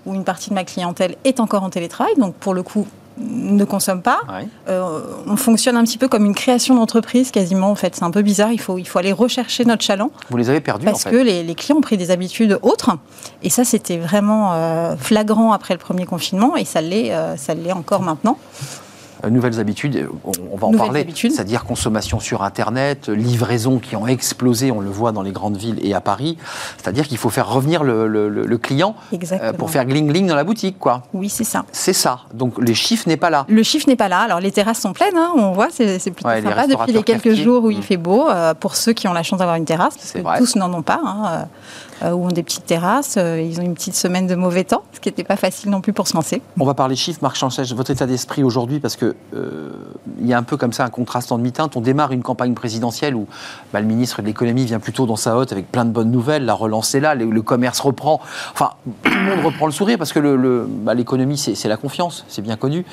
où 0.05 0.13
une 0.13 0.23
partie 0.23 0.49
de 0.49 0.55
ma 0.55 0.63
clientèle 0.63 1.15
est 1.23 1.39
encore 1.39 1.63
en 1.63 1.69
télétravail. 1.69 2.13
Donc, 2.17 2.35
pour 2.35 2.53
le 2.53 2.63
coup, 2.63 2.87
ne 3.19 3.63
consomme 3.65 4.01
pas. 4.01 4.21
Euh, 4.67 5.01
on 5.27 5.35
fonctionne 5.35 5.77
un 5.77 5.83
petit 5.83 5.97
peu 5.97 6.07
comme 6.07 6.25
une 6.25 6.35
création 6.35 6.75
d'entreprise 6.75 7.31
quasiment 7.31 7.71
en 7.71 7.75
fait. 7.75 7.95
C'est 7.95 8.03
un 8.03 8.11
peu 8.11 8.21
bizarre. 8.21 8.51
Il 8.51 8.59
faut, 8.59 8.77
il 8.77 8.87
faut 8.87 8.99
aller 8.99 9.11
rechercher 9.11 9.65
notre 9.65 9.83
chaland. 9.83 10.11
Vous 10.29 10.37
les 10.37 10.49
avez 10.49 10.61
perdus 10.61 10.85
parce 10.85 11.03
que 11.03 11.15
les, 11.15 11.55
clients 11.55 11.77
ont 11.77 11.81
pris 11.81 11.97
des 11.97 12.11
habitudes 12.11 12.59
autres. 12.61 12.91
Et 13.43 13.49
ça, 13.49 13.63
c'était 13.63 13.97
vraiment 13.97 14.53
euh, 14.53 14.95
flagrant 14.95 15.51
après 15.51 15.73
le 15.73 15.79
premier 15.79 16.05
confinement 16.05 16.55
et 16.55 16.65
ça 16.65 16.81
l'est, 16.81 17.11
euh, 17.11 17.35
ça 17.37 17.53
l'est 17.53 17.73
encore 17.73 18.01
maintenant. 18.01 18.37
Euh, 19.23 19.29
nouvelles 19.29 19.59
habitudes, 19.59 20.07
on, 20.23 20.57
va 20.57 20.67
en 20.67 20.71
parler, 20.71 21.05
c'est-à-dire 21.13 21.65
consommation 21.65 22.19
sur 22.19 22.43
Internet, 22.43 23.09
livraison 23.09 23.79
qui 23.79 23.95
ont 23.95 24.07
explosé, 24.07 24.71
on 24.71 24.79
le 24.79 24.89
voit 24.89 25.11
dans 25.11 25.21
les 25.21 25.31
grandes 25.31 25.57
villes 25.57 25.79
et 25.81 25.93
à 25.93 26.01
Paris. 26.01 26.37
C'est-à-dire 26.77 27.07
qu'il 27.07 27.17
faut 27.17 27.29
faire 27.29 27.49
revenir 27.49 27.83
le, 27.83 28.57
client 28.57 28.95
euh, 29.13 29.53
pour 29.53 29.69
faire 29.69 29.85
gling-gling 29.85 30.27
dans 30.27 30.35
la 30.35 30.43
boutique, 30.43 30.77
quoi. 30.79 31.03
Oui, 31.13 31.29
c'est 31.29 31.43
ça. 31.43 31.65
C'est 31.71 31.93
ça. 31.93 32.21
Donc 32.33 32.57
le 32.57 32.73
chiffre 32.73 33.07
n'est 33.07 33.17
pas 33.17 33.29
là. 33.29 33.45
Le 33.47 33.63
chiffre 33.63 33.87
n'est 33.87 33.95
pas 33.95 34.09
là. 34.09 34.19
Alors 34.19 34.39
les 34.39 34.51
terrasses 34.51 34.81
sont 34.81 34.93
pleines, 34.93 35.15
hein, 35.15 35.31
on 35.35 35.51
voit, 35.51 35.69
c'est 35.71 35.99
plutôt 36.11 36.29
sympa 36.29 36.67
depuis 36.67 36.93
les 36.93 37.03
quelques 37.03 37.33
jours 37.33 37.63
où 37.63 37.71
il 37.71 37.79
mm. 37.79 37.83
fait 37.83 37.97
beau. 37.97 38.29
Euh, 38.29 38.53
pour 38.53 38.75
ceux 38.75 38.93
qui 38.93 39.07
ont 39.07 39.13
la 39.13 39.23
chance 39.23 39.39
d'avoir 39.39 39.57
une 39.57 39.65
terrasse, 39.65 39.95
parce 39.95 40.11
que 40.11 40.37
tous 40.39 40.55
n'en 40.55 40.73
ont 40.73 40.81
pas. 40.81 40.99
Hein, 41.03 41.23
euh, 41.27 41.43
ou 42.03 42.25
ont 42.25 42.29
des 42.29 42.43
petites 42.43 42.65
terrasses. 42.65 43.15
Euh, 43.17 43.41
ils 43.41 43.59
ont 43.59 43.63
une 43.63 43.73
petite 43.73 43.95
semaine 43.95 44.27
de 44.27 44.35
mauvais 44.35 44.63
temps, 44.63 44.83
ce 44.93 44.99
qui 44.99 45.09
n'était 45.09 45.23
pas 45.23 45.35
facile 45.35 45.69
non 45.69 45.81
plus 45.81 45.93
pour 45.93 46.07
se 46.07 46.13
lancer. 46.13 46.41
On 46.59 46.65
va 46.65 46.73
parler 46.73 46.95
chiffres, 46.95 47.19
Marc 47.21 47.35
Chancel, 47.35 47.65
votre 47.75 47.91
état 47.91 48.05
d'esprit 48.05 48.43
aujourd'hui, 48.43 48.79
parce 48.79 48.95
qu'il 48.95 49.13
euh, 49.33 49.71
y 50.21 50.33
a 50.33 50.37
un 50.37 50.43
peu 50.43 50.57
comme 50.57 50.73
ça 50.73 50.85
un 50.85 50.89
contraste 50.89 51.31
en 51.31 51.37
demi-teinte. 51.37 51.75
On 51.75 51.81
démarre 51.81 52.11
une 52.11 52.23
campagne 52.23 52.53
présidentielle 52.53 53.15
où 53.15 53.27
bah, 53.73 53.81
le 53.81 53.87
ministre 53.87 54.21
de 54.21 54.27
l'économie 54.27 54.65
vient 54.65 54.79
plutôt 54.79 55.05
dans 55.05 55.15
sa 55.15 55.37
hotte 55.37 55.51
avec 55.51 55.71
plein 55.71 55.85
de 55.85 55.91
bonnes 55.91 56.11
nouvelles. 56.11 56.45
La 56.45 56.53
relance 56.53 56.93
est 56.95 56.99
là, 56.99 57.15
le, 57.15 57.41
commerce 57.41 57.79
reprend. 57.79 58.19
Enfin, 58.53 58.71
tout 59.03 59.11
le 59.11 59.35
monde 59.35 59.45
reprend 59.45 59.65
le 59.65 59.71
sourire 59.71 59.97
parce 59.97 60.13
que 60.13 60.19
bah, 60.83 60.93
l'économie, 60.93 61.41
le, 61.47 61.55
c'est 61.55 61.69
la 61.69 61.77
confiance, 61.77 62.25
c'est 62.27 62.41
bien 62.41 62.55
connu. 62.55 62.85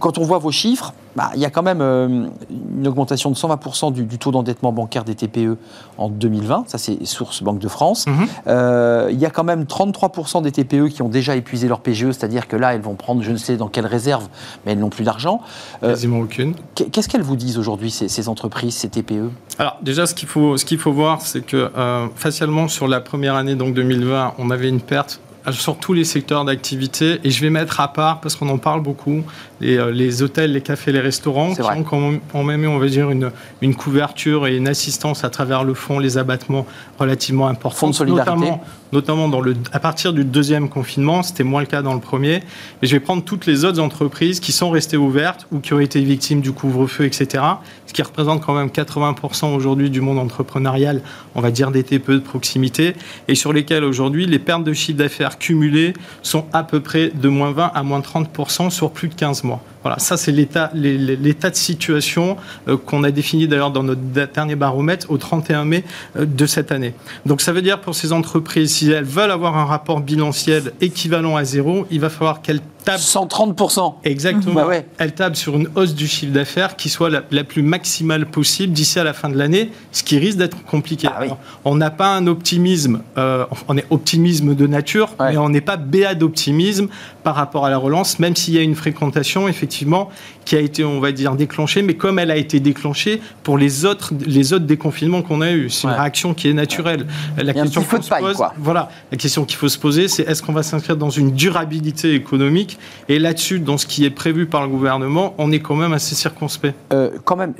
Quand 0.00 0.18
on 0.18 0.24
voit 0.24 0.38
vos 0.38 0.52
chiffres, 0.52 0.92
bah, 1.16 1.30
il 1.34 1.40
y 1.40 1.44
a 1.44 1.50
quand 1.50 1.62
même 1.62 1.80
une 1.82 2.86
augmentation 2.86 3.30
de 3.30 3.36
120% 3.36 3.92
du, 3.92 4.04
du 4.04 4.18
taux 4.18 4.30
d'endettement 4.30 4.72
bancaire 4.72 5.04
des 5.04 5.14
TPE 5.14 5.56
en 5.98 6.08
2020. 6.08 6.64
Ça, 6.68 6.78
c'est 6.78 7.04
source 7.04 7.42
Banque 7.42 7.58
de 7.58 7.68
France. 7.68 8.01
Mhm. 8.06 8.26
Euh, 8.46 9.08
il 9.10 9.18
y 9.18 9.26
a 9.26 9.30
quand 9.30 9.44
même 9.44 9.64
33% 9.64 10.42
des 10.42 10.52
TPE 10.52 10.88
qui 10.88 11.02
ont 11.02 11.08
déjà 11.08 11.36
épuisé 11.36 11.68
leur 11.68 11.80
PGE, 11.80 12.12
c'est-à-dire 12.12 12.48
que 12.48 12.56
là, 12.56 12.74
elles 12.74 12.80
vont 12.80 12.94
prendre 12.94 13.22
je 13.22 13.30
ne 13.30 13.36
sais 13.36 13.56
dans 13.56 13.68
quelle 13.68 13.86
réserve, 13.86 14.28
mais 14.64 14.72
elles 14.72 14.78
n'ont 14.78 14.90
plus 14.90 15.04
d'argent. 15.04 15.40
Euh, 15.82 15.90
Quasiment 15.90 16.20
aucune. 16.20 16.54
Qu'est-ce 16.74 17.08
qu'elles 17.08 17.22
vous 17.22 17.36
disent 17.36 17.58
aujourd'hui, 17.58 17.90
ces, 17.90 18.28
entreprises, 18.28 18.76
ces 18.76 18.88
TPE 18.88 19.30
Alors, 19.58 19.78
déjà, 19.82 20.06
ce 20.06 20.14
qu'il 20.14 20.28
faut, 20.28 20.56
ce 20.56 20.64
qu'il 20.64 20.78
faut 20.78 20.92
voir, 20.92 21.20
c'est 21.22 21.44
que 21.44 21.70
euh, 21.76 22.06
facialement, 22.14 22.68
sur 22.68 22.88
la 22.88 23.00
première 23.00 23.34
année, 23.34 23.54
donc 23.54 23.74
2020, 23.74 24.34
on 24.38 24.50
avait 24.50 24.68
une 24.68 24.80
perte 24.80 25.20
sur 25.50 25.76
tous 25.76 25.92
les 25.92 26.04
secteurs 26.04 26.44
d'activité. 26.44 27.20
Et 27.24 27.30
je 27.30 27.40
vais 27.40 27.50
mettre 27.50 27.80
à 27.80 27.92
part, 27.92 28.20
parce 28.20 28.36
qu'on 28.36 28.48
en 28.48 28.58
parle 28.58 28.82
beaucoup, 28.82 29.22
les, 29.60 29.76
euh, 29.76 29.90
les, 29.90 30.22
hôtels, 30.22 30.52
les 30.52 30.60
cafés, 30.60 30.92
les 30.92 31.00
restaurants, 31.00 31.54
qui 31.54 31.62
ont 31.62 31.84
quand 31.84 32.44
même, 32.44 32.64
on 32.66 32.78
va 32.78 32.86
dire, 32.86 33.10
une, 33.10 33.30
une, 33.60 33.74
couverture 33.74 34.46
et 34.46 34.56
une 34.56 34.68
assistance 34.68 35.24
à 35.24 35.30
travers 35.30 35.64
le 35.64 35.74
fonds, 35.74 35.98
les 35.98 36.18
abattements 36.18 36.66
relativement 36.98 37.48
importants. 37.48 37.78
Fonds 37.78 37.90
de 37.90 37.94
solidarité. 37.94 38.30
Notamment, 38.32 38.64
notamment 38.92 39.28
dans 39.28 39.40
le, 39.40 39.56
à 39.72 39.80
partir 39.80 40.12
du 40.12 40.24
deuxième 40.24 40.68
confinement, 40.68 41.22
c'était 41.22 41.44
moins 41.44 41.60
le 41.60 41.66
cas 41.66 41.82
dans 41.82 41.94
le 41.94 42.00
premier. 42.00 42.42
Et 42.82 42.86
je 42.86 42.92
vais 42.92 43.00
prendre 43.00 43.24
toutes 43.24 43.46
les 43.46 43.64
autres 43.64 43.80
entreprises 43.80 44.38
qui 44.38 44.52
sont 44.52 44.70
restées 44.70 44.96
ouvertes 44.96 45.46
ou 45.50 45.60
qui 45.60 45.72
ont 45.72 45.80
été 45.80 46.00
victimes 46.00 46.40
du 46.40 46.52
couvre-feu, 46.52 47.04
etc. 47.04 47.44
Ce 47.86 47.92
qui 47.92 48.02
représente 48.02 48.44
quand 48.44 48.54
même 48.54 48.68
80% 48.68 49.54
aujourd'hui 49.54 49.90
du 49.90 50.00
monde 50.00 50.18
entrepreneurial, 50.18 51.00
on 51.34 51.40
va 51.40 51.50
dire 51.50 51.70
des 51.70 51.82
TPE 51.82 52.12
de 52.12 52.18
proximité, 52.18 52.94
et 53.28 53.34
sur 53.34 53.52
lesquels 53.52 53.84
aujourd'hui 53.84 54.26
les 54.26 54.38
pertes 54.38 54.64
de 54.64 54.72
chiffre 54.72 54.98
d'affaires 54.98 55.31
cumulées 55.38 55.94
sont 56.22 56.46
à 56.52 56.62
peu 56.62 56.80
près 56.80 57.10
de 57.10 57.28
moins 57.28 57.52
20 57.52 57.72
à 57.74 57.82
moins 57.82 58.00
30% 58.00 58.70
sur 58.70 58.90
plus 58.90 59.08
de 59.08 59.14
15 59.14 59.44
mois. 59.44 59.62
Voilà, 59.82 59.98
ça 59.98 60.16
c'est 60.16 60.30
l'état, 60.30 60.70
l'état 60.74 61.50
de 61.50 61.56
situation 61.56 62.36
euh, 62.68 62.76
qu'on 62.76 63.02
a 63.02 63.10
défini 63.10 63.48
d'ailleurs 63.48 63.72
dans 63.72 63.82
notre 63.82 64.00
dernier 64.00 64.54
baromètre 64.54 65.10
au 65.10 65.18
31 65.18 65.64
mai 65.64 65.84
euh, 66.16 66.24
de 66.24 66.46
cette 66.46 66.70
année. 66.70 66.94
Donc 67.26 67.40
ça 67.40 67.52
veut 67.52 67.62
dire 67.62 67.80
pour 67.80 67.94
ces 67.94 68.12
entreprises, 68.12 68.74
si 68.74 68.90
elles 68.90 69.04
veulent 69.04 69.32
avoir 69.32 69.56
un 69.56 69.64
rapport 69.64 70.00
bilanciel 70.00 70.72
équivalent 70.80 71.36
à 71.36 71.44
zéro, 71.44 71.86
il 71.90 71.98
va 71.98 72.10
falloir 72.10 72.42
qu'elles 72.42 72.60
table 72.84 72.98
130%. 73.00 73.94
Exactement. 74.04 74.54
Bah 74.54 74.66
ouais. 74.66 74.86
Elle 74.98 75.14
table 75.14 75.36
sur 75.36 75.56
une 75.56 75.68
hausse 75.74 75.94
du 75.94 76.06
chiffre 76.06 76.32
d'affaires 76.32 76.76
qui 76.76 76.88
soit 76.88 77.10
la, 77.10 77.22
la 77.30 77.44
plus 77.44 77.62
maximale 77.62 78.26
possible 78.26 78.72
d'ici 78.72 78.98
à 78.98 79.04
la 79.04 79.12
fin 79.12 79.28
de 79.28 79.36
l'année, 79.36 79.70
ce 79.92 80.02
qui 80.02 80.18
risque 80.18 80.38
d'être 80.38 80.62
compliqué. 80.64 81.08
Ah 81.10 81.18
oui. 81.20 81.26
Alors, 81.26 81.38
on 81.64 81.74
n'a 81.76 81.90
pas 81.90 82.14
un 82.14 82.26
optimisme, 82.26 83.02
euh, 83.18 83.44
on 83.68 83.76
est 83.76 83.86
optimisme 83.90 84.54
de 84.54 84.66
nature, 84.66 85.10
Ouais. 85.20 85.32
mais 85.32 85.36
on 85.38 85.48
n'est 85.48 85.60
pas 85.60 85.76
béat 85.76 86.14
d'optimisme 86.14 86.88
par 87.22 87.34
rapport 87.34 87.64
à 87.66 87.70
la 87.70 87.76
relance, 87.78 88.18
même 88.18 88.34
s'il 88.36 88.54
y 88.54 88.58
a 88.58 88.62
une 88.62 88.74
fréquentation, 88.74 89.48
effectivement, 89.48 90.08
qui 90.44 90.56
a 90.56 90.60
été, 90.60 90.84
on 90.84 91.00
va 91.00 91.12
dire, 91.12 91.34
déclenchée, 91.34 91.82
mais 91.82 91.94
comme 91.94 92.18
elle 92.18 92.30
a 92.30 92.36
été 92.36 92.60
déclenchée 92.60 93.20
pour 93.42 93.58
les 93.58 93.84
autres, 93.84 94.12
les 94.26 94.52
autres 94.52 94.64
déconfinements 94.66 95.22
qu'on 95.22 95.40
a 95.40 95.50
eu. 95.52 95.70
C'est 95.70 95.86
Ouais. 95.86 95.92
une 95.94 95.98
réaction 96.00 96.34
qui 96.34 96.48
est 96.48 96.52
naturelle. 96.52 97.06
La 97.36 97.42
Il 97.52 97.56
y 97.56 97.60
a 97.60 97.62
un 97.62 97.66
petit 97.66 97.74
feu 97.80 97.96
qu'on 97.96 97.98
de 97.98 98.04
se 98.04 98.08
paille, 98.10 98.22
pose- 98.22 98.36
quoi. 98.36 98.52
voilà, 98.58 98.88
la 99.10 99.18
question 99.18 99.44
qu'il 99.44 99.56
faut 99.56 99.68
se 99.68 99.78
poser, 99.78 100.08
c'est 100.08 100.22
est-ce 100.24 100.42
qu'on 100.42 100.52
va 100.52 100.62
s'inscrire 100.62 100.96
dans 100.96 101.10
une 101.10 101.32
durabilité 101.32 102.14
économique? 102.14 102.78
Et 103.08 103.18
là-dessus, 103.18 103.60
dans 103.60 103.78
ce 103.78 103.86
qui 103.86 104.04
est 104.04 104.10
prévu 104.10 104.46
par 104.46 104.62
le 104.62 104.68
gouvernement, 104.68 105.34
on 105.38 105.52
est 105.52 105.60
quand 105.60 105.76
même 105.76 105.92
assez 105.92 106.14
circonspect. 106.14 106.74
Euh, 106.92 107.10
quand 107.24 107.36
même, 107.36 107.54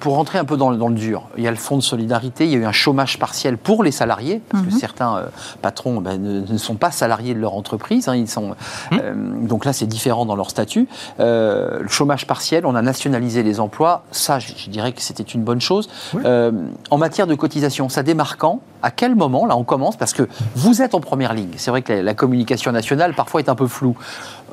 pour 0.00 0.14
rentrer 0.14 0.38
un 0.38 0.44
peu 0.44 0.56
dans, 0.56 0.70
le- 0.70 0.76
dans 0.76 0.88
le 0.88 0.94
dur, 0.94 1.28
il 1.36 1.42
y 1.44 1.48
a 1.48 1.50
le 1.50 1.56
fonds 1.56 1.76
de 1.76 1.82
solidarité, 1.82 2.44
il 2.44 2.50
y 2.50 2.54
a 2.54 2.58
eu 2.58 2.64
un 2.64 2.72
chômage 2.72 3.18
partiel 3.18 3.56
pour 3.58 3.82
les 3.82 3.90
salariés, 3.92 4.40
parce 4.48 4.64
que 4.64 4.70
certains 4.72 5.16
euh, 5.16 5.22
patrons 5.62 6.00
ben, 6.00 6.20
ne, 6.22 6.40
ne 6.52 6.58
sont 6.58 6.76
pas 6.76 6.90
salariés 6.90 7.34
de 7.34 7.40
leur 7.40 7.54
entreprise, 7.54 8.08
hein, 8.08 8.14
ils 8.16 8.28
sont, 8.28 8.54
euh, 8.92 9.12
donc 9.42 9.64
là 9.64 9.72
c'est 9.72 9.86
différent 9.86 10.24
dans 10.26 10.36
leur 10.36 10.50
statut. 10.50 10.86
Euh, 11.20 11.80
le 11.80 11.88
chômage 11.88 12.26
partiel, 12.28 12.64
on 12.64 12.76
a 12.76 12.82
nationalisé 12.82 13.42
les 13.42 13.58
emplois, 13.58 14.04
ça 14.12 14.38
je, 14.38 14.52
je 14.56 14.70
dirais 14.70 14.92
que 14.92 15.02
c'était 15.02 15.24
une 15.24 15.42
bonne 15.42 15.60
chose. 15.60 15.88
Oui. 16.14 16.22
Euh, 16.24 16.52
en 16.90 16.98
matière 16.98 17.26
de 17.26 17.34
cotisation, 17.34 17.88
ça 17.88 18.04
démarre 18.04 18.36
quand? 18.36 18.60
À 18.80 18.92
quel 18.92 19.16
moment? 19.16 19.44
Là 19.46 19.56
on 19.56 19.64
commence, 19.64 19.96
parce 19.96 20.12
que 20.12 20.28
vous 20.54 20.80
êtes 20.82 20.94
en 20.94 21.00
première 21.00 21.34
ligne. 21.34 21.50
C'est 21.56 21.72
vrai 21.72 21.82
que 21.82 21.92
la, 21.92 22.02
la 22.02 22.14
communication 22.14 22.70
nationale 22.70 23.14
parfois 23.16 23.40
est 23.40 23.48
un 23.48 23.56
peu 23.56 23.66
floue. 23.66 23.96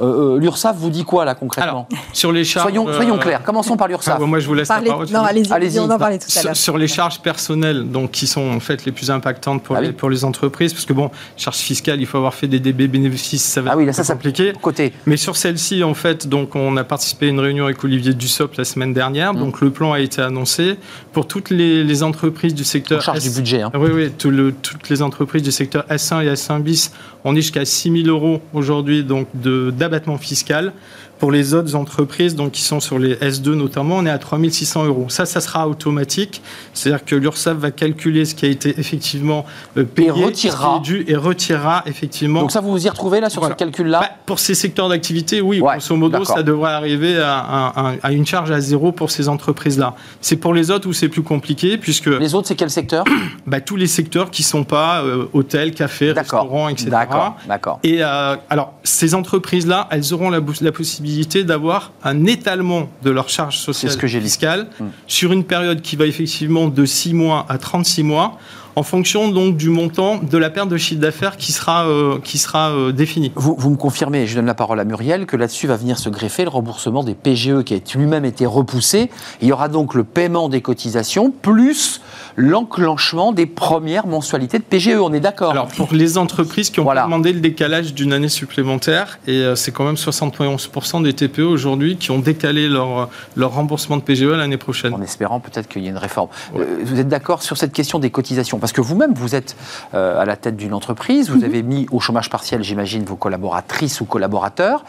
Euh, 0.01 0.35
euh, 0.35 0.39
L'URSSAF 0.39 0.75
vous 0.77 0.89
dit 0.89 1.03
quoi 1.05 1.23
là 1.25 1.35
concrètement? 1.35 1.87
Alors, 1.91 2.01
sur 2.11 2.31
les 2.31 2.43
charges. 2.43 2.65
soyons, 2.65 2.91
soyons 2.91 3.17
clairs, 3.19 3.43
commençons 3.43 3.77
par 3.77 3.85
Ah, 3.85 3.89
l'URSSAF. 3.91 4.19
ouais, 4.19 4.25
moi, 4.25 4.39
je 4.39 4.47
vous 4.47 4.55
laisse 4.55 4.67
Parlez- 4.67 4.87
la 4.87 4.93
parole. 4.93 5.07
non, 5.11 5.21
allez-y, 5.21 5.53
Allez-y. 5.53 5.79
on 5.79 5.89
en 5.89 5.97
parlait 5.99 6.17
tout 6.17 6.27
à 6.37 6.43
l'heure. 6.43 6.55
sur 6.55 6.77
les 6.77 6.87
charges 6.87 7.19
personnelles, 7.21 7.89
donc 7.91 8.11
qui 8.11 8.25
sont 8.27 8.49
en 8.49 8.59
fait 8.59 8.83
les 8.85 8.91
plus 8.91 9.11
impactantes 9.11 9.61
pour, 9.63 9.75
Ah 9.77 9.81
les, 9.81 9.87
oui. 9.89 9.93
pour 9.93 10.09
les 10.09 10.25
entreprises, 10.25 10.73
parce 10.73 10.85
que 10.85 10.93
bon, 10.93 11.11
charges 11.37 11.57
fiscales, 11.57 11.99
il 12.01 12.05
faut 12.07 12.17
avoir 12.17 12.33
fait 12.33 12.47
des 12.47 12.59
DB 12.59 12.87
bénéfices, 12.87 13.43
ça 13.43 13.61
va 13.61 13.71
Ah 13.73 13.77
oui, 13.77 13.83
être 13.83 13.87
là 13.87 13.93
ça, 13.93 14.03
ça 14.03 14.13
compliqué. 14.15 14.53
Côté. 14.61 14.91
Mais 15.05 15.17
sur 15.17 15.37
celle-ci, 15.37 15.83
en 15.83 15.93
fait, 15.93 16.27
donc 16.27 16.55
on 16.55 16.75
a 16.77 16.83
participé 16.83 17.27
à 17.27 17.29
une 17.29 17.39
réunion 17.39 17.64
avec 17.65 17.83
Olivier 17.83 18.13
Dussopt 18.13 18.57
la 18.57 18.65
semaine 18.65 18.93
dernière. 18.93 19.33
Mm. 19.33 19.39
Donc 19.39 19.61
le 19.61 19.69
plan 19.71 19.93
a 19.93 19.99
été 19.99 20.21
annoncé 20.21 20.77
pour 21.13 21.27
toutes 21.27 21.49
les, 21.49 21.83
les 21.83 22.03
entreprises 22.03 22.53
du 22.55 22.63
secteur. 22.63 22.99
On 22.99 23.01
charge 23.01 23.23
du 23.23 23.29
budget. 23.31 23.61
hein. 23.61 23.71
Oui, 23.75 23.89
oui, 23.93 24.11
tout 24.17 24.29
le- 24.31 24.53
toutes 24.53 24.89
les 24.89 25.01
entreprises 25.01 25.43
du 25.43 25.51
secteur 25.51 25.85
S1 25.89 26.23
et 26.23 26.33
S1 26.33 26.61
bis, 26.61 26.91
on 27.23 27.33
est 27.35 27.41
jusqu'à 27.41 27.65
6 27.65 28.03
000 28.03 28.07
euros 28.07 28.41
aujourd'hui 28.53 29.03
donc 29.03 29.27
d'abattement 29.33 30.17
fiscal. 30.17 30.73
Pour 31.19 31.31
les 31.31 31.53
autres 31.53 31.75
entreprises, 31.75 32.35
donc 32.35 32.51
qui 32.51 32.61
sont 32.61 32.79
sur 32.81 32.99
les 32.99 33.15
S2 33.15 33.53
notamment, 33.53 33.95
on 33.97 34.05
est 34.05 34.09
à 34.09 34.17
3 34.17 34.37
600 34.49 34.85
euros. 34.85 35.05
Ça, 35.07 35.25
ça 35.25 35.39
sera 35.39 35.67
automatique. 35.67 36.41
C'est-à-dire 36.73 37.05
que 37.05 37.15
l'URSSAF 37.15 37.55
va 37.57 37.71
calculer 37.71 38.25
ce 38.25 38.35
qui 38.35 38.45
a 38.45 38.49
été 38.49 38.77
effectivement 38.77 39.45
euh, 39.77 39.85
payé, 39.85 40.11
retirera. 40.11 40.81
ce 40.83 40.89
qui 40.89 40.93
est 40.97 41.03
dû, 41.03 41.11
et 41.11 41.15
retirera 41.15 41.83
effectivement. 41.85 42.41
Donc 42.41 42.51
ça, 42.51 42.59
vous 42.59 42.71
vous 42.71 42.85
y 42.85 42.89
retrouvez 42.89 43.21
là 43.21 43.29
sur 43.29 43.39
Voilà. 43.41 43.55
ce 43.55 43.59
calcul-là 43.59 43.99
Bah, 44.01 44.09
pour 44.25 44.39
ces 44.39 44.55
secteurs 44.55 44.89
d'activité, 44.89 45.39
oui, 45.39 45.61
Ouais, 45.61 45.77
grosso 45.77 45.95
modo, 45.95 46.25
ça 46.25 46.43
devrait 46.43 46.73
arriver 46.73 47.17
à, 47.17 47.37
à- 47.37 47.89
à- 47.91 47.93
à 48.03 48.11
une 48.11 48.25
charge 48.25 48.51
à 48.51 48.59
zéro 48.59 48.91
pour 48.91 49.09
ces 49.09 49.29
entreprises-là. 49.29 49.95
C'est 50.19 50.35
pour 50.35 50.53
les 50.53 50.69
autres 50.69 50.89
où 50.89 50.93
c'est 50.93 51.07
plus 51.09 51.23
compliqué, 51.23 51.77
puisque 51.77 52.07
Les 52.07 52.35
autres, 52.35 52.49
c'est 52.49 52.55
quel 52.55 52.69
secteur 52.69 53.05
bah, 53.47 53.61
tous 53.61 53.77
les 53.77 53.87
secteurs 53.87 54.31
qui 54.31 54.43
sont 54.43 54.65
pas 54.65 55.01
euh, 55.03 55.27
hôtels, 55.31 55.73
cafés, 55.73 56.11
restaurants, 56.11 56.67
etc. 56.67 56.89
D'accord, 56.89 57.37
d'accord. 57.47 57.79
Et 57.83 58.03
euh, 58.03 58.35
alors, 58.49 58.73
ces 58.83 59.15
entreprises-là, 59.15 59.87
elles 59.91 60.13
auront 60.13 60.29
la 60.29 60.41
possibilité 60.41 61.04
d'avoir 61.43 61.91
un 62.03 62.25
étalement 62.25 62.89
de 63.03 63.09
leur 63.09 63.29
charge 63.29 63.57
sociale 63.57 63.91
ce 63.91 63.97
que 63.97 64.07
fiscale 64.07 64.67
Mm. 64.79 64.85
sur 65.07 65.31
une 65.31 65.43
période 65.43 65.81
qui 65.81 65.95
va 65.95 66.05
effectivement 66.05 66.67
de 66.67 66.85
6 66.85 67.13
mois 67.13 67.45
à 67.49 67.57
36 67.57 68.03
mois, 68.03 68.39
en 68.75 68.83
fonction 68.83 69.29
donc 69.29 69.57
du 69.57 69.69
montant 69.69 70.17
de 70.17 70.37
la 70.37 70.49
perte 70.49 70.69
de 70.69 70.77
chiffre 70.77 70.99
d'affaires 70.99 71.37
qui 71.37 71.51
sera, 71.51 71.87
euh, 71.87 72.19
qui 72.23 72.37
sera 72.37 72.71
euh, 72.71 72.91
définie. 72.91 73.31
Vous, 73.35 73.55
vous 73.57 73.69
me 73.69 73.77
confirmez, 73.77 74.27
je 74.27 74.35
donne 74.35 74.45
la 74.45 74.53
parole 74.53 74.79
à 74.79 74.83
Muriel, 74.83 75.25
que 75.25 75.37
là-dessus 75.37 75.67
va 75.67 75.77
venir 75.77 75.97
se 75.97 76.09
greffer 76.09 76.43
le 76.43 76.49
remboursement 76.49 77.03
des 77.03 77.13
PGE 77.15 77.63
qui 77.63 77.73
a 77.73 77.77
lui-même 77.95 78.25
été 78.25 78.45
repoussé. 78.45 79.09
Il 79.41 79.47
y 79.47 79.51
aura 79.51 79.69
donc 79.69 79.93
le 79.93 80.03
paiement 80.03 80.49
des 80.49 80.61
cotisations 80.61 81.31
plus 81.31 82.01
l'enclenchement 82.37 83.31
des 83.31 83.45
premières 83.45 84.07
mensualités 84.07 84.59
de 84.59 84.63
PGE. 84.63 84.97
On 84.99 85.13
est 85.13 85.19
d'accord? 85.19 85.51
Alors, 85.51 85.67
pour 85.67 85.93
les 85.93 86.17
entreprises 86.17 86.69
qui 86.69 86.79
ont 86.79 86.83
Voilà. 86.83 87.03
demandé 87.05 87.31
le 87.31 87.39
décalage 87.39 87.93
d'une 87.93 88.11
année 88.13 88.29
supplémentaire, 88.29 89.19
et 89.27 89.37
euh, 89.37 89.55
c'est 89.55 89.71
quand 89.71 89.85
même 89.85 89.95
71% 89.95 91.01
des 91.03 91.13
TPE 91.13 91.39
aujourd'hui 91.41 91.97
qui 91.97 92.11
ont 92.11 92.19
décalé 92.19 92.67
leur, 92.67 93.09
leur 93.35 93.53
remboursement 93.53 93.97
de 93.97 94.01
PGE 94.01 94.23
l'année 94.23 94.57
prochaine. 94.57 94.93
en 94.93 95.01
espérant 95.01 95.39
peut-être 95.39 95.67
qu'il 95.67 95.83
y 95.83 95.87
ait 95.87 95.91
une 95.91 95.97
réforme. 95.97 96.29
Euh, 96.57 96.79
vous 96.83 96.99
êtes 96.99 97.07
d'accord 97.07 97.41
sur 97.41 97.57
cette 97.57 97.71
question 97.73 97.99
des 97.99 98.09
cotisations? 98.09 98.59
Parce 98.65 98.73
que 98.73 98.81
vous-même, 98.81 99.13
vous 99.13 99.35
êtes 99.35 99.55
euh, 99.93 100.19
à 100.19 100.25
la 100.25 100.35
tête 100.35 100.55
d'une 100.57 100.73
entreprise, 100.73 101.29
vous 101.29 101.43
avez 101.43 101.61
mis 101.61 101.85
au 101.91 101.99
chômage 101.99 102.31
partiel, 102.31 102.63
j'imagine, 102.63 103.03
vos 103.03 103.15
collaboratrices 103.15 104.01
ou 104.01 104.05
collaborateurs, 104.05 104.83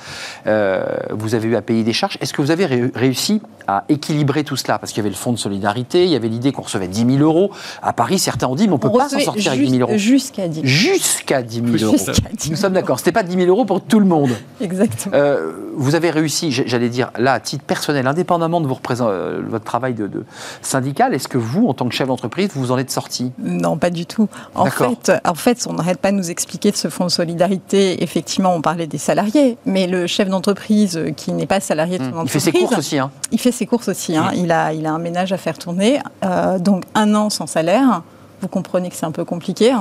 Euh, 0.46 0.86
vous 1.10 1.34
avez 1.34 1.48
eu 1.48 1.56
à 1.56 1.60
payer 1.62 1.82
des 1.84 1.92
charges. 1.92 2.16
Est-ce 2.22 2.32
que 2.32 2.40
vous 2.40 2.50
avez 2.50 2.64
ré- 2.64 2.90
réussi 2.94 3.42
à 3.66 3.84
équilibrer 3.90 4.44
tout 4.44 4.56
cela? 4.56 4.78
Parce 4.78 4.92
qu'il 4.92 5.02
y 5.02 5.04
avait 5.04 5.10
le 5.10 5.16
fonds 5.16 5.32
de 5.32 5.38
solidarité, 5.38 6.04
il 6.04 6.10
y 6.10 6.14
avait 6.16 6.28
l'idée 6.28 6.52
qu'on 6.52 6.62
recevait 6.62 6.88
10 6.88 7.04
000 7.18 7.22
euros. 7.22 7.50
À 7.82 7.92
Paris, 7.92 8.18
certains 8.18 8.46
ont 8.46 8.54
dit, 8.54 8.66
mais 8.66 8.72
on 8.72 8.76
ne 8.76 8.80
peut 8.80 8.88
On 8.88 8.96
pas 8.96 9.08
s'en 9.10 9.18
sortir 9.18 9.52
avec 9.52 9.64
10 9.64 9.70
000 9.76 9.82
euros. 9.82 9.98
Jusqu'à 9.98 10.48
10 10.48 10.54
000. 10.62 10.66
Jusqu'à 10.66 11.42
10 11.42 11.56
000 11.56 11.66
euros. 11.84 11.96
Jusqu'à 11.98 12.12
10 12.30 12.42
000. 12.44 12.50
Nous 12.52 12.56
sommes 12.56 12.72
d'accord. 12.72 12.98
C'était 12.98 13.12
pas 13.12 13.24
10 13.24 13.34
000 13.36 13.48
euros 13.48 13.64
pour 13.66 13.82
tout 13.82 13.98
le 14.00 14.06
monde. 14.06 14.30
Exactement. 14.62 15.14
Euh, 15.14 15.52
vous 15.76 15.94
avez 15.96 16.10
réussi, 16.10 16.50
j'allais 16.52 16.88
dire, 16.88 17.10
là, 17.18 17.34
à 17.34 17.40
titre 17.40 17.64
personnel, 17.64 18.06
indépendamment 18.06 18.60
de 18.62 18.66
vos 18.68 18.78
votre 18.86 19.64
travail 19.64 19.92
de, 19.94 20.06
de 20.06 20.24
syndical, 20.62 21.12
est-ce 21.12 21.28
que 21.28 21.36
vous, 21.38 21.66
en 21.66 21.74
tant 21.74 21.86
que 21.88 21.94
chef 21.94 22.06
d'entreprise, 22.08 22.50
vous 22.54 22.70
en 22.72 22.78
êtes 22.78 22.90
sorti? 22.92 23.32
Non, 23.66 23.76
pas 23.76 23.90
du 23.90 24.06
tout. 24.06 24.28
En 24.54 24.66
fait, 24.66 25.12
en 25.24 25.34
fait, 25.34 25.66
on 25.68 25.72
n'arrête 25.72 25.98
pas 25.98 26.12
de 26.12 26.16
nous 26.16 26.30
expliquer 26.30 26.70
de 26.70 26.76
ce 26.76 26.88
fonds 26.88 27.04
de 27.04 27.10
solidarité. 27.10 28.02
Effectivement, 28.02 28.54
on 28.54 28.60
parlait 28.62 28.86
des 28.86 28.98
salariés, 28.98 29.58
mais 29.66 29.86
le 29.88 30.06
chef 30.06 30.28
d'entreprise 30.28 30.96
euh, 30.96 31.10
qui 31.10 31.32
n'est 31.32 31.46
pas 31.46 31.58
salarié 31.60 31.98
de 31.98 32.04
son 32.04 32.10
Il 32.10 32.14
entreprise, 32.14 32.32
fait 32.44 32.52
ses 32.52 32.52
courses 32.52 32.78
aussi, 32.78 32.98
hein 32.98 33.10
il 33.32 33.40
fait 33.40 33.52
ses 33.52 33.66
courses 33.66 33.88
aussi. 33.88 34.16
hein. 34.16 34.30
Il, 34.34 34.52
a, 34.52 34.72
il 34.72 34.86
a 34.86 34.92
un 34.92 34.98
ménage 34.98 35.32
à 35.32 35.36
faire 35.36 35.58
tourner. 35.58 35.98
Euh, 36.24 36.58
donc, 36.60 36.84
un 36.94 37.14
an 37.14 37.28
sans 37.30 37.46
salaire, 37.48 38.02
vous 38.40 38.48
comprenez 38.48 38.88
que 38.88 38.94
c'est 38.96 39.06
un 39.06 39.10
peu 39.10 39.24
compliqué. 39.24 39.74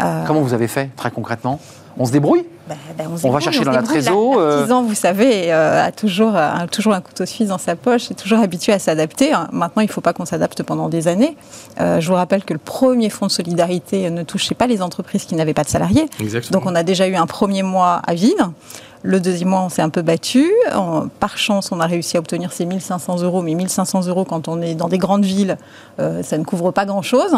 Euh, 0.00 0.24
Comment 0.26 0.40
vous 0.42 0.54
avez 0.54 0.68
fait, 0.68 0.90
très 0.96 1.10
concrètement? 1.10 1.58
On 1.98 2.06
se 2.06 2.12
débrouille 2.12 2.44
bah, 2.68 2.74
bah, 2.96 3.04
se 3.16 3.26
On 3.26 3.30
va 3.30 3.40
chercher 3.40 3.64
dans 3.64 3.72
la 3.72 3.82
trésor, 3.82 4.38
euh. 4.38 4.56
L'artisan, 4.56 4.82
vous 4.82 4.94
savez, 4.94 5.52
euh, 5.52 5.86
a 5.86 5.92
toujours, 5.92 6.36
a 6.36 6.66
toujours 6.68 6.94
un 6.94 7.00
couteau 7.00 7.26
suisse 7.26 7.48
dans 7.48 7.58
sa 7.58 7.76
poche, 7.76 8.10
est 8.10 8.14
toujours 8.14 8.38
habitué 8.38 8.72
à 8.72 8.78
s'adapter. 8.78 9.32
hein. 9.32 9.48
Maintenant, 9.52 9.82
il 9.82 9.86
ne 9.86 9.92
faut 9.92 10.00
pas 10.00 10.12
qu'on 10.12 10.24
s'adapte 10.24 10.62
pendant 10.62 10.88
des 10.88 11.08
années. 11.08 11.36
Euh, 11.80 12.00
je 12.00 12.08
vous 12.08 12.14
rappelle 12.14 12.44
que 12.44 12.52
le 12.52 12.58
premier 12.58 13.10
fonds 13.10 13.26
de 13.26 13.30
solidarité 13.30 14.10
ne 14.10 14.22
touchait 14.22 14.54
pas 14.54 14.66
les 14.66 14.80
entreprises 14.82 15.24
qui 15.24 15.34
n'avaient 15.34 15.54
pas 15.54 15.64
de 15.64 15.68
salariés. 15.68 16.08
Exactement. 16.20 16.60
Donc, 16.60 16.70
on 16.70 16.74
a 16.74 16.82
déjà 16.82 17.06
eu 17.08 17.14
un 17.14 17.26
premier 17.26 17.62
mois 17.62 18.00
à 18.06 18.14
vide. 18.14 18.40
Le 19.02 19.18
deuxième 19.18 19.48
mois, 19.48 19.62
on 19.62 19.68
s'est 19.68 19.82
un 19.82 19.88
peu 19.88 20.02
battu. 20.02 20.48
Par 21.18 21.36
chance, 21.36 21.72
on 21.72 21.80
a 21.80 21.86
réussi 21.86 22.16
à 22.16 22.20
obtenir 22.20 22.52
ces 22.52 22.64
1500 22.64 23.22
euros. 23.22 23.42
Mais 23.42 23.54
1500 23.54 24.06
euros, 24.06 24.24
quand 24.24 24.46
on 24.46 24.62
est 24.62 24.74
dans 24.74 24.88
des 24.88 24.98
grandes 24.98 25.24
villes, 25.24 25.58
euh, 25.98 26.22
ça 26.22 26.38
ne 26.38 26.44
couvre 26.44 26.70
pas 26.70 26.84
grand-chose. 26.84 27.34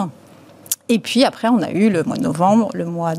Et 0.90 0.98
puis 0.98 1.24
après, 1.24 1.48
on 1.48 1.62
a 1.62 1.70
eu 1.70 1.88
le 1.88 2.02
mois 2.02 2.16
de 2.16 2.22
novembre, 2.22 2.68
le 2.74 2.84
mois 2.84 3.14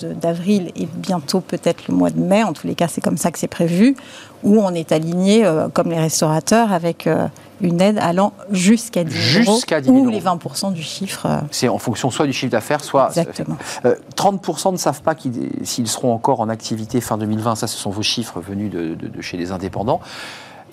d'avril 0.00 0.72
et 0.74 0.86
bientôt 0.86 1.40
peut-être 1.40 1.86
le 1.88 1.94
mois 1.94 2.10
de 2.10 2.18
mai. 2.18 2.42
En 2.42 2.52
tous 2.52 2.66
les 2.66 2.74
cas, 2.74 2.88
c'est 2.88 3.00
comme 3.00 3.16
ça 3.16 3.30
que 3.30 3.38
c'est 3.38 3.46
prévu, 3.46 3.94
où 4.42 4.60
on 4.60 4.74
est 4.74 4.90
aligné, 4.90 5.44
euh, 5.46 5.68
comme 5.68 5.90
les 5.90 5.98
restaurateurs, 6.00 6.72
avec 6.72 7.06
euh, 7.06 7.28
une 7.60 7.80
aide 7.80 7.96
allant 7.98 8.32
jusqu'à 8.50 9.04
10 9.04 9.12
000 9.12 9.44
Jusqu'à 9.54 9.76
euros, 9.80 9.92
10 9.92 9.92
000 9.92 10.04
ou 10.06 10.08
les 10.08 10.20
20% 10.20 10.72
du 10.72 10.82
chiffre. 10.82 11.26
euh, 11.26 11.38
C'est 11.52 11.68
en 11.68 11.78
fonction 11.78 12.10
soit 12.10 12.26
du 12.26 12.32
chiffre 12.32 12.50
d'affaires, 12.50 12.82
soit... 12.82 13.06
Exactement. 13.08 13.56
Euh, 13.84 13.94
30% 14.16 14.72
ne 14.72 14.76
savent 14.76 15.02
pas 15.02 15.14
s'ils 15.62 15.86
seront 15.88 16.12
encore 16.12 16.40
en 16.40 16.48
activité 16.48 17.00
fin 17.00 17.18
2020. 17.18 17.54
Ça, 17.54 17.68
ce 17.68 17.76
sont 17.78 17.90
vos 17.90 18.02
chiffres 18.02 18.40
venus 18.40 18.68
de, 18.70 18.94
de- 18.96 19.06
de 19.08 19.20
chez 19.22 19.36
les 19.36 19.52
indépendants. 19.52 20.00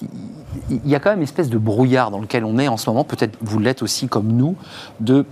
Il 0.01 0.07
il 0.70 0.89
y 0.89 0.95
a 0.95 0.99
quand 0.99 1.09
même 1.11 1.20
une 1.20 1.24
espèce 1.24 1.49
de 1.49 1.57
brouillard 1.57 2.09
dans 2.11 2.20
lequel 2.20 2.43
on 2.43 2.57
est 2.57 2.68
en 2.68 2.78
ce 2.78 2.89
moment. 2.89 3.03
Peut-être 3.03 3.38
vous 3.41 3.59
l'êtes 3.59 3.84
aussi 3.84 4.07
comme 4.07 4.28
nous, 4.28 4.55
de 4.99 5.26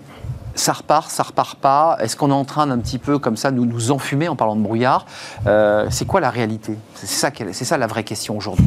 ça 0.56 0.74
repart, 0.74 1.10
ça 1.12 1.24
repart 1.24 1.58
pas. 1.60 1.98
Est-ce 2.00 2.16
qu'on 2.16 2.32
est 2.32 2.34
en 2.34 2.46
train 2.46 2.68
d'un 2.68 2.80
petit 2.80 2.98
peu 2.98 3.20
comme 3.20 3.38
ça 3.38 3.52
nous 3.52 3.66
nous 3.66 3.92
enfumer 3.92 4.28
en 4.28 4.36
parlant 4.36 4.56
de 4.56 4.62
brouillard? 4.62 5.06
Euh, 5.48 5.88
C'est 5.90 6.06
quoi 6.06 6.22
la 6.22 6.30
réalité? 6.30 6.78
C'est 6.96 7.08
ça, 7.08 7.30
c'est 7.52 7.66
ça 7.66 7.78
la 7.78 7.88
vraie 7.88 8.04
question 8.04 8.38
aujourd'hui. 8.38 8.66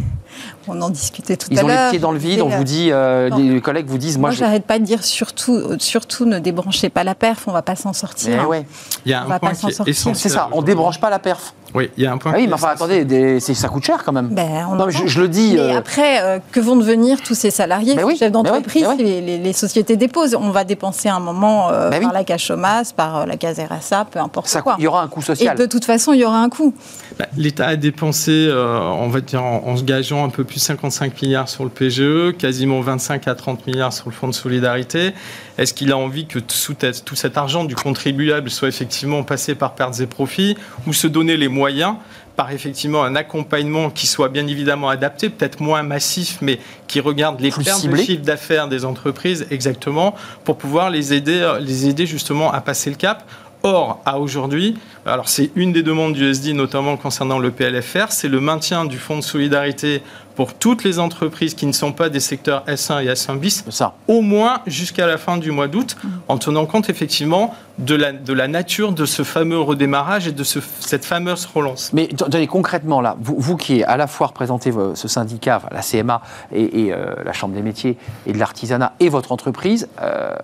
On 0.68 0.80
en 0.82 0.90
discutait 0.90 1.36
tout 1.36 1.48
Ils 1.50 1.58
à 1.60 1.64
ont 1.64 1.68
l'heure. 1.68 1.84
les 1.86 1.90
pieds 1.90 1.98
dans 1.98 2.12
le 2.12 2.18
vide, 2.18 2.40
on 2.42 2.48
vous 2.48 2.62
dit, 2.64 2.90
euh, 2.92 3.30
les 3.36 3.60
collègues 3.60 3.86
vous 3.88 3.98
disent, 3.98 4.18
moi, 4.18 4.28
Moi, 4.28 4.34
je... 4.34 4.40
j'arrête 4.40 4.64
pas 4.64 4.78
de 4.78 4.84
dire 4.84 5.02
surtout, 5.02 5.60
surtout 5.78 6.26
ne 6.26 6.38
débranchez 6.38 6.90
pas 6.90 7.04
la 7.04 7.14
perf, 7.14 7.44
on 7.48 7.52
va 7.52 7.62
pas 7.62 7.74
s'en 7.76 7.92
sortir. 7.92 8.40
Eh 8.42 8.46
ouais, 8.46 8.66
Il 9.06 9.10
y 9.10 9.14
a 9.14 9.22
On 9.22 9.24
un 9.24 9.28
va 9.28 9.38
point 9.40 9.48
pas 9.50 9.54
s'en 9.54 9.66
qui 9.68 9.72
est 9.72 9.76
sortir. 9.76 9.90
essentiel. 9.92 10.16
c'est 10.30 10.36
ça, 10.36 10.48
on 10.52 10.62
débranche 10.62 11.00
pas 11.00 11.10
la 11.10 11.18
perf. 11.18 11.54
Oui, 11.74 11.90
il 11.98 12.04
y 12.04 12.06
a 12.06 12.12
un 12.12 12.16
point. 12.18 12.32
Ah 12.34 12.38
oui, 12.38 12.46
mais 12.46 12.54
enfin, 12.54 12.68
attendez, 12.68 13.04
des- 13.04 13.40
ça 13.40 13.68
coûte 13.68 13.84
cher 13.84 14.02
quand 14.04 14.12
même. 14.12 14.28
Ben, 14.28 14.66
on 14.70 14.74
non, 14.76 14.86
mais 14.86 14.92
je, 14.92 15.20
le 15.20 15.28
dis. 15.28 15.52
Mais 15.54 15.60
euh, 15.60 15.78
après, 15.78 16.22
euh, 16.22 16.38
que 16.50 16.60
vont 16.60 16.76
devenir 16.76 17.20
tous 17.22 17.34
ces 17.34 17.50
salariés, 17.50 17.94
Ben 17.94 18.00
ces 18.00 18.04
oui, 18.06 18.16
chefs 18.16 18.32
ben 18.32 18.38
oui, 18.40 18.44
d'entreprise, 18.44 18.82
ben 18.84 18.94
oui. 18.98 19.04
les, 19.04 19.20
les- 19.20 19.38
les 19.38 19.52
sociétés 19.52 19.96
déposent 19.96 20.34
On 20.34 20.50
va 20.50 20.64
dépenser 20.64 21.08
un 21.10 21.20
moment 21.20 21.68
euh, 21.70 21.90
Ben 21.90 21.98
oui. 21.98 22.04
par 22.04 22.14
la 22.14 22.24
cash 22.24 22.46
chômage, 22.46 22.92
par 22.96 23.16
euh, 23.18 23.26
la 23.26 23.36
case 23.36 23.58
RSA, 23.60 24.06
peu 24.10 24.18
importe 24.18 24.48
ça, 24.48 24.62
quoi. 24.62 24.76
il 24.78 24.84
y 24.84 24.86
aura 24.86 25.02
un 25.02 25.08
coût 25.08 25.20
Et 25.20 25.24
social. 25.24 25.58
de 25.58 25.66
toute 25.66 25.84
façon, 25.84 26.12
il 26.14 26.20
y 26.20 26.24
aura 26.24 26.38
un 26.40 26.48
coût. 26.48 26.72
Bah, 27.18 27.26
L'État 27.36 27.66
a 27.66 27.76
dépensé, 27.76 28.17
euh, 28.28 28.78
on 28.80 29.08
va 29.08 29.20
dire, 29.20 29.42
en, 29.42 29.62
en 29.66 29.76
se 29.76 29.82
gageant 29.82 30.24
un 30.24 30.28
peu 30.28 30.44
plus 30.44 30.56
de 30.56 30.60
55 30.60 31.22
milliards 31.22 31.48
sur 31.48 31.64
le 31.64 31.70
PGE, 31.70 32.36
quasiment 32.36 32.80
25 32.80 33.28
à 33.28 33.34
30 33.34 33.66
milliards 33.66 33.92
sur 33.92 34.08
le 34.08 34.14
Fonds 34.14 34.28
de 34.28 34.34
solidarité. 34.34 35.12
Est-ce 35.56 35.74
qu'il 35.74 35.92
a 35.92 35.96
envie 35.96 36.26
que 36.26 36.38
tout, 36.38 36.74
tout 37.04 37.16
cet 37.16 37.36
argent 37.36 37.64
du 37.64 37.74
contribuable 37.74 38.50
soit 38.50 38.68
effectivement 38.68 39.22
passé 39.22 39.54
par 39.54 39.74
pertes 39.74 40.00
et 40.00 40.06
profits 40.06 40.56
ou 40.86 40.92
se 40.92 41.06
donner 41.06 41.36
les 41.36 41.48
moyens 41.48 41.94
par 42.36 42.52
effectivement 42.52 43.02
un 43.02 43.16
accompagnement 43.16 43.90
qui 43.90 44.06
soit 44.06 44.28
bien 44.28 44.46
évidemment 44.46 44.88
adapté, 44.88 45.28
peut-être 45.28 45.60
moins 45.60 45.82
massif, 45.82 46.38
mais 46.40 46.60
qui 46.86 47.00
regarde 47.00 47.40
les 47.40 47.50
Plus 47.50 47.64
pertes 47.64 47.80
ciblé. 47.80 48.00
de 48.00 48.06
chiffre 48.06 48.22
d'affaires 48.22 48.68
des 48.68 48.84
entreprises 48.84 49.48
exactement 49.50 50.14
pour 50.44 50.56
pouvoir 50.56 50.88
les 50.88 51.12
aider, 51.12 51.56
les 51.60 51.88
aider 51.88 52.06
justement 52.06 52.52
à 52.52 52.60
passer 52.60 52.90
le 52.90 52.96
cap. 52.96 53.24
Or, 53.62 54.00
à 54.06 54.20
aujourd'hui, 54.20 54.76
alors 55.04 55.28
c'est 55.28 55.50
une 55.56 55.72
des 55.72 55.82
demandes 55.82 56.12
du 56.12 56.30
SD, 56.30 56.52
notamment 56.52 56.96
concernant 56.96 57.38
le 57.38 57.50
PLFR, 57.50 58.06
c'est 58.10 58.28
le 58.28 58.40
maintien 58.40 58.84
du 58.84 58.98
fonds 58.98 59.16
de 59.16 59.22
solidarité 59.22 60.02
pour 60.36 60.54
toutes 60.54 60.84
les 60.84 61.00
entreprises 61.00 61.54
qui 61.54 61.66
ne 61.66 61.72
sont 61.72 61.92
pas 61.92 62.08
des 62.08 62.20
secteurs 62.20 62.64
S1 62.66 63.02
et 63.02 63.08
S1 63.08 63.36
bis, 63.38 63.64
ça. 63.70 63.96
au 64.06 64.20
moins 64.20 64.60
jusqu'à 64.66 65.06
la 65.08 65.18
fin 65.18 65.36
du 65.36 65.50
mois 65.50 65.66
d'août, 65.66 65.96
en 66.28 66.38
tenant 66.38 66.66
compte 66.66 66.88
effectivement 66.88 67.54
de 67.78 67.94
la, 67.94 68.12
de 68.12 68.32
la 68.32 68.48
nature 68.48 68.92
de 68.92 69.04
ce 69.06 69.22
fameux 69.22 69.60
redémarrage 69.60 70.26
et 70.28 70.32
de 70.32 70.42
ce- 70.44 70.58
cette 70.80 71.04
fameuse 71.04 71.46
relance. 71.46 71.92
Mais 71.92 72.08
attendez, 72.12 72.46
concrètement, 72.46 73.00
là, 73.00 73.16
vous, 73.20 73.36
vous 73.38 73.56
qui 73.56 73.82
à 73.84 73.96
la 73.96 74.06
fois 74.06 74.28
représentez 74.28 74.72
ce 74.94 75.08
syndicat, 75.08 75.56
enfin, 75.58 75.68
la 75.72 75.82
CMA 75.82 76.20
et, 76.52 76.86
et, 76.86 76.92
euh, 76.92 77.14
la 77.24 77.32
Chambre 77.32 77.54
des 77.54 77.62
métiers 77.62 77.96
et 78.26 78.32
de 78.32 78.38
l'artisanat 78.38 78.94
et 79.00 79.08
votre 79.08 79.32
entreprise, 79.32 79.88
euh, 80.02 80.34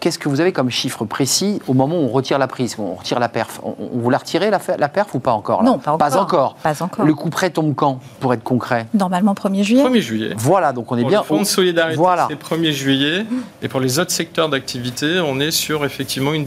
qu'est-ce 0.00 0.18
que 0.18 0.28
vous 0.28 0.40
avez 0.40 0.52
comme 0.52 0.70
chiffre 0.70 1.04
précis 1.04 1.60
au 1.68 1.74
moment 1.74 1.96
où 2.00 2.04
on 2.04 2.08
retire 2.08 2.38
la 2.38 2.48
prise, 2.48 2.76
où 2.78 2.82
on 2.82 2.94
retire 2.94 3.20
la 3.20 3.28
perf 3.28 3.60
on, 3.62 3.74
on 3.78 3.98
vous 3.98 4.10
l'a 4.10 4.18
retiré 4.18 4.50
la, 4.50 4.58
perf 4.88 5.14
ou 5.14 5.20
pas 5.20 5.32
encore 5.32 5.62
là 5.62 5.70
Non, 5.70 5.78
pas 5.78 5.92
encore. 5.92 6.20
encore. 6.22 6.54
Pas 6.62 6.82
encore. 6.82 7.04
Le 7.04 7.14
coup 7.14 7.30
près 7.30 7.50
tombe 7.50 7.74
quand, 7.74 8.00
pour 8.20 8.34
être 8.34 8.42
concret 8.42 8.86
Normalement, 8.94 9.34
1er 9.34 9.62
juillet. 9.62 9.84
1er 9.84 10.00
juillet. 10.00 10.30
Voilà, 10.36 10.72
donc 10.72 10.90
on 10.90 10.96
est 10.96 11.02
Pour 11.02 11.10
bien. 11.10 11.20
le 11.20 11.24
fonds 11.26 11.40
de 11.40 11.44
solidarité, 11.46 11.96
Voilà. 11.96 12.26
c'est 12.28 12.34
le 12.34 12.38
1er 12.62 12.72
juillet. 12.72 13.24
Et 13.62 13.68
pour 13.68 13.78
les 13.80 13.98
autres 13.98 14.10
secteurs 14.10 14.48
d'activité, 14.48 15.20
on 15.20 15.38
est 15.38 15.50
sur 15.52 15.84
effectivement 15.84 16.32
une 16.32 16.44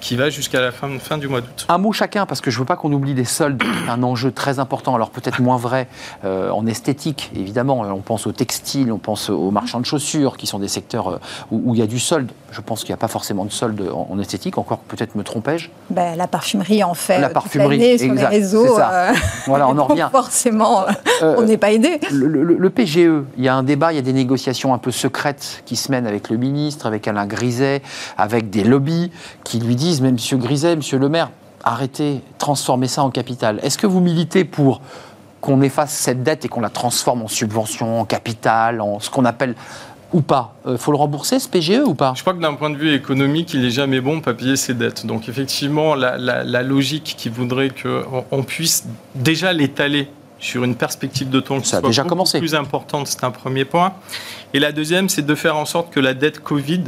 qui 0.00 0.16
va 0.16 0.30
jusqu'à 0.30 0.60
la 0.60 0.70
fin, 0.72 0.88
fin 0.98 1.18
du 1.18 1.28
mois 1.28 1.40
d'août. 1.40 1.66
Un 1.68 1.78
mot 1.78 1.92
chacun, 1.92 2.26
parce 2.26 2.40
que 2.40 2.50
je 2.50 2.58
veux 2.58 2.64
pas 2.64 2.76
qu'on 2.76 2.92
oublie 2.92 3.14
les 3.14 3.24
soldes, 3.24 3.62
un 3.88 4.02
enjeu 4.02 4.30
très 4.32 4.58
important, 4.58 4.94
alors 4.94 5.10
peut-être 5.10 5.40
moins 5.40 5.56
vrai 5.56 5.88
euh, 6.24 6.50
en 6.50 6.66
esthétique, 6.66 7.30
évidemment. 7.34 7.80
On 7.80 8.00
pense 8.00 8.26
au 8.26 8.32
textile, 8.32 8.92
on 8.92 8.98
pense 8.98 9.30
aux 9.30 9.50
marchands 9.50 9.80
de 9.80 9.86
chaussures, 9.86 10.36
qui 10.36 10.46
sont 10.46 10.58
des 10.58 10.68
secteurs 10.68 11.08
euh, 11.08 11.18
où, 11.50 11.74
il 11.74 11.78
y 11.78 11.82
a 11.82 11.86
du 11.86 11.98
solde. 11.98 12.30
Je 12.52 12.60
pense 12.60 12.80
qu'il 12.80 12.90
n'y 12.90 12.94
a 12.94 12.98
pas 12.98 13.08
forcément 13.08 13.44
de 13.44 13.50
solde 13.52 13.80
en, 13.92 14.08
en 14.10 14.18
esthétique, 14.18 14.58
encore 14.58 14.78
peut-être 14.78 15.14
me 15.16 15.22
trompais-je? 15.24 15.70
Ben, 15.90 16.16
la 16.16 16.26
parfumerie 16.28 16.84
en 16.84 16.94
fait 16.94 17.18
La 17.20 17.28
parfumerie, 17.30 17.98
sur 17.98 18.12
exact, 18.12 18.30
les 18.30 18.36
réseaux. 18.38 18.76
ça. 18.76 18.90
euh, 18.92 19.12
Voilà, 19.46 19.66
on 19.68 19.70
en 19.70 19.74
donc 19.76 19.90
revient. 19.90 20.08
Forcément, 20.12 20.84
Euh, 21.22 21.34
on 21.38 21.42
n'est 21.42 21.56
pas 21.58 21.72
aidé. 21.72 21.98
Le, 22.12 22.26
le- 22.28 22.42
le 22.56 22.70
PGE, 22.70 22.98
il 23.38 23.44
y 23.44 23.48
a 23.48 23.54
un 23.54 23.62
débat, 23.62 23.92
il 23.92 23.96
y 23.96 23.98
a 23.98 24.02
des 24.02 24.12
négociations 24.12 24.74
un 24.74 24.78
peu 24.78 24.90
secrètes 24.90 25.62
qui 25.64 25.76
se 25.76 25.90
mènent 25.90 26.06
avec 26.06 26.28
le 26.30 26.36
ministre, 26.36 26.86
avec 26.86 27.06
Alain 27.08 27.26
Griset, 27.26 27.82
avec 28.18 28.50
des 28.50 28.64
lobbies 28.64 28.93
qui 29.44 29.58
lui 29.60 29.76
disent, 29.76 30.00
mais 30.00 30.12
Monsieur 30.12 30.36
Griset, 30.36 30.76
Monsieur 30.76 30.98
le 30.98 31.08
maire, 31.08 31.30
arrêtez, 31.62 32.20
transformez 32.38 32.88
ça 32.88 33.02
en 33.02 33.10
capital. 33.10 33.58
Est-ce 33.62 33.78
que 33.78 33.86
vous 33.86 34.00
militez 34.00 34.44
pour 34.44 34.80
qu'on 35.40 35.60
efface 35.62 35.92
cette 35.92 36.22
dette 36.22 36.44
et 36.44 36.48
qu'on 36.48 36.60
la 36.60 36.70
transforme 36.70 37.22
en 37.22 37.28
subvention, 37.28 38.00
en 38.00 38.04
capital, 38.04 38.80
en 38.80 39.00
ce 39.00 39.10
qu'on 39.10 39.24
appelle 39.24 39.54
ou 40.12 40.20
pas? 40.20 40.54
Il 40.68 40.78
Faut 40.78 40.90
le 40.92 40.96
rembourser 40.98 41.38
ce 41.38 41.48
PGE 41.48 41.80
ou 41.84 41.94
pas? 41.94 42.12
Je 42.16 42.20
crois 42.22 42.34
que 42.34 42.40
d'un 42.40 42.54
point 42.54 42.70
de 42.70 42.76
vue 42.76 42.92
économique, 42.94 43.52
il 43.54 43.62
n'est 43.62 43.70
jamais 43.70 44.00
bon 44.00 44.16
de 44.18 44.22
pas 44.22 44.34
payer 44.34 44.56
ses 44.56 44.74
dettes. 44.74 45.06
Donc 45.06 45.28
effectivement, 45.28 45.94
la, 45.94 46.16
la- 46.16 46.44
la 46.44 46.62
logique 46.62 47.14
qui 47.18 47.28
voudrait 47.28 47.70
qu'on 47.70 48.24
on 48.30 48.42
puisse 48.42 48.84
déjà 49.14 49.52
l'étaler 49.52 50.08
sur 50.38 50.62
une 50.64 50.74
perspective 50.74 51.30
de 51.30 51.40
temps 51.40 51.58
qui 51.60 51.68
Ça 51.68 51.78
a 51.78 51.80
soit 51.80 51.88
déjà 51.88 52.04
commencé. 52.04 52.38
plus 52.38 52.54
importante, 52.54 53.06
c'est 53.06 53.24
un 53.24 53.30
premier 53.30 53.64
point. 53.64 53.94
Et 54.52 54.58
la 54.58 54.72
deuxième, 54.72 55.08
c'est 55.08 55.24
de 55.24 55.34
faire 55.34 55.56
en 55.56 55.64
sorte 55.64 55.90
que 55.90 56.00
la 56.00 56.12
dette 56.12 56.40
Covid, 56.40 56.82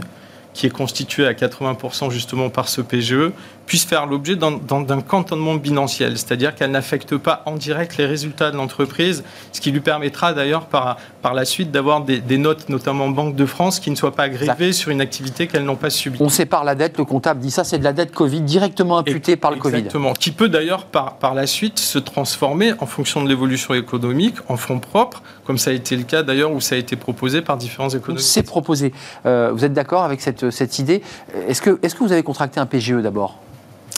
qui 0.57 0.65
est 0.65 0.71
constituée 0.71 1.27
à 1.27 1.35
80% 1.35 2.11
justement 2.11 2.49
par 2.49 2.69
ce 2.69 2.81
PGE, 2.81 3.31
puisse 3.67 3.85
faire 3.85 4.07
l'objet 4.07 4.37
d'un- 4.37 5.01
cantonnement 5.01 5.55
bilanciel, 5.57 6.17
c'est-à-dire 6.17 6.55
qu'elle 6.55 6.71
n'affecte 6.71 7.17
pas 7.17 7.43
en 7.47 7.57
direct 7.57 7.97
les 7.97 8.07
résultats 8.07 8.51
de 8.51 8.57
l'entreprise, 8.57 9.25
ce 9.53 9.61
qui 9.61 9.71
lui 9.73 9.81
permettra 9.81 10.33
d'ailleurs 10.33 10.67
par, 10.67 10.97
par 11.23 11.35
la 11.35 11.45
suite 11.45 11.71
d'avoir 11.71 12.01
des, 12.03 12.21
des 12.21 12.39
notes, 12.39 12.69
notamment 12.69 13.09
Banque 13.09 13.35
de 13.37 13.47
France, 13.47 13.81
qui 13.81 13.91
ne 13.91 13.97
soient 13.97 14.15
pas 14.15 14.29
grévées 14.29 14.73
sur 14.73 14.91
une 14.91 15.01
activité 15.01 15.47
qu'elles 15.47 15.65
n'ont 15.65 15.77
pas 15.77 15.91
subie. 15.91 16.19
On 16.21 16.29
sépare 16.29 16.65
la 16.65 16.75
dette, 16.75 16.97
le 16.99 17.05
comptable 17.05 17.41
dit 17.41 17.51
ça, 17.51 17.65
c'est 17.65 17.79
de 17.79 17.85
la 17.85 17.93
dette 17.93 18.13
Covid, 18.13 18.41
directement 18.43 18.99
imputée 18.99 19.37
par 19.37 19.51
le 19.51 19.57
Covid. 19.59 19.77
Exactement. 19.79 20.13
Qui 20.13 20.31
peut 20.31 20.49
d'ailleurs 20.49 20.85
par, 20.85 21.17
par 21.17 21.35
la 21.35 21.47
suite 21.47 21.79
se 21.79 21.99
transformer 21.99 22.73
en 22.81 22.87
fonction 22.87 23.23
de 23.23 23.29
l'évolution 23.29 23.75
économique 23.75 24.37
en 24.49 24.57
fonds 24.57 24.79
propres, 24.79 25.23
comme 25.45 25.59
ça 25.59 25.71
a 25.71 25.73
été 25.75 25.97
le 25.97 26.05
cas 26.05 26.23
d'ailleurs 26.23 26.53
où 26.53 26.61
ça 26.61 26.75
a 26.77 26.79
été 26.79 26.95
proposé 26.97 27.43
par 27.43 27.57
différents 27.57 27.89
économistes. 27.89 28.29
C'est 28.29 28.43
proposé. 28.43 28.93
Euh, 29.27 29.51
vous 29.53 29.65
êtes 29.65 29.73
d'accord 29.73 30.05
avec 30.05 30.21
cette, 30.21 30.51
cette 30.51 30.79
idée? 30.79 31.03
Est-ce 31.49 31.61
que, 31.63 31.79
est 31.83 31.93
que 31.97 32.05
vous 32.05 32.13
avez 32.13 32.23
contracté 32.23 32.61
un 32.61 32.67
PGE 32.67 33.03
d'abord? 33.03 33.39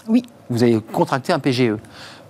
Oui. 0.09 0.23
Vous 0.51 0.63
avez 0.63 0.81
contracté 0.93 1.33
un 1.33 1.39
PGE. 1.39 1.73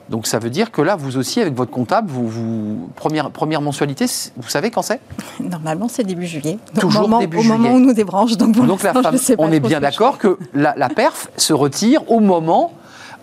Donc 0.08 0.26
ça 0.26 0.38
veut 0.38 0.48
dire 0.48 0.70
que 0.70 0.80
là, 0.80 0.96
vous 0.96 1.18
aussi, 1.18 1.40
avec 1.40 1.54
votre 1.54 1.70
comptable, 1.70 2.08
vous, 2.10 2.26
vous- 2.28 2.90
première, 2.96 3.30
première 3.30 3.60
mensualité, 3.60 4.06
vous 4.38 4.48
savez 4.48 4.70
quand 4.70 4.80
c'est? 4.80 5.00
Normalement, 5.38 5.86
c'est 5.88 6.02
début 6.02 6.26
juillet. 6.26 6.58
Donc, 6.74 6.84
Toujours 6.84 7.00
au 7.04 7.08
moment, 7.08 7.18
début 7.18 7.36
au 7.36 7.42
moment 7.42 7.72
où 7.72 7.78
nous 7.78 7.92
débranche. 7.92 8.36
Donc, 8.38 8.54
pour 8.54 8.64
Donc 8.64 8.82
la 8.82 8.94
femme, 8.94 9.12
je 9.12 9.18
sais 9.18 9.36
pas 9.36 9.42
on 9.42 9.52
est 9.52 9.60
bien 9.60 9.80
d'accord 9.80 10.16
que 10.16 10.38
la, 10.54 10.74
la 10.78 10.88
perf 10.88 11.28
se 11.36 11.52
retire 11.52 12.10
au 12.10 12.20
moment 12.20 12.72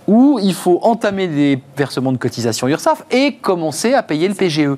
où 0.08 0.38
il 0.40 0.54
faut 0.54 0.80
entamer 0.84 1.26
les 1.26 1.60
versements 1.76 2.12
de 2.12 2.18
cotisation 2.18 2.68
URSAF 2.68 3.04
et 3.10 3.34
commencer 3.38 3.96
à 3.96 4.04
payer 4.04 4.28
le 4.28 4.36
PGE. 4.36 4.70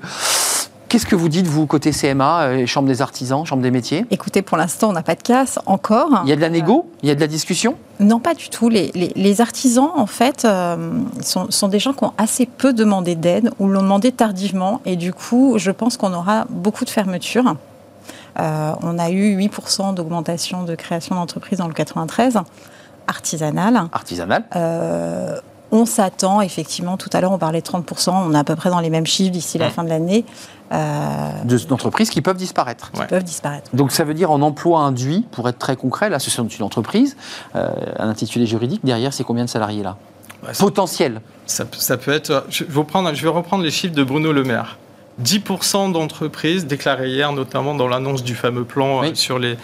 Qu'est-ce 0.90 1.06
que 1.06 1.16
vous 1.16 1.28
dites, 1.28 1.48
vous, 1.48 1.66
côté 1.68 1.92
CMA, 1.92 2.42
euh, 2.44 2.66
Chambre 2.66 2.88
des 2.88 3.02
artisans, 3.02 3.46
Chambre 3.46 3.62
des 3.62 3.72
métiers? 3.72 4.06
Écoutez, 4.10 4.42
pour 4.42 4.58
l'instant, 4.58 4.90
on 4.90 4.94
n'a 4.94 5.04
pas 5.04 5.16
de 5.16 5.22
casse 5.22 5.60
encore. 5.66 6.22
Il 6.24 6.30
y 6.30 6.32
a 6.32 6.36
de 6.38 6.42
la 6.42 6.50
négo? 6.50 6.90
Il 7.04 7.10
y 7.10 7.12
a 7.12 7.16
de 7.16 7.20
la 7.20 7.28
discussion? 7.28 7.76
Non, 8.00 8.20
pas 8.20 8.34
du 8.34 8.50
tout. 8.50 8.70
Les, 8.70 8.92
les- 8.96 9.12
les 9.16 9.42
artisans, 9.42 9.90
en 9.96 10.06
fait, 10.08 10.46
euh, 10.46 10.92
sont, 11.22 11.52
sont 11.52 11.68
des 11.68 11.80
gens 11.80 11.92
qui 11.94 12.06
ont 12.06 12.14
assez 12.18 12.46
peu 12.46 12.72
demandé 12.72 13.16
d'aide 13.16 13.52
ou 13.60 13.68
l'ont 13.68 13.82
demandé 13.82 14.12
tardivement. 14.14 14.80
Et 14.86 14.96
du 14.96 15.12
coup, 15.14 15.56
je 15.58 15.72
pense 15.72 15.98
qu'on 15.98 16.14
aura 16.14 16.46
beaucoup 16.50 16.86
de 16.86 16.90
fermetures. 16.90 17.56
Euh, 18.40 18.72
on 18.82 18.98
a 18.98 19.10
eu 19.10 19.36
8% 19.38 19.94
d'augmentation 19.94 20.64
de 20.64 20.76
création 20.76 21.16
d'entreprises 21.16 21.60
dans 21.60 21.68
le 21.68 21.74
93, 21.74 22.40
artisanale. 23.08 23.88
Artisanale 23.92 24.44
Euh, 24.56 25.38
on 25.78 25.86
s'attend, 25.86 26.41
effectivement, 26.41 26.97
tout 26.97 27.09
à 27.13 27.21
l'heure, 27.21 27.32
on 27.32 27.38
parlait 27.38 27.61
de 27.61 27.65
30%, 27.65 28.11
on 28.28 28.34
est 28.34 28.38
à 28.38 28.43
peu 28.43 28.55
près 28.55 28.69
dans 28.69 28.80
les 28.80 28.89
mêmes 28.89 29.05
chiffres 29.05 29.32
d'ici 29.32 29.57
la 29.57 29.69
fin 29.69 29.84
de 29.84 29.89
l'année, 29.89 30.25
euh, 30.73 31.32
de- 31.45 31.57
d'entreprises 31.57 32.09
qui 32.09 32.21
peuvent 32.21 32.38
disparaître. 32.38 32.91
qui 32.91 32.99
Ouais. 32.99 33.07
peuvent 33.07 33.23
disparaître. 33.23 33.69
Donc 33.73 33.91
ça 33.91 34.03
veut 34.03 34.13
dire 34.13 34.32
en 34.32 34.41
emploi 34.41 34.80
induit, 34.82 35.25
pour 35.32 35.47
être 35.49 35.57
très 35.59 35.75
concret, 35.75 36.09
là, 36.09 36.19
ce 36.19 36.30
sont 36.30 36.47
une 36.47 36.63
entreprise, 36.63 37.15
euh, 37.55 37.69
un 37.97 38.09
intitulé 38.09 38.45
juridique, 38.45 38.82
derrière, 38.84 39.13
c'est 39.13 39.23
combien 39.23 39.45
de 39.45 39.49
salariés 39.49 39.84
là? 39.84 39.97
Ouais, 40.45 40.53
ça- 40.53 40.63
Potentiel. 40.63 41.21
Ça, 41.45 41.65
peut- 41.65 41.78
ça 41.80 41.97
peut 41.97 42.11
être. 42.11 42.45
Je 42.49 42.63
vais, 42.63 43.15
je 43.15 43.28
reprendre 43.28 43.63
les 43.63 43.71
chiffres 43.71 43.95
de 43.95 44.03
Bruno 44.03 44.32
Le 44.32 44.43
Maire. 44.43 44.78
10% 45.19 45.89
d'entreprises 45.89 46.67
déclarées 46.67 47.09
hier, 47.09 47.32
notamment 47.34 47.73
dans 47.73 47.88
l'annonce 47.88 48.23
du 48.23 48.36
fameux 48.36 48.65
plan 48.65 48.97
euh, 48.99 49.01
Oui. 49.09 49.15
sur 49.15 49.39
les, 49.39 49.57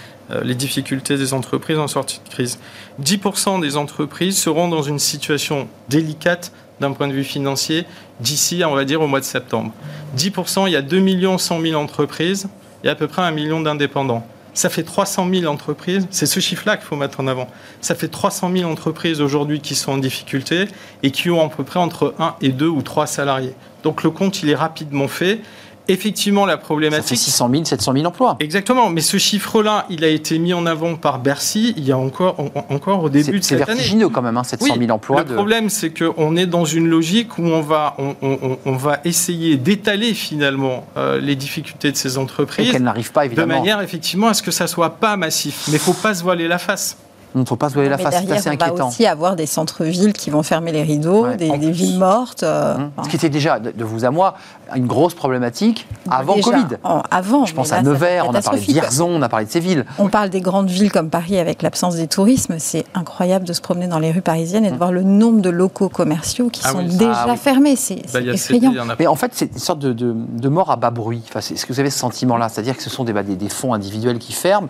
les 0.43 0.55
difficultés 0.55 1.17
des 1.17 1.33
entreprises 1.33 1.77
en 1.77 1.87
sortie 1.87 2.19
de 2.23 2.29
crise. 2.29 2.59
10% 3.01 3.61
des 3.61 3.77
entreprises 3.77 4.37
seront 4.37 4.67
dans 4.67 4.81
une 4.81 4.99
situation 4.99 5.67
délicate 5.89 6.51
d'un 6.79 6.91
point 6.91 7.07
de 7.07 7.13
vue 7.13 7.23
financier 7.23 7.85
d'ici, 8.19 8.63
on 8.65 8.75
va 8.75 8.85
dire, 8.85 9.01
au 9.01 9.07
mois 9.07 9.19
de 9.19 9.25
septembre. 9.25 9.73
10%, 10.17 10.67
il 10.67 10.73
y 10.73 10.75
a 10.75 10.81
2 10.81 11.37
100 11.37 11.61
000 11.61 11.81
entreprises 11.81 12.47
et 12.83 12.89
à 12.89 12.95
peu 12.95 13.07
près 13.07 13.21
un 13.21 13.31
million 13.31 13.61
d'indépendants. 13.61 14.25
Ça 14.55 14.69
fait 14.69 14.83
300 14.83 15.27
000 15.33 15.51
entreprises, 15.51 16.07
c'est 16.11 16.27
ce 16.27 16.39
chiffre-là 16.39 16.77
qu'il 16.77 16.85
faut 16.85 16.95
mettre 16.95 17.19
en 17.19 17.27
avant. 17.27 17.47
Ça 17.81 17.95
fait 17.95 18.07
300 18.07 18.51
000 18.55 18.69
entreprises 18.69 19.19
aujourd'hui 19.19 19.61
qui 19.61 19.73
sont 19.73 19.93
en 19.93 19.97
difficulté 19.97 20.67
et 21.01 21.09
qui 21.09 21.31
ont 21.31 21.43
à 21.43 21.49
peu 21.49 21.63
près 21.63 21.79
entre 21.79 22.13
1 22.19 22.35
et 22.41 22.49
2 22.49 22.67
ou 22.67 22.83
3 22.83 23.07
salariés. 23.07 23.55
Donc 23.81 24.03
le 24.03 24.11
compte, 24.11 24.43
il 24.43 24.49
est 24.49 24.55
rapidement 24.55 25.07
fait. 25.07 25.41
Effectivement, 25.87 26.45
la 26.45 26.53
Ça 26.53 26.57
fait 26.59 26.63
problématique. 26.65 27.17
600 27.17 27.49
000, 27.51 27.65
700 27.65 27.93
000 27.93 28.05
emplois. 28.05 28.37
Exactement, 28.39 28.89
mais 28.89 29.01
ce 29.01 29.17
chiffre-là, 29.17 29.85
il 29.89 30.03
a 30.03 30.07
été 30.07 30.39
mis 30.39 30.53
en 30.53 30.65
avant 30.65 30.95
par 30.95 31.19
Bercy 31.19 31.73
il 31.77 31.85
y 31.85 31.91
a 31.91 31.97
encore, 31.97 32.39
en- 32.39 32.73
encore 32.73 33.03
au 33.03 33.09
début 33.09 33.23
C'est 33.25 33.31
de 33.31 33.41
c'est 33.43 33.49
cette 33.57 33.69
année. 33.69 33.75
vertigineux 33.77 34.09
quand 34.09 34.21
même, 34.21 34.37
hein, 34.37 34.43
700 34.43 34.75
000 34.79 34.91
emplois. 34.91 35.23
Le 35.23 35.29
de- 35.29 35.33
problème, 35.33 35.69
c'est 35.69 35.91
qu'on 35.97 36.35
est 36.35 36.45
dans 36.45 36.65
une 36.65 36.87
logique 36.87 37.37
où 37.37 37.43
on 37.43 37.61
va, 37.61 37.95
on, 37.97 38.15
on- 38.21 38.57
on 38.65 38.75
va 38.75 38.99
essayer 39.05 39.57
d'étaler 39.57 40.13
finalement 40.13 40.85
euh, 40.97 41.19
les 41.19 41.35
difficultés 41.35 41.91
de 41.91 41.97
ces 41.97 42.15
Et 42.15 42.17
entreprises 42.17 42.71
qu'elle 42.71 42.83
n'arrive 42.83 43.11
pas, 43.11 43.21
de 43.21 43.25
évidemment. 43.27 43.55
manière 43.55 43.81
effectivement 43.81 44.27
à 44.27 44.33
ce 44.33 44.41
que 44.43 44.51
ça 44.51 44.67
soit 44.67 44.91
pas 44.91 45.17
massif. 45.17 45.65
Mais 45.67 45.73
il 45.75 45.79
faut 45.79 45.93
pas 45.93 46.13
se 46.13 46.23
voiler 46.23 46.47
la 46.47 46.57
face. 46.59 46.97
Il 47.35 47.41
ne 47.41 47.45
faut 47.45 47.55
pas 47.55 47.69
se 47.69 47.73
voiler 47.73 47.89
la 47.89 47.97
face, 47.97 48.13
c'est 48.13 48.31
assez 48.31 48.49
on 48.49 48.55
va 48.55 48.65
inquiétant. 48.65 48.87
aussi 48.89 49.05
avoir 49.07 49.35
des 49.35 49.45
centres-villes 49.45 50.13
qui 50.13 50.29
vont 50.29 50.43
fermer 50.43 50.71
les 50.71 50.83
rideaux, 50.83 51.25
Ouais. 51.25 51.35
des, 51.37 51.71
villes 51.71 51.97
mortes. 51.97 52.43
euh, 52.43 52.75
enfin, 52.95 53.03
Ce 53.05 53.09
qui 53.09 53.15
était 53.15 53.29
déjà, 53.29 53.59
de, 53.59 53.71
de 53.71 53.83
vous 53.83 54.05
à 54.05 54.11
moi, 54.11 54.35
une 54.75 54.85
grosse 54.87 55.13
problématique 55.15 55.87
avant 56.09 56.35
déjà, 56.35 56.51
Covid. 56.51 56.65
en- 56.83 57.01
avant, 57.09 57.45
Je 57.45 57.53
pense 57.53 57.71
à 57.71 57.81
Nevers, 57.81 58.27
on 58.27 58.33
a 58.33 58.41
parlé 58.41 58.59
de. 58.59 58.65
Vierzon, 58.65 59.09
on 59.09 59.21
a 59.21 59.29
parlé 59.29 59.45
de 59.45 59.51
ces 59.51 59.59
villes. 59.59 59.85
On 59.99 60.09
parle 60.09 60.29
des 60.29 60.41
grandes 60.41 60.69
villes 60.69 60.91
comme 60.91 61.09
Paris 61.09 61.37
avec 61.37 61.61
l'absence 61.61 61.95
des 61.95 62.07
tourismes. 62.07 62.55
C'est 62.59 62.85
incroyable 62.93 63.45
de 63.45 63.53
se 63.53 63.61
promener 63.61 63.87
dans 63.87 63.99
les 63.99 64.11
rues 64.11 64.21
parisiennes 64.21 64.65
et 64.65 64.71
de 64.71 64.77
voir 64.77 64.91
le 64.91 65.03
nombre 65.03 65.41
de 65.41 65.49
locaux 65.49 65.89
commerciaux 65.89 66.49
qui 66.49 66.61
Ah 66.63 66.69
sont 66.71 66.77
oui. 66.79 66.95
déjà 66.97 67.13
Ah 67.15 67.25
oui. 67.31 67.37
fermés. 67.37 67.75
C'est 67.75 68.01
Bah, 68.13 68.21
effrayant. 68.21 68.71
a 68.89 68.95
Mais 68.97 69.07
en 69.07 69.15
fait, 69.15 69.31
c'est 69.33 69.51
une 69.53 69.59
sorte 69.59 69.79
de, 69.79 69.91
de- 69.93 70.13
de 70.15 70.49
mort 70.49 70.69
à 70.71 70.75
bas 70.75 70.91
bruit. 70.91 71.21
Enfin, 71.27 71.39
Est-ce 71.39 71.65
que 71.65 71.73
vous 71.73 71.79
avez 71.79 71.89
ce 71.89 71.99
sentiment-là 71.99 72.49
C'est-à-dire 72.49 72.75
que 72.77 72.83
ce 72.83 72.89
sont 72.89 73.03
des, 73.03 73.13
bah, 73.13 73.23
des, 73.23 73.35
des 73.35 73.49
fonds 73.49 73.73
individuels 73.73 74.19
qui 74.19 74.33
ferment, 74.33 74.67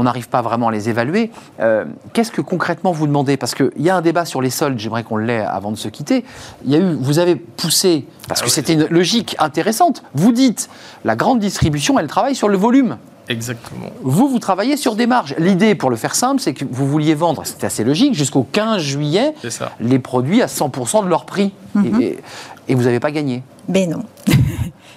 on 0.00 0.04
n'arrive 0.04 0.28
pas 0.28 0.40
vraiment 0.42 0.68
à 0.68 0.72
les 0.72 0.88
évaluer. 0.88 1.30
Euh, 1.60 1.84
Qu'est-ce 2.14 2.32
que 2.32 2.40
concrètement 2.40 2.92
vous 2.92 3.06
demandez? 3.06 3.36
Parce 3.36 3.54
qu'il 3.54 3.70
y 3.78 3.90
a 3.90 3.96
un 3.96 4.00
débat 4.00 4.24
sur 4.24 4.40
les 4.40 4.50
soldes, 4.50 4.78
j'aimerais 4.78 5.04
qu'on 5.04 5.18
l'ait 5.18 5.40
avant 5.44 5.70
de 5.70 5.76
se 5.76 5.88
quitter. 5.88 6.24
Il 6.64 6.72
y 6.72 6.74
a 6.74 6.78
eu, 6.78 6.94
vous 6.98 7.18
avez 7.18 7.36
poussé, 7.36 8.06
parce 8.26 8.40
Ah 8.40 8.44
que 8.44 8.48
oui. 8.48 8.54
c'était 8.54 8.72
une 8.72 8.86
logique 8.86 9.36
intéressante, 9.38 10.02
vous 10.14 10.32
dites, 10.32 10.70
la 11.04 11.16
grande 11.16 11.38
distribution, 11.38 11.98
elle 11.98 12.06
travaille 12.06 12.34
sur 12.34 12.48
le 12.48 12.56
volume. 12.56 12.96
Exactement. 13.28 13.86
Vous, 14.02 14.28
vous 14.28 14.38
travaillez 14.40 14.76
sur 14.76 14.96
des 14.96 15.06
marges. 15.06 15.34
L'idée, 15.38 15.74
pour 15.76 15.90
le 15.90 15.96
faire 15.96 16.14
simple, 16.16 16.40
c'est 16.40 16.52
que 16.54 16.64
vous 16.68 16.88
vouliez 16.88 17.14
vendre, 17.14 17.42
c'était 17.44 17.66
assez 17.66 17.84
logique, 17.84 18.14
jusqu'au 18.14 18.42
15 18.50 18.80
juillet, 18.82 19.34
les 19.80 19.98
produits 20.00 20.42
à 20.42 20.46
100% 20.46 21.04
de 21.04 21.08
leur 21.08 21.26
prix. 21.26 21.52
Mhm. 21.74 22.00
et, 22.00 22.18
et 22.68 22.74
vous 22.74 22.82
n'avez 22.84 22.98
pas 22.98 23.12
gagné. 23.12 23.42
Mais 23.68 23.86
non. 23.86 24.02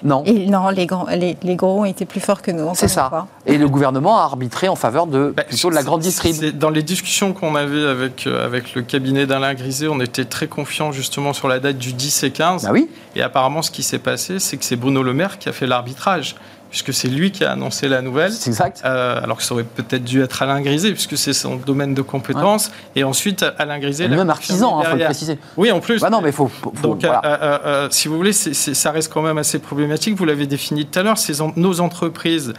Non. 0.04 0.24
Et 0.26 0.48
non, 0.48 0.70
les, 0.70 0.86
grands, 0.86 1.06
les, 1.08 1.38
les 1.42 1.56
gros 1.56 1.82
ont 1.82 1.86
été 1.86 2.06
plus 2.06 2.20
forts 2.20 2.42
que 2.42 2.52
nous. 2.52 2.70
C'est 2.76 2.88
ça. 2.88 3.10
fois. 3.10 3.28
Et 3.46 3.58
le 3.58 3.68
gouvernement 3.70 4.20
a 4.20 4.24
arbitré 4.24 4.68
en 4.68 4.76
faveur 4.76 5.08
de 5.08 5.34
Bah, 5.36 5.44
plutôt 5.44 5.70
de 5.70 5.76
la 5.76 5.84
grande 5.84 6.02
distrib. 6.02 6.58
Dans 6.58 6.70
les 6.70 6.84
discussions 6.84 7.34
qu'on 7.34 7.56
avait 7.56 7.86
avec, 7.86 8.28
euh, 8.28 8.46
avec 8.46 8.76
le 8.76 8.82
cabinet 8.82 9.26
d'Alain 9.26 9.54
Griset, 9.54 9.88
on 9.88 10.00
était 10.00 10.26
très 10.26 10.48
confiants 10.48 10.92
justement 10.92 11.34
sur 11.34 11.48
la 11.48 11.60
date 11.60 11.78
du 11.78 11.94
10 11.94 12.24
et 12.24 12.32
15. 12.32 12.64
Bah 12.64 12.70
oui. 12.74 12.90
Et 13.16 13.22
apparemment, 13.22 13.62
ce 13.62 13.72
qui 13.72 13.84
s'est 13.84 14.00
passé, 14.00 14.40
c'est 14.40 14.58
que 14.58 14.66
c'est 14.66 14.76
Bruno 14.76 15.04
Le 15.04 15.14
Maire 15.14 15.40
qui 15.40 15.50
a 15.50 15.54
fait 15.54 15.68
l'arbitrage, 15.68 16.36
puisque 16.74 16.92
c'est 16.92 17.08
lui 17.08 17.32
qui 17.32 17.46
a 17.46 17.52
annoncé 17.52 17.88
la 17.88 18.02
nouvelle. 18.02 18.32
C'est 18.32 18.50
exact. 18.50 18.82
Euh, 18.84 19.22
alors 19.22 19.38
que 19.38 19.44
ça 19.44 19.54
aurait 19.54 19.64
peut-être 19.64 20.04
dû 20.04 20.24
être 20.24 20.42
Alain 20.42 20.60
Griset, 20.60 20.92
puisque 20.92 21.16
c'est 21.20 21.32
son 21.34 21.58
domaine 21.58 21.94
de 21.94 22.02
compétence. 22.02 22.72
Et 22.96 23.04
ensuite, 23.04 23.46
Alain 23.60 23.78
Griset. 23.78 24.08
l'a 24.08 24.16
Même 24.18 24.32
artisan, 24.32 24.82
il 24.82 24.88
faut 24.90 24.96
le 24.98 25.06
préciser. 25.06 25.38
Oui, 25.56 25.72
en 25.72 25.80
plus. 25.80 26.02
Bah 26.02 26.10
non, 26.10 26.20
mais 26.22 26.30
il 26.30 26.34
faut. 26.34 26.48
faut- 26.48 26.74
Donc, 26.82 27.02
voilà. 27.06 27.22
euh, 27.26 27.60
euh, 27.64 27.88
si 27.92 28.08
vous 28.08 28.18
voulez, 28.18 28.34
ça 28.34 28.90
reste 28.92 29.14
quand 29.14 29.22
même 29.22 29.38
assez 29.38 29.60
problématique. 29.60 30.18
Vous 30.18 30.26
l'avez 30.26 30.48
défini 30.48 30.88
tout 30.88 30.98
à 30.98 31.04
l'heure. 31.04 31.18
en- 31.42 31.54
nos 31.56 31.80
entreprises 31.80 32.54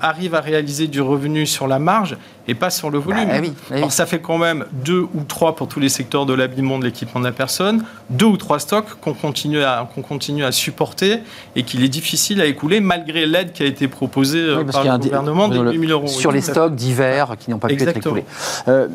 arrivent 0.00 0.34
à 0.34 0.40
réaliser 0.40 0.86
du 0.86 1.02
revenu 1.02 1.46
sur 1.46 1.66
la 1.66 1.78
marge 1.78 2.16
et 2.48 2.54
pas 2.54 2.70
sur 2.70 2.90
le 2.90 2.98
volume. 2.98 3.26
Bah 3.26 3.40
bah 3.40 3.48
oui. 3.70 3.76
Alors, 3.76 3.92
ça 3.92 4.06
fait 4.06 4.20
quand 4.20 4.38
même 4.38 4.64
deux 4.72 5.00
ou 5.14 5.24
trois 5.26 5.56
pour 5.56 5.66
tous 5.68 5.80
les 5.80 5.88
secteurs 5.88 6.26
de 6.26 6.32
l'habillement, 6.32 6.78
de 6.78 6.84
l'équipement 6.84 7.20
de 7.20 7.26
la 7.26 7.32
personne, 7.32 7.84
deux 8.08 8.26
ou 8.26 8.36
trois 8.36 8.60
stocks 8.60 8.98
qu'on 9.00 9.14
continue 9.14 9.62
à 9.62 9.88
qu'on 9.94 10.02
continue 10.02 10.44
à 10.44 10.52
supporter 10.52 11.18
et 11.56 11.64
qu'il 11.64 11.82
est 11.84 11.88
difficile 11.88 12.40
à 12.40 12.46
écouler 12.46 12.80
malgré 12.80 13.25
l'aide 13.26 13.52
qui 13.52 13.62
a 13.62 13.66
été 13.66 13.88
proposée 13.88 14.40
euh, 14.40 14.58
Oui, 14.62 14.72
par 14.72 14.84
le 14.84 14.98
gouvernement 14.98 15.48
des 15.48 15.58
le- 15.58 15.72
8 15.72 15.86
000 15.88 15.92
euros. 15.92 16.06
Sur 16.06 16.30
Oui, 16.30 16.36
les 16.36 16.42
stocks 16.42 16.74
divers 16.74 17.36
qui 17.38 17.50
n'ont 17.50 17.58
pas 17.58 17.68
pu 17.68 17.82
être 17.82 17.96
écoulés. 17.96 18.24
Euh, 18.68 18.88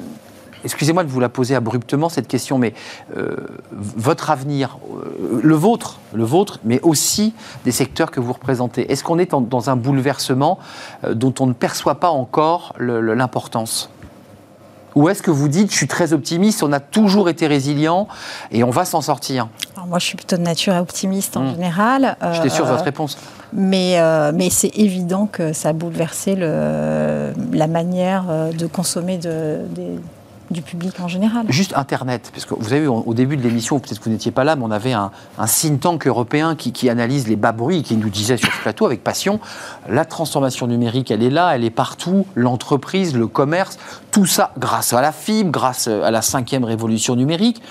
Excusez-moi 0.64 1.04
de 1.04 1.10
vous 1.10 1.20
la 1.20 1.28
poser 1.30 1.56
abruptement 1.56 2.08
cette 2.08 2.28
question, 2.28 2.60
mais 2.60 2.76
euh, 3.18 3.36
votre 3.72 4.30
avenir, 4.30 4.78
euh, 4.94 5.40
le 5.42 5.56
vôtre, 5.56 6.00
le 6.14 6.24
vôtre, 6.24 6.60
mais 6.64 6.80
aussi 6.84 7.34
des 7.66 7.72
secteurs 7.72 8.12
que 8.12 8.20
vous 8.20 8.32
représentez. 8.32 8.92
Est-ce 8.92 9.04
qu'on 9.04 9.18
est 9.18 9.34
en- 9.34 9.42
dans 9.42 9.72
un 9.72 9.76
bouleversement 9.76 10.60
euh, 11.04 11.16
dont 11.16 11.34
on 11.40 11.48
ne 11.48 11.54
perçoit 11.54 11.96
pas 11.96 12.10
encore 12.10 12.74
l'importance? 12.78 13.90
Ou 14.96 15.08
est-ce 15.10 15.22
que 15.22 15.32
vous 15.32 15.48
dites, 15.48 15.72
je 15.72 15.76
suis 15.78 15.88
très 15.88 16.12
optimiste, 16.14 16.64
on 16.64 16.72
a 16.74 16.80
toujours 16.82 17.30
été 17.30 17.48
résilient 17.48 18.08
et 18.52 18.64
on 18.64 18.70
va 18.72 18.84
s'en 18.86 19.02
sortir? 19.02 19.48
Alors 19.76 19.88
moi, 19.88 20.00
je 20.00 20.06
suis 20.06 20.18
plutôt 20.18 20.36
de 20.38 20.42
nature 20.42 20.76
optimiste 20.76 21.38
en 21.38 21.44
Hmm. 21.44 21.52
général. 21.56 22.18
J'étais 22.34 22.50
sûr 22.50 22.66
de 22.66 22.70
Euh, 22.70 22.74
votre 22.74 22.84
réponse. 22.84 23.18
Mais, 23.54 24.00
euh, 24.00 24.32
mais 24.34 24.50
c'est 24.50 24.72
évident 24.78 25.28
que 25.32 25.54
ça 25.54 25.70
a 25.70 25.74
bouleversé 25.74 26.36
le, 26.36 27.34
la 27.54 27.68
manière 27.68 28.26
euh, 28.30 28.52
de 28.52 28.68
consommer 28.68 29.18
de, 29.18 29.60
des- 29.70 30.00
du 30.52 30.62
public 30.62 31.00
en 31.00 31.08
général. 31.08 31.46
Juste 31.50 31.74
Internet, 31.76 32.30
parce 32.34 32.46
que 32.46 32.54
vous 32.54 32.74
avez 32.74 32.82
vu 32.82 32.88
au 32.88 33.14
début 33.14 33.38
de 33.38 33.42
l'émission, 33.42 33.80
peut-être 33.80 34.00
que 34.00 34.06
vous 34.06 34.12
n'étiez 34.12 34.32
pas 34.32 34.44
là, 34.44 34.56
mais 34.56 34.64
on 34.64 34.72
avait 34.72 34.94
un, 34.94 35.12
think 35.48 35.80
tank 35.80 36.08
européen 36.08 36.56
qui, 36.56 36.72
qui 36.72 36.90
analyse 36.90 37.28
les 37.28 37.36
bas 37.36 37.52
bruits 37.52 37.84
qui 37.84 37.96
nous 37.96 38.10
disait 38.10 38.38
sur 38.38 38.52
ce 38.52 38.62
plateau 38.62 38.86
avec 38.86 39.04
passion, 39.04 39.40
la 39.90 40.06
transformation 40.06 40.68
numérique, 40.68 41.12
elle 41.12 41.24
est 41.24 41.30
là, 41.30 41.56
elle 41.56 41.64
est 41.64 41.70
partout, 41.70 42.26
l'entreprise, 42.36 43.16
le 43.16 43.28
commerce, 43.28 43.78
tout 44.12 44.26
ça 44.26 44.52
grâce 44.58 44.94
à 44.94 45.02
la 45.02 45.12
fibre, 45.12 45.52
grâce 45.52 45.88
à 45.88 46.12
la 46.12 46.22
cinquième 46.22 46.64
révolution 46.64 47.16
numérique. 47.16 47.62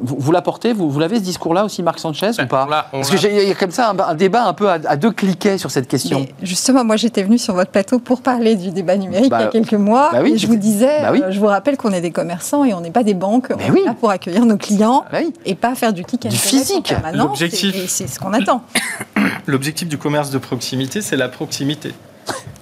Vous, 0.00 0.14
vous 0.18 0.30
l'apportez, 0.32 0.72
vous, 0.72 0.88
vous 0.90 0.98
l'avez 1.00 1.16
ce 1.16 1.22
discours-là 1.22 1.64
aussi, 1.64 1.82
Marc 1.82 1.98
Sanchez, 1.98 2.30
Ben, 2.38 2.44
ou 2.44 2.46
pas 2.46 2.88
Parce 2.92 3.10
qu'il 3.10 3.32
y 3.48 3.50
a 3.50 3.54
comme 3.54 3.72
ça 3.72 3.90
un, 3.90 3.98
un 3.98 4.14
débat 4.14 4.44
un 4.46 4.52
peu 4.52 4.68
à, 4.68 4.78
à 4.86 4.96
deux 4.96 5.10
cliquets 5.10 5.58
sur 5.58 5.72
cette 5.72 5.88
question. 5.88 6.20
Mais 6.20 6.34
justement, 6.46 6.84
moi 6.84 6.94
j'étais 6.96 7.24
venue 7.24 7.38
sur 7.38 7.54
votre 7.54 7.72
plateau 7.72 7.98
pour 7.98 8.20
parler 8.22 8.54
du 8.54 8.70
débat 8.70 8.96
numérique 8.96 9.28
Bah, 9.30 9.38
il 9.40 9.44
y 9.44 9.46
a 9.46 9.48
quelques 9.48 9.74
mois. 9.74 10.10
bah 10.12 10.20
oui, 10.22 10.34
et 10.34 10.38
je 10.38 10.46
vous 10.46 10.54
disais, 10.56 11.02
bah 11.02 11.08
oui. 11.12 11.20
euh, 11.24 11.32
je 11.32 11.40
vous 11.40 11.46
rappelle 11.46 11.76
qu'on 11.76 11.90
est 11.92 12.00
des 12.00 12.12
commerçants 12.12 12.64
et 12.64 12.74
on 12.74 12.80
n'est 12.80 12.92
pas 12.92 13.02
des 13.02 13.14
banques. 13.14 13.48
Mais 13.50 13.70
on 13.70 13.72
oui. 13.72 13.80
est 13.80 13.86
là 13.86 13.94
pour 13.98 14.10
accueillir 14.10 14.46
nos 14.46 14.56
clients 14.56 15.04
Bah 15.10 15.18
oui. 15.20 15.32
et 15.44 15.56
pas 15.56 15.74
faire 15.74 15.92
du 15.92 16.04
click 16.04 16.26
and 16.26 16.28
Du 16.30 16.36
physique. 16.36 16.94
L'objectif. 17.14 17.74
C'est 17.88 18.06
ce 18.06 18.20
qu'on 18.20 18.32
attend. 18.32 18.62
L'objectif 19.46 19.88
du 19.88 19.98
commerce 19.98 20.30
de 20.30 20.38
proximité, 20.38 21.02
c'est 21.02 21.16
la 21.16 21.28
proximité. 21.28 21.92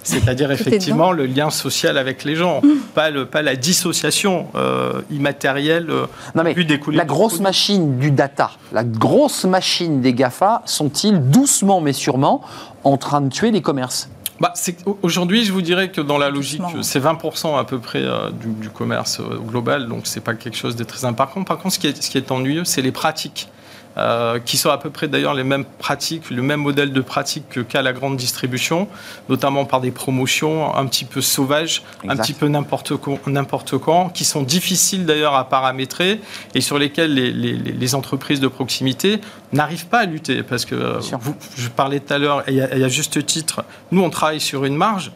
C'est-à-dire 0.07 0.51
est 0.51 0.55
effectivement 0.55 1.11
le 1.11 1.25
lien 1.25 1.49
social 1.49 1.97
avec 1.97 2.23
les 2.23 2.35
gens, 2.35 2.61
pas, 2.93 3.09
le, 3.09 3.25
pas 3.25 3.41
la 3.41 3.55
dissociation 3.55 4.47
euh, 4.55 5.01
immatérielle 5.11 5.89
euh, 5.89 6.05
Non 6.35 6.43
mais 6.43 6.53
pu 6.53 6.65
découler 6.65 6.97
la 6.97 7.05
grosse 7.05 7.33
produit. 7.33 7.43
machine 7.43 7.97
du 7.99 8.11
data, 8.11 8.51
la 8.71 8.83
grosse 8.83 9.45
machine 9.45 10.01
des 10.01 10.13
GAFA, 10.13 10.61
sont-ils 10.65 11.19
doucement 11.29 11.81
mais 11.81 11.93
sûrement 11.93 12.41
en 12.83 12.97
train 12.97 13.21
de 13.21 13.29
tuer 13.29 13.51
les 13.51 13.61
commerces? 13.61 14.09
Bah, 14.39 14.53
Aujourd'hui, 15.01 15.43
je 15.43 15.51
vous 15.51 15.61
dirais 15.61 15.89
que 15.89 16.01
dans 16.01 16.17
la 16.17 16.29
logique, 16.29 16.61
c'est 16.81 16.99
20% 16.99 17.57
à 17.57 17.63
peu 17.63 17.79
près 17.79 18.03
euh, 18.03 18.29
du, 18.29 18.49
du 18.49 18.69
commerce 18.69 19.19
euh, 19.19 19.37
global, 19.37 19.87
donc 19.87 20.01
c'est 20.05 20.21
pas 20.21 20.35
quelque 20.35 20.57
chose 20.57 20.75
de 20.75 20.83
très 20.83 21.05
important. 21.05 21.43
Par 21.43 21.57
contre, 21.57 21.75
ce 21.75 21.79
qui 21.79 21.87
est, 21.87 22.01
ce 22.01 22.09
qui 22.09 22.17
est 22.17 22.31
ennuyeux, 22.31 22.63
c'est 22.63 22.81
les 22.81 22.91
pratiques. 22.91 23.49
Euh, 23.97 24.39
qui 24.39 24.57
sont 24.57 24.69
à 24.69 24.77
peu 24.77 24.89
près 24.89 25.07
d'ailleurs 25.07 25.33
les 25.33 25.43
mêmes 25.43 25.65
pratiques, 25.65 26.29
le 26.29 26.41
même 26.41 26.61
modèle 26.61 26.93
de 26.93 27.01
pratique 27.01 27.49
que- 27.49 27.61
qu'à 27.61 27.81
la 27.81 27.93
grande 27.93 28.15
distribution, 28.15 28.87
notamment 29.27 29.65
par 29.65 29.81
des 29.81 29.91
promotions 29.91 30.75
un 30.75 30.85
petit 30.85 31.05
peu 31.05 31.21
sauvages, 31.21 31.81
un 32.07 32.15
petit 32.15 32.33
peu 32.33 32.47
n'importe 32.47 33.77
quand, 33.77 34.09
qui 34.09 34.23
sont 34.25 34.43
difficiles 34.43 35.05
d'ailleurs 35.05 35.33
à 35.35 35.49
paramétrer 35.49 36.21
et 36.53 36.61
sur 36.61 36.77
lesquels 36.77 37.13
les, 37.13 37.31
les- 37.31 37.53
les- 37.53 37.71
les 37.71 37.95
entreprises 37.95 38.39
de 38.39 38.47
proximité 38.47 39.19
n'arrivent 39.53 39.87
pas 39.87 39.99
à 39.99 40.05
lutter. 40.05 40.43
Parce 40.43 40.65
que 40.65 40.75
euh, 40.75 40.99
vous- 41.19 41.35
je 41.57 41.69
parlais 41.69 41.99
tout 41.99 42.13
à 42.13 42.17
l'heure, 42.17 42.47
et 42.49 42.61
à- 42.61 42.87
juste 42.89 43.25
titre, 43.25 43.63
nous 43.91 44.01
on 44.03 44.09
travaille 44.09 44.39
sur 44.39 44.63
une 44.65 44.75
marge, 44.75 45.11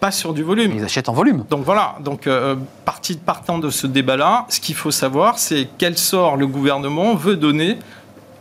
pas 0.00 0.10
sur 0.10 0.34
du 0.34 0.42
volume. 0.42 0.72
Ils 0.76 0.84
achètent 0.84 1.08
en 1.08 1.14
volume. 1.14 1.44
Donc 1.48 1.64
voilà, 1.64 1.96
donc 2.00 2.26
euh, 2.26 2.56
partant 3.24 3.58
de 3.58 3.70
ce 3.70 3.86
débat-là, 3.86 4.46
ce 4.48 4.60
qu'il 4.60 4.74
faut 4.74 4.90
savoir, 4.90 5.38
c'est 5.38 5.68
quel 5.78 5.96
sort 5.96 6.36
le 6.36 6.46
gouvernement 6.46 7.14
veut 7.14 7.36
donner 7.36 7.78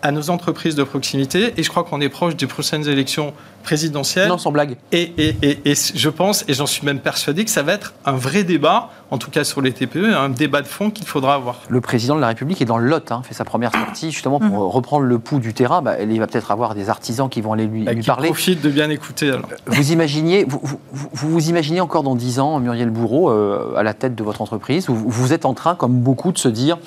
à 0.05 0.11
nos 0.11 0.29
entreprises 0.29 0.75
de 0.75 0.83
proximité. 0.83 1.53
Et 1.57 1.63
je 1.63 1.69
crois 1.69 1.83
qu'on 1.83 1.99
est 1.99 2.09
proche 2.09 2.35
des 2.35 2.45
prochaines 2.45 2.87
élections 2.87 3.33
présidentielles. 3.63 4.29
Non, 4.29 4.37
sans 4.37 4.51
blague. 4.51 4.77
Et, 4.91 5.01
et- 5.17 5.35
et- 5.41 5.59
et 5.71 5.73
je 5.95 6.09
pense, 6.09 6.45
et 6.47 6.53
j'en 6.53 6.67
suis 6.67 6.85
même 6.85 6.99
persuadé, 6.99 7.43
que 7.43 7.49
ça 7.49 7.63
va 7.63 7.73
être 7.73 7.93
un 8.05 8.11
vrai 8.11 8.43
débat, 8.43 8.91
en 9.09 9.17
tout 9.17 9.31
cas 9.31 9.43
sur 9.43 9.61
les 9.61 9.71
TPE, 9.71 10.13
un 10.15 10.29
débat 10.29 10.61
de 10.61 10.67
fond 10.67 10.91
qu'il 10.91 11.07
faudra 11.07 11.33
avoir. 11.33 11.61
Le 11.69 11.81
président 11.81 12.15
de 12.15 12.21
la 12.21 12.27
République 12.27 12.61
est 12.61 12.65
dans 12.65 12.77
le 12.77 12.87
Lot, 12.87 13.11
hein, 13.11 13.23
fait 13.27 13.33
sa 13.33 13.45
première 13.45 13.71
sortie 13.71 14.11
justement 14.11 14.39
pour 14.39 14.49
Mhm. 14.65 14.69
reprendre 14.71 15.05
le 15.05 15.17
pouls 15.17 15.39
du 15.39 15.55
terrain. 15.55 15.81
Bah, 15.81 15.99
il 15.99 16.19
va 16.19 16.27
peut-être 16.27 16.51
avoir 16.51 16.75
des 16.75 16.89
artisans 16.89 17.27
qui 17.27 17.41
vont 17.41 17.53
aller 17.53 17.65
lui, 17.65 17.83
lui 17.85 17.99
Qui 18.01 18.05
parler. 18.05 18.27
profite 18.27 18.61
de 18.61 18.69
bien 18.69 18.91
écouter. 18.91 19.29
Alors. 19.31 19.49
Vous 19.65 19.91
imaginiez, 19.91 20.43
vous, 20.47 20.59
vous, 20.61 20.79
vous- 20.93 21.29
vous 21.31 21.49
imaginez 21.49 21.81
encore 21.81 22.03
dans 22.03 22.15
10 22.15 22.39
ans 22.39 22.59
Muriel 22.59 22.91
Bourreau 22.91 23.31
euh, 23.31 23.73
à 23.75 23.81
la 23.81 23.95
tête 23.95 24.13
de 24.13 24.23
votre 24.23 24.41
entreprise, 24.43 24.87
où 24.89 24.93
vous- 24.93 25.09
vous 25.09 25.33
êtes 25.33 25.45
en 25.45 25.55
train, 25.55 25.73
comme 25.73 25.93
beaucoup, 26.01 26.31
de 26.31 26.37
se 26.37 26.49
dire 26.49 26.77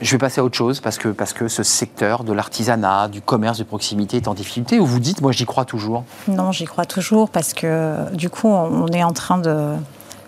je 0.00 0.10
vais 0.12 0.18
passer 0.18 0.40
à 0.40 0.44
autre 0.44 0.56
chose 0.56 0.80
parce 0.80 0.98
que, 0.98 1.08
parce 1.08 1.32
que 1.32 1.48
ce 1.48 1.62
secteur 1.62 2.24
de 2.24 2.32
l'artisanat, 2.32 3.08
du 3.08 3.20
commerce 3.20 3.58
de 3.58 3.64
proximité 3.64 4.16
est 4.18 4.28
en 4.28 4.34
difficulté, 4.34 4.80
ou 4.80 4.86
vous 4.86 5.00
dites 5.00 5.20
moi 5.20 5.32
j'y 5.32 5.46
crois 5.46 5.64
toujours 5.64 6.04
Non, 6.28 6.52
j'y 6.52 6.64
crois 6.64 6.86
toujours 6.86 7.30
parce 7.30 7.54
que 7.54 8.14
du 8.14 8.30
coup, 8.30 8.48
on 8.48 8.88
est 8.88 9.04
en 9.04 9.12
train 9.12 9.38
de. 9.38 9.74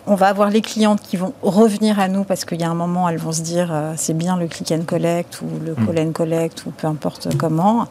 On 0.06 0.16
va 0.16 0.26
avoir 0.26 0.50
les 0.50 0.62
clientes 0.62 1.00
qui 1.00 1.16
vont 1.16 1.32
revenir 1.42 2.00
à 2.00 2.08
nous 2.08 2.24
parce 2.24 2.44
qu'il 2.44 2.60
y 2.60 2.64
a 2.64 2.70
un 2.70 2.74
moment, 2.74 3.08
elles 3.08 3.18
vont 3.18 3.30
se 3.30 3.42
dire 3.42 3.68
euh, 3.70 3.92
c'est 3.96 4.16
bien 4.16 4.36
le 4.36 4.48
click 4.48 4.72
and 4.72 4.82
collect 4.84 5.40
ou 5.42 5.46
le 5.64 5.74
call 5.74 6.08
and 6.08 6.10
collect 6.10 6.66
ou 6.66 6.70
peu 6.70 6.88
importe 6.88 7.28
comment. 7.38 7.86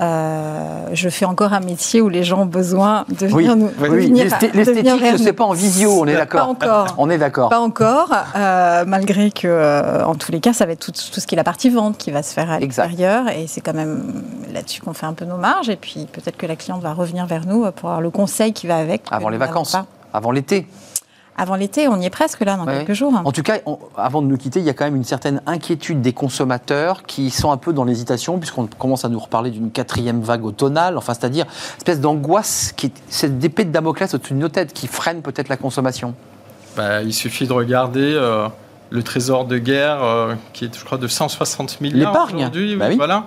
Euh, 0.00 0.86
je 0.92 1.08
fais 1.08 1.24
encore 1.24 1.52
un 1.52 1.60
métier 1.60 2.00
où 2.00 2.08
les 2.08 2.24
gens 2.24 2.40
ont 2.42 2.46
besoin 2.46 3.04
de 3.08 3.26
Oui, 3.26 3.44
venir 3.44 3.56
nous. 3.56 3.70
oui, 3.80 3.88
de 3.88 3.94
oui. 3.94 4.06
venir- 4.06 4.24
L'esthé- 4.24 4.46
de 4.48 4.52
venir 4.52 4.66
L'esthétique 4.66 5.00
vers 5.00 5.12
ne 5.12 5.16
se 5.18 5.22
nous. 5.22 5.26
fait 5.28 5.32
pas 5.34 5.44
en 5.44 5.52
visio, 5.52 5.90
on 6.00 6.06
est 6.06 6.14
d'accord. 6.14 6.40
Pas 6.40 6.46
encore. 6.66 6.94
On 6.98 7.10
est 7.10 7.18
d'accord. 7.18 7.48
Pas 7.50 7.60
encore, 7.60 8.10
euh, 8.36 8.84
malgré 8.86 9.30
que, 9.30 9.46
euh, 9.46 10.04
en 10.04 10.14
tous 10.14 10.32
les 10.32 10.40
cas, 10.40 10.52
ça 10.52 10.64
va 10.66 10.72
être 10.72 10.80
tout, 10.86 10.92
tout 10.92 11.20
ce 11.20 11.26
qui 11.26 11.34
est 11.34 11.36
la 11.36 11.44
partie 11.44 11.68
vente 11.70 11.98
qui 11.98 12.10
va 12.10 12.22
se 12.22 12.32
faire 12.32 12.50
à 12.50 12.58
l'extérieur. 12.58 13.28
Et 13.28 13.46
c'est 13.46 13.60
quand 13.60 13.74
même 13.74 14.22
là-dessus 14.52 14.80
qu'on 14.80 14.94
fait 14.94 15.06
un 15.06 15.12
peu 15.12 15.24
nos 15.24 15.36
marges. 15.36 15.68
Et 15.68 15.76
puis 15.76 16.06
peut-être 16.10 16.36
que 16.36 16.46
la 16.46 16.56
cliente 16.56 16.82
va 16.82 16.92
revenir 16.94 17.26
vers 17.26 17.46
nous 17.46 17.70
pour 17.72 17.88
avoir 17.90 18.00
le 18.00 18.10
conseil 18.10 18.52
qui 18.52 18.66
va 18.66 18.76
avec. 18.78 19.02
Avant 19.10 19.28
les 19.28 19.36
nous 19.36 19.40
vacances, 19.44 19.76
avant 20.12 20.30
l'été. 20.30 20.66
Avant 21.36 21.54
l'été, 21.56 21.88
on 21.88 21.98
y 21.98 22.04
est 22.04 22.10
presque 22.10 22.40
là, 22.40 22.56
dans 22.56 22.66
Ouais. 22.66 22.78
quelques 22.78 22.92
jours. 22.92 23.12
En 23.24 23.32
tout 23.32 23.42
cas, 23.42 23.58
on- 23.64 23.78
avant 23.96 24.20
de 24.20 24.26
nous 24.26 24.36
quitter, 24.36 24.60
il 24.60 24.66
y 24.66 24.68
a 24.68 24.74
quand 24.74 24.84
même 24.84 24.96
une 24.96 25.04
certaine 25.04 25.40
inquiétude 25.46 26.02
des 26.02 26.12
consommateurs 26.12 27.04
qui 27.04 27.30
sont 27.30 27.50
un 27.50 27.56
peu 27.56 27.72
dans 27.72 27.84
l'hésitation, 27.84 28.38
puisqu'on 28.38 28.66
commence 28.66 29.04
à 29.04 29.08
nous 29.08 29.18
reparler 29.18 29.50
d'une 29.50 29.70
quatrième 29.70 30.20
vague 30.20 30.44
automnale, 30.44 30.98
enfin, 30.98 31.14
c'est-à-dire 31.14 31.46
une 31.46 31.76
espèce 31.78 32.00
d'angoisse, 32.00 32.72
qui 32.76 32.92
cette 33.08 33.42
épée 33.42 33.64
de 33.64 33.70
Damoclès 33.70 34.12
au-dessus 34.12 34.34
de 34.34 34.38
nos 34.38 34.48
têtes 34.48 34.72
qui 34.74 34.86
freine 34.86 35.22
peut-être 35.22 35.48
la 35.48 35.56
consommation. 35.56 36.14
Bah, 36.76 37.02
il 37.02 37.14
suffit 37.14 37.46
de 37.46 37.52
regarder 37.52 38.12
euh, 38.14 38.46
le 38.90 39.02
trésor 39.02 39.44
de 39.46 39.56
guerre, 39.56 40.02
euh, 40.02 40.34
qui 40.52 40.66
est, 40.66 40.78
je 40.78 40.84
crois, 40.84 40.98
de 40.98 41.06
160 41.08 41.80
milliards 41.80 42.10
L'épargne. 42.12 42.36
aujourd'hui, 42.38 42.76
Bah 42.76 42.86
oui. 42.90 42.96
voilà, 42.96 43.24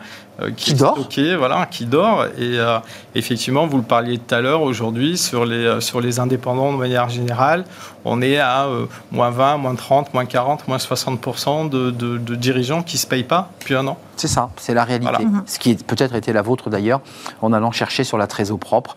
qui, 0.55 0.71
Qui 0.71 0.73
dort. 0.75 0.95
stocké, 0.97 1.35
voilà, 1.35 1.65
qui 1.67 1.85
dort. 1.85 2.25
Et 2.37 2.57
euh, 2.59 2.79
effectivement, 3.15 3.67
vous 3.67 3.77
le 3.77 3.83
parliez 3.83 4.17
tout 4.17 4.33
à 4.35 4.41
l'heure, 4.41 4.61
aujourd'hui, 4.61 5.17
sur 5.17 5.45
les, 5.45 5.65
euh, 5.65 5.79
sur 5.81 6.01
les 6.01 6.19
indépendants 6.19 6.71
de 6.73 6.77
manière 6.77 7.09
générale, 7.09 7.65
on 8.05 8.21
est 8.21 8.37
à 8.37 8.65
euh, 8.65 8.85
moins 9.11 9.29
20, 9.29 9.57
moins 9.57 9.75
30, 9.75 10.13
moins 10.13 10.25
40, 10.25 10.67
moins 10.67 10.77
60% 10.77 11.69
de, 11.69 11.91
de, 11.91 12.17
de 12.17 12.35
dirigeants 12.35 12.81
qui 12.83 12.95
ne 12.97 12.99
se 12.99 13.07
payent 13.07 13.23
pas 13.23 13.49
depuis 13.59 13.75
un 13.75 13.87
an. 13.87 13.97
C'est 14.15 14.27
ça, 14.27 14.49
c'est 14.57 14.73
la 14.75 14.83
réalité. 14.83 15.11
Voilà. 15.11 15.43
Ce 15.47 15.57
qui 15.57 15.73
peut-être 15.75 16.13
été 16.13 16.33
la 16.33 16.41
vôtre 16.43 16.69
d'ailleurs, 16.69 17.01
en 17.41 17.51
allant 17.53 17.71
chercher 17.71 18.03
sur 18.03 18.17
la 18.17 18.27
trésor 18.27 18.59
propre 18.59 18.95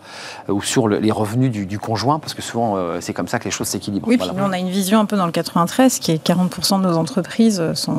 euh, 0.49 0.53
ou 0.53 0.63
sur 0.63 0.89
le- 0.89 0.99
les 0.99 1.11
revenus 1.13 1.51
du, 1.51 1.65
du 1.67 1.79
conjoint, 1.79 2.19
parce 2.19 2.35
que 2.35 2.43
souvent 2.43 2.77
euh, 2.77 2.99
c'est 3.01 3.15
comme 3.15 3.29
ça 3.29 3.39
que 3.39 3.45
les 3.45 3.51
choses 3.51 3.69
s'équilibrent. 3.69 4.09
Oui, 4.09 4.17
Voilà. 4.17 4.33
puis 4.33 4.43
nous, 4.43 4.49
on 4.49 4.53
a 4.53 4.59
une 4.59 4.69
vision 4.69 5.01
un 5.01 5.05
peu 5.07 5.17
dans 5.17 5.25
le 5.27 5.33
93 5.33 5.99
qui 6.01 6.13
est 6.13 6.23
40% 6.27 6.83
de 6.83 6.87
nos 6.87 6.97
entreprises 6.99 7.63
sont, 7.75 7.97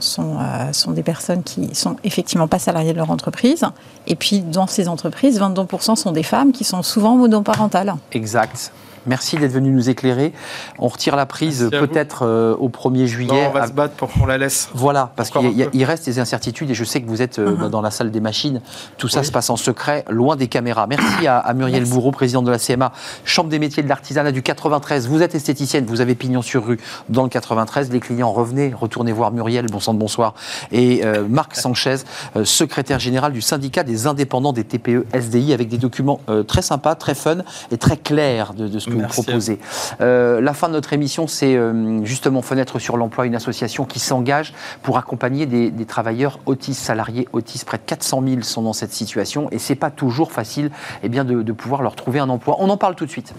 sont, 0.00 0.38
euh, 0.40 0.72
sont 0.72 0.90
des 0.92 1.02
personnes 1.04 1.42
qui 1.44 1.74
sont 1.74 1.96
effectivement 2.02 2.48
pas 2.48 2.58
salariées 2.58 2.75
de 2.84 2.98
leur 2.98 3.10
entreprise. 3.10 3.64
Et 4.06 4.14
puis, 4.14 4.40
dans 4.40 4.66
ces 4.66 4.88
entreprises, 4.88 5.40
22% 5.40 5.96
sont 5.96 6.12
des 6.12 6.22
femmes 6.22 6.52
qui 6.52 6.64
sont 6.64 6.82
souvent 6.82 7.16
monoparentales. 7.16 7.94
Exact. 8.12 8.72
Merci 9.06 9.36
d'être 9.36 9.52
venu 9.52 9.70
nous 9.70 9.88
éclairer. 9.90 10.32
On 10.78 10.88
retire 10.88 11.16
la 11.16 11.26
prise 11.26 11.68
peut-être 11.70 12.24
euh, 12.26 12.54
au 12.58 12.68
1er 12.68 13.06
juillet. 13.06 13.32
Non, 13.32 13.48
on 13.48 13.52
va 13.52 13.62
à- 13.62 13.66
se 13.66 13.72
battre 13.72 13.94
pour 13.94 14.12
qu'on 14.12 14.26
la 14.26 14.38
laisse. 14.38 14.68
Voilà, 14.74 15.12
parce 15.16 15.30
qu'il 15.30 15.84
reste 15.84 16.04
des 16.06 16.18
incertitudes 16.18 16.70
et 16.70 16.74
je 16.74 16.84
sais 16.84 17.00
que 17.00 17.08
vous 17.08 17.22
êtes 17.22 17.38
euh, 17.38 17.56
Mhm. 17.56 17.68
dans 17.70 17.80
la 17.80 17.90
salle 17.90 18.10
des 18.10 18.20
machines. 18.20 18.60
Tout 18.98 19.08
ça 19.08 19.20
Oui. 19.20 19.26
se 19.26 19.32
passe 19.32 19.50
en 19.50 19.56
secret, 19.56 20.04
loin 20.08 20.36
des 20.36 20.48
caméras. 20.48 20.86
Merci 20.86 21.26
à, 21.26 21.38
à 21.38 21.54
Muriel 21.54 21.80
Merci. 21.80 21.92
Bourreau, 21.92 22.10
présidente 22.10 22.44
de 22.44 22.50
la 22.50 22.58
CMA, 22.58 22.92
Chambre 23.24 23.48
des 23.50 23.58
métiers 23.58 23.82
de 23.82 23.88
l'artisanat 23.88 24.32
du 24.32 24.42
93. 24.42 25.08
Vous 25.08 25.22
êtes 25.22 25.34
esthéticienne, 25.34 25.84
vous 25.86 26.00
avez 26.00 26.14
pignon 26.14 26.42
sur 26.42 26.64
rue 26.66 26.78
dans 27.08 27.22
le 27.22 27.28
93. 27.28 27.90
Les 27.90 28.00
clients, 28.00 28.32
revenez, 28.32 28.72
retournez 28.78 29.12
voir 29.12 29.30
Muriel, 29.32 29.66
bon 29.66 29.80
sang 29.80 29.94
de 29.94 29.98
bonsoir. 29.98 30.34
Et 30.72 31.04
euh, 31.04 31.24
Marc 31.28 31.54
Sanchez, 31.56 31.96
secrétaire 32.44 32.98
général 32.98 33.32
du 33.32 33.40
syndicat 33.40 33.82
des 33.84 34.06
indépendants 34.06 34.52
des 34.52 34.64
TPE 34.64 35.06
SDI, 35.14 35.52
avec 35.52 35.68
des 35.68 35.78
documents 35.78 36.20
très 36.46 36.62
sympas, 36.62 36.94
très 36.94 37.14
fun 37.14 37.38
et 37.70 37.78
très 37.78 37.96
clairs 37.96 38.54
de, 38.54 38.68
de 38.68 38.78
ce 38.78 38.90
que 38.90 38.95
Merci 38.98 39.16
vous 39.16 39.22
proposez. 39.22 39.58
Euh, 40.00 40.40
la 40.40 40.54
fin 40.54 40.68
de 40.68 40.72
notre 40.72 40.92
émission, 40.92 41.26
c'est 41.26 41.56
euh, 41.56 42.04
justement 42.04 42.42
Fenêtre 42.42 42.78
sur 42.78 42.96
l'emploi, 42.96 43.26
une 43.26 43.34
association 43.34 43.84
qui 43.84 43.98
s'engage 43.98 44.52
pour 44.82 44.98
accompagner 44.98 45.46
des, 45.46 45.70
des 45.70 45.84
travailleurs 45.84 46.38
autistes, 46.46 46.82
salariés 46.82 47.28
autistes. 47.32 47.64
Près 47.64 47.78
de 47.78 47.82
400 47.84 48.22
000 48.26 48.42
sont 48.42 48.62
dans 48.62 48.72
cette 48.72 48.92
situation 48.92 49.48
et 49.50 49.58
c'est 49.58 49.74
pas 49.74 49.90
toujours 49.90 50.32
facile 50.32 50.70
eh 51.02 51.08
bien, 51.08 51.24
de, 51.24 51.42
de 51.42 51.52
pouvoir 51.52 51.82
leur 51.82 51.94
trouver 51.96 52.20
un 52.20 52.28
emploi. 52.28 52.56
On 52.58 52.68
en 52.68 52.76
parle 52.76 52.94
tout 52.94 53.06
de 53.06 53.10
suite. 53.10 53.34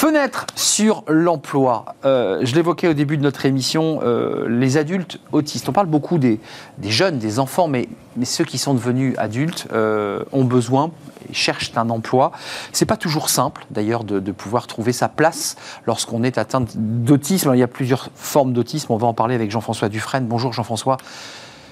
Fenêtre 0.00 0.46
sur 0.54 1.02
l'emploi. 1.08 1.96
Euh, 2.04 2.38
je 2.44 2.54
l'évoquais 2.54 2.86
au 2.86 2.92
début 2.92 3.16
de 3.16 3.22
notre 3.24 3.46
émission, 3.46 3.98
euh, 4.04 4.46
les 4.48 4.76
adultes 4.76 5.18
autistes. 5.32 5.68
On 5.68 5.72
parle 5.72 5.88
beaucoup 5.88 6.18
des, 6.18 6.38
jeunes, 6.84 7.18
des 7.18 7.40
enfants, 7.40 7.66
mais, 7.66 7.88
mais 8.16 8.24
ceux 8.24 8.44
qui 8.44 8.58
sont 8.58 8.74
devenus 8.74 9.16
adultes 9.18 9.66
euh, 9.72 10.22
ont 10.30 10.44
besoin, 10.44 10.92
et 11.28 11.34
cherchent 11.34 11.72
un 11.74 11.90
emploi. 11.90 12.30
C'est 12.70 12.86
pas 12.86 12.96
toujours 12.96 13.28
simple, 13.28 13.66
d'ailleurs, 13.72 14.04
de 14.04 14.30
pouvoir 14.30 14.68
trouver 14.68 14.92
sa 14.92 15.08
place 15.08 15.56
lorsqu'on 15.84 16.22
est 16.22 16.38
atteint 16.38 16.64
d'autisme. 16.76 17.50
Il 17.54 17.58
y 17.58 17.64
a 17.64 17.66
plusieurs 17.66 18.10
formes 18.14 18.52
d'autisme. 18.52 18.92
On 18.92 18.98
va 18.98 19.08
en 19.08 19.14
parler 19.14 19.34
avec 19.34 19.50
Jean-François 19.50 19.88
Dufresne. 19.88 20.26
Bonjour 20.26 20.52
Jean-François. 20.52 20.98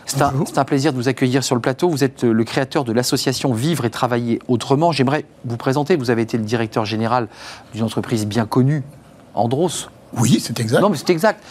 C'est 0.06 0.58
un, 0.58 0.64
plaisir 0.64 0.92
de 0.92 0.96
vous 0.96 1.08
accueillir 1.08 1.42
sur 1.44 1.54
le 1.54 1.60
plateau. 1.60 1.88
Vous 1.90 2.04
êtes 2.04 2.24
euh, 2.24 2.32
le 2.32 2.44
créateur 2.44 2.84
de 2.84 2.92
l'association 2.92 3.52
Vivre 3.52 3.84
et 3.84 3.90
Travailler 3.90 4.40
Autrement. 4.48 4.92
J'aimerais 4.92 5.24
vous 5.44 5.56
présenter. 5.56 5.96
Vous 5.96 6.10
avez 6.10 6.22
été 6.22 6.38
le 6.38 6.44
directeur 6.44 6.84
général 6.84 7.28
d'une 7.74 7.82
entreprise 7.82 8.26
bien 8.26 8.46
connue, 8.46 8.82
Andros. 9.34 9.90
Oui, 10.16 10.38
c'est 10.40 10.58
exact. 10.60 10.80
Non, 10.80 10.88
mais 10.90 10.96
c'est 10.96 11.10
exact. 11.10 11.42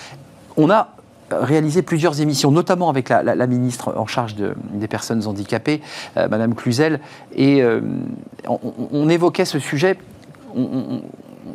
On 0.58 0.70
a 0.70 0.89
réalisé 1.32 1.82
plusieurs 1.82 2.22
émissions, 2.22 2.51
notamment 2.51 2.89
avec 2.89 3.10
la, 3.10 3.24
la- 3.24 3.36
la 3.36 3.47
ministre 3.47 3.93
en 3.97 4.06
charge 4.08 4.36
de- 4.36 4.56
des 4.74 4.88
personnes 4.88 5.26
handicapées, 5.28 5.82
euh, 6.18 6.28
Madame 6.30 6.56
Cluzel, 6.56 6.99
et 7.36 7.62
euh, 7.62 7.82
on, 8.47 8.60
on- 8.64 8.88
on 8.91 9.10
évoquait 9.10 9.45
ce 9.45 9.60
sujet. 9.60 9.97
On, 10.56 10.62
on- 10.62 11.01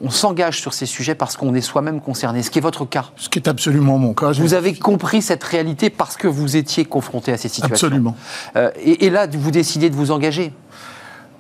on 0.03 0.11
s'engage 0.11 0.61
sur 0.61 0.73
ces 0.73 0.87
sujets 0.87 1.15
parce 1.15 1.37
qu'on 1.37 1.55
est 1.55 1.61
soi-même 1.61 2.01
concerné, 2.01 2.43
ce 2.43 2.51
qui 2.51 2.59
est 2.59 2.63
votre 2.63 2.85
cas. 2.85 3.07
Ce 3.17 3.29
qui 3.29 3.39
est 3.39 3.49
absolument 3.49 3.99
mon 3.99 4.15
cas. 4.15 4.33
Vous 4.33 4.55
avez 4.55 4.75
compris 4.75 5.23
cette 5.23 5.43
réalité 5.45 5.91
parce 5.91 6.17
que 6.17 6.29
vous 6.29 6.57
étiez 6.57 6.85
confronté 6.85 7.33
à 7.33 7.37
ces 7.37 7.49
situations. 7.49 7.89
Absolument. 7.89 8.17
Euh, 8.57 8.71
et, 8.83 9.07
et 9.07 9.11
là, 9.11 9.27
vous 9.27 9.51
décidez 9.51 9.91
de 9.91 9.97
vous 9.97 10.11
engager. 10.11 10.53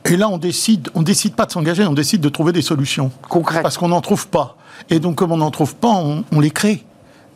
Et 0.06 0.16
là, 0.16 0.28
on 0.28 0.38
décide, 0.38 0.88
on 0.94 1.02
décide 1.02 1.34
pas 1.34 1.46
de 1.46 1.52
s'engager, 1.52 1.84
on 1.86 1.92
décide 1.92 2.20
de 2.20 2.28
trouver 2.28 2.52
des 2.52 2.62
solutions. 2.62 3.10
Concrètes. 3.28 3.62
Parce 3.62 3.78
qu'on 3.78 3.88
n'en 3.88 4.00
trouve 4.00 4.28
pas. 4.28 4.56
Et 4.88 4.98
donc, 4.98 5.16
comme 5.16 5.32
on 5.32 5.36
n'en 5.36 5.50
trouve 5.50 5.76
pas, 5.76 5.88
on, 5.88 6.24
on 6.32 6.40
les 6.40 6.50
crée. 6.50 6.84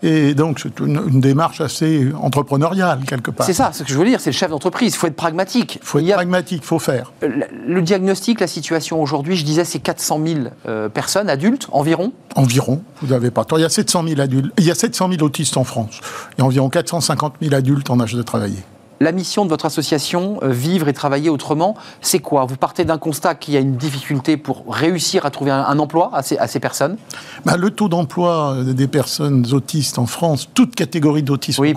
Et 0.07 0.35
donc, 0.35 0.61
c'est 0.61 0.81
une, 0.81 1.01
une 1.09 1.21
démarche 1.21 1.61
assez 1.63 2.09
entrepreneuriale, 2.21 3.01
quelque 3.07 3.31
part. 3.31 3.47
C'est 3.47 3.55
ça, 3.55 3.71
ce 3.73 3.83
que 3.85 3.89
je 3.89 3.97
veux 3.99 4.05
dire, 4.05 4.21
c'est 4.21 4.31
le 4.31 4.35
chef 4.37 4.51
d'entreprise. 4.51 4.93
Il 4.95 4.99
faut 4.99 5.07
être 5.07 5.17
pragmatique. 5.17 5.79
Il 5.81 5.87
faut 5.87 5.99
être 5.99 6.05
Il 6.05 6.13
a- 6.13 6.17
pragmatique, 6.17 6.61
il 6.63 6.67
faut 6.67 6.79
faire. 6.79 7.13
le, 7.23 7.45
le 7.67 7.81
diagnostic, 7.81 8.41
la 8.41 8.47
situation 8.47 9.01
aujourd'hui, 9.01 9.35
je 9.37 9.45
disais, 9.47 9.65
c'est 9.65 9.79
400 9.79 10.21
000 10.27 10.41
euh, 10.69 10.89
personnes, 10.91 11.31
adultes 11.31 11.69
environ. 11.73 12.13
Environ, 12.37 12.83
vous 13.01 13.09
n'avez 13.09 13.31
pas 13.31 13.45
tort. 13.47 13.59
Il 13.59 13.63
y 13.63 13.65
a 13.65 13.71
700 13.71 14.05
000 14.07 14.21
adultes. 14.21 14.53
Il 14.59 14.65
y 14.65 14.71
a 14.71 14.75
700 14.75 15.09
000 15.11 15.23
autistes 15.23 15.57
en 15.57 15.65
France. 15.65 16.01
Il 16.37 16.41
y 16.41 16.43
a 16.43 16.45
environ 16.45 16.69
450 16.69 17.37
000 17.41 17.55
adultes 17.55 17.89
en 17.89 17.99
âge 18.01 18.15
de 18.15 18.23
travailler. 18.23 18.59
La 19.01 19.13
mission 19.13 19.45
de 19.45 19.51
votre 19.51 19.67
association, 19.67 20.39
euh, 20.43 20.49
Vivre 20.51 20.89
et 20.89 20.93
Travailler 20.93 21.29
Autrement, 21.29 21.75
c'est 22.01 22.21
quoi? 22.21 22.45
Vous 22.45 22.57
partez 22.57 22.85
d'un 22.85 22.99
constat 22.99 23.35
qu'il 23.35 23.55
y 23.55 23.57
a 23.57 23.61
une 23.61 23.77
difficulté 23.77 24.37
pour 24.37 24.65
réussir 24.69 25.27
à 25.27 25.31
trouver 25.31 25.51
un, 25.51 25.65
un 25.65 25.79
emploi 25.79 26.11
à 26.13 26.23
ces, 26.23 26.39
à 26.39 26.47
ces 26.47 26.61
personnes? 26.61 26.97
Bah, 27.45 27.57
le 27.57 27.71
taux 27.71 27.89
d'emploi 27.89 28.57
des 28.65 28.87
personnes 28.87 29.47
autistes 29.53 29.99
en 29.99 30.07
France, 30.07 30.49
toutes 30.55 30.75
catégories 30.75 31.23
d'autisme 31.25 31.61
Oui, 31.63 31.75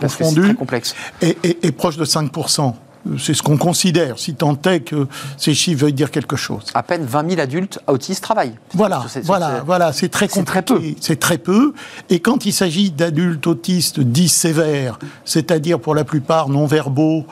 est, 1.22 1.38
est- 1.44 1.66
est 1.66 1.72
proche 1.72 1.98
de 1.98 2.06
5%. 2.06 2.74
C'est 3.20 3.34
ce 3.34 3.42
qu'on 3.44 3.58
considère, 3.58 4.18
si 4.20 4.34
tant 4.36 4.58
est 4.66 4.82
que 4.82 5.08
ces 5.38 5.54
chiffres 5.54 5.82
veuillent 5.82 5.94
dire 5.94 6.12
quelque 6.12 6.36
chose. 6.36 6.64
À 6.74 6.84
peine 6.84 7.06
20 7.06 7.30
000 7.30 7.42
adultes 7.42 7.80
autistes 7.88 8.24
travaillent. 8.24 8.56
Voilà, 8.74 9.02
Sur 9.02 9.10
ces- 9.10 9.20
sur 9.22 9.28
voilà, 9.28 9.58
ces- 9.60 9.66
voilà, 9.66 9.94
c'est 9.94 10.10
très 10.10 10.28
c'est 10.28 10.44
très 10.44 10.64
compliqué. 10.64 10.98
C'est 11.02 11.20
très 11.20 11.38
peu. 11.38 11.74
Et 12.10 12.20
quand 12.20 12.46
il 12.46 12.54
s'agit 12.54 12.92
d'adultes 12.92 13.48
autistes 13.48 14.00
dits 14.00 14.30
sévères, 14.30 15.00
c'est-à-dire 15.26 15.80
pour 15.80 15.96
la 15.96 16.04
plupart 16.04 16.50
non-verbaux, 16.50 17.26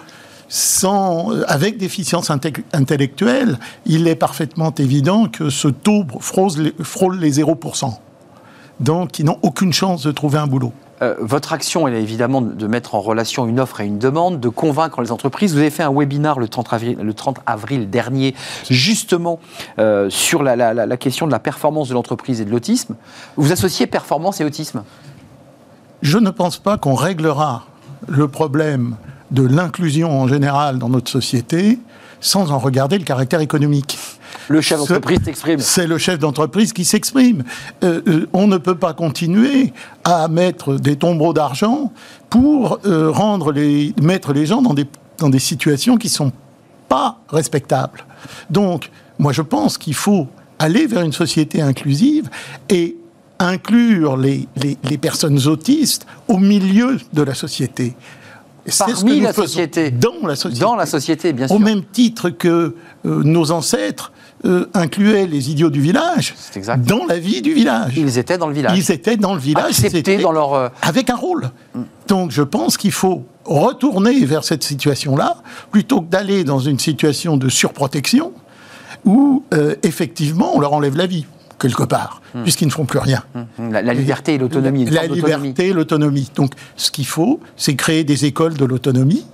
sans, 0.48 1.32
avec 1.48 1.78
déficience 1.78 2.30
inte- 2.30 2.64
intellectuelle, 2.74 3.58
il 3.86 4.08
est 4.08 4.16
parfaitement 4.16 4.74
évident 4.78 5.28
que 5.28 5.50
ce 5.50 5.68
taux 5.68 6.06
frôle 6.20 6.52
les, 6.58 6.74
frôle 6.84 7.18
les 7.20 7.32
0%. 7.42 8.00
Donc, 8.80 9.20
ils 9.20 9.26
n'ont 9.26 9.40
aucune 9.42 9.74
chance 9.74 10.04
de 10.04 10.12
trouver 10.12 10.38
un 10.38 10.48
boulot. 10.48 10.74
Euh, 11.02 11.16
votre 11.20 11.52
action, 11.54 11.88
est 11.88 12.02
évidemment 12.02 12.42
de 12.42 12.68
mettre 12.68 12.96
en 12.96 13.02
relation 13.02 13.46
une 13.48 13.60
offre 13.60 13.82
et 13.82 13.86
une 13.86 14.00
demande, 14.00 14.40
de 14.40 14.50
convaincre 14.50 15.02
les 15.02 15.12
entreprises. 15.12 15.54
Vous 15.54 15.60
avez 15.60 15.70
fait 15.70 15.84
un 15.84 15.94
webinar 15.94 16.40
le 16.40 16.48
30 16.48 16.74
avril, 16.74 16.98
le 17.02 17.14
30 17.14 17.40
avril 17.46 17.90
dernier, 17.90 18.34
justement 18.70 19.40
euh, 19.80 20.10
sur 20.10 20.42
la 20.44 20.98
question 20.98 21.28
de 21.28 21.32
la 21.32 21.40
performance 21.40 21.90
de 21.90 21.94
l'entreprise 21.94 22.40
et 22.42 22.46
de 22.46 22.52
l'autisme. 22.52 22.96
Vous 23.36 23.52
associez 23.52 23.88
performance 23.88 24.40
et 24.40 24.46
autisme? 24.46 24.84
Je 26.02 26.18
ne 26.18 26.30
pense 26.30 26.58
pas 26.58 26.78
qu'on 26.78 26.96
réglera 26.96 27.66
le 28.08 28.28
problème 28.28 28.96
de 29.32 29.46
l'inclusion 29.46 30.22
en 30.22 30.28
général 30.28 30.80
dans 30.80 30.90
notre 30.90 31.10
société 31.10 31.80
sans 32.22 32.52
en 32.52 32.60
regarder 32.60 32.98
le 32.98 33.04
caractère 33.04 33.42
économique. 33.42 33.98
Le 34.48 34.62
chef 34.62 34.80
d'entreprise 34.80 35.20
s'exprime. 35.24 35.60
C'est 35.60 35.88
le 35.88 35.98
chef 35.98 36.20
d'entreprise 36.20 36.74
qui 36.74 36.86
s'exprime. 36.86 37.44
Euh, 37.84 38.02
euh, 38.08 38.30
on 38.34 38.48
ne 38.48 38.58
peut 38.58 38.76
pas 38.76 38.94
continuer 38.94 39.74
à 40.04 40.28
mettre 40.28 40.76
des 40.76 40.96
tombereaux 40.96 41.34
d'argent 41.34 41.92
pour 42.30 42.80
euh, 42.86 43.10
rendre 43.10 43.52
les, 43.52 43.94
mettre 44.02 44.34
les 44.34 44.46
gens 44.46 44.62
dans 44.62 44.74
des, 44.74 44.86
dans 45.18 45.30
des 45.30 45.40
situations 45.40 45.98
qui 45.98 46.10
sont 46.10 46.32
pas 46.90 47.20
respectables. 47.30 48.06
Donc, 48.50 48.92
Moi, 49.18 49.32
je 49.32 49.42
pense 49.42 49.78
qu'il 49.78 49.94
faut 49.94 50.28
aller 50.60 50.88
vers 50.88 51.02
une 51.02 51.14
société 51.14 51.62
inclusive 51.62 52.30
et 52.70 52.98
inclure 53.40 54.18
les, 54.18 54.48
les, 54.56 54.78
les 54.84 54.98
personnes 54.98 55.48
autistes 55.48 56.06
au 56.28 56.38
milieu 56.38 56.98
de 57.14 57.22
la 57.22 57.34
société. 57.34 57.96
Nous 59.04 59.22
la 59.22 59.34
société. 59.34 59.92
Dans 59.92 60.26
la 60.26 60.36
société. 60.36 60.62
Dans 60.62 60.76
la 60.76 60.86
société, 60.86 61.34
bien 61.34 61.48
sûr. 61.48 61.56
Au 61.56 61.60
même 61.60 61.84
titre 61.84 62.30
que 62.30 62.76
euh, 63.06 63.24
nos 63.24 63.52
ancêtres 63.52 64.12
euh, 64.46 64.70
incluaient 64.74 65.28
les 65.28 65.52
idiots 65.52 65.70
du 65.70 65.82
village 65.82 66.36
dans 66.78 67.06
la 67.06 67.18
vie 67.18 67.42
du 67.42 67.54
village. 67.54 67.94
Ils 67.98 68.18
étaient 68.18 68.38
dans 68.38 68.48
le 68.48 68.54
village. 68.54 68.78
Ils 68.78 68.92
étaient 68.92 69.18
dans 69.18 69.34
le 69.34 69.40
village. 69.40 69.84
Acceptés 69.84 70.18
dans 70.18 70.32
leur... 70.32 70.54
Euh, 70.54 70.70
avec 70.82 71.10
un 71.10 71.16
rôle. 71.16 71.50
Mm. 71.74 71.82
Donc 72.08 72.32
je 72.32 72.42
pense 72.42 72.78
qu'il 72.78 72.92
faut 72.92 73.24
retourner 73.46 74.24
vers 74.26 74.44
cette 74.44 74.64
situation-là, 74.64 75.38
plutôt 75.72 76.02
que 76.02 76.10
d'aller 76.10 76.44
dans 76.44 76.60
une 76.60 76.80
situation 76.80 77.38
de 77.38 77.50
surprotection, 77.50 78.34
où 79.04 79.44
effectivement 79.84 80.56
on 80.56 80.60
leur 80.60 80.74
enlève 80.74 80.98
la 80.98 81.06
vie 81.06 81.26
quelque 81.60 81.84
part, 81.84 82.22
hmm. 82.34 82.44
puisqu'ils 82.44 82.68
ne 82.68 82.72
font 82.72 82.86
plus 82.86 83.00
rien. 83.00 83.24
Hmm. 83.34 83.72
La, 83.72 83.94
liberté 83.94 84.36
et 84.36 84.38
l'autonomie. 84.38 84.86
La, 84.86 85.08
liberté 85.08 85.70
et 85.70 85.74
l'autonomie. 85.74 86.30
Donc, 86.36 86.54
ce 86.76 86.92
qu'il 86.92 87.06
faut, 87.06 87.40
c'est 87.56 87.76
créer 87.76 88.04
des 88.04 88.26
écoles 88.26 88.56
de 88.56 88.66
l'autonomie. 88.66 89.26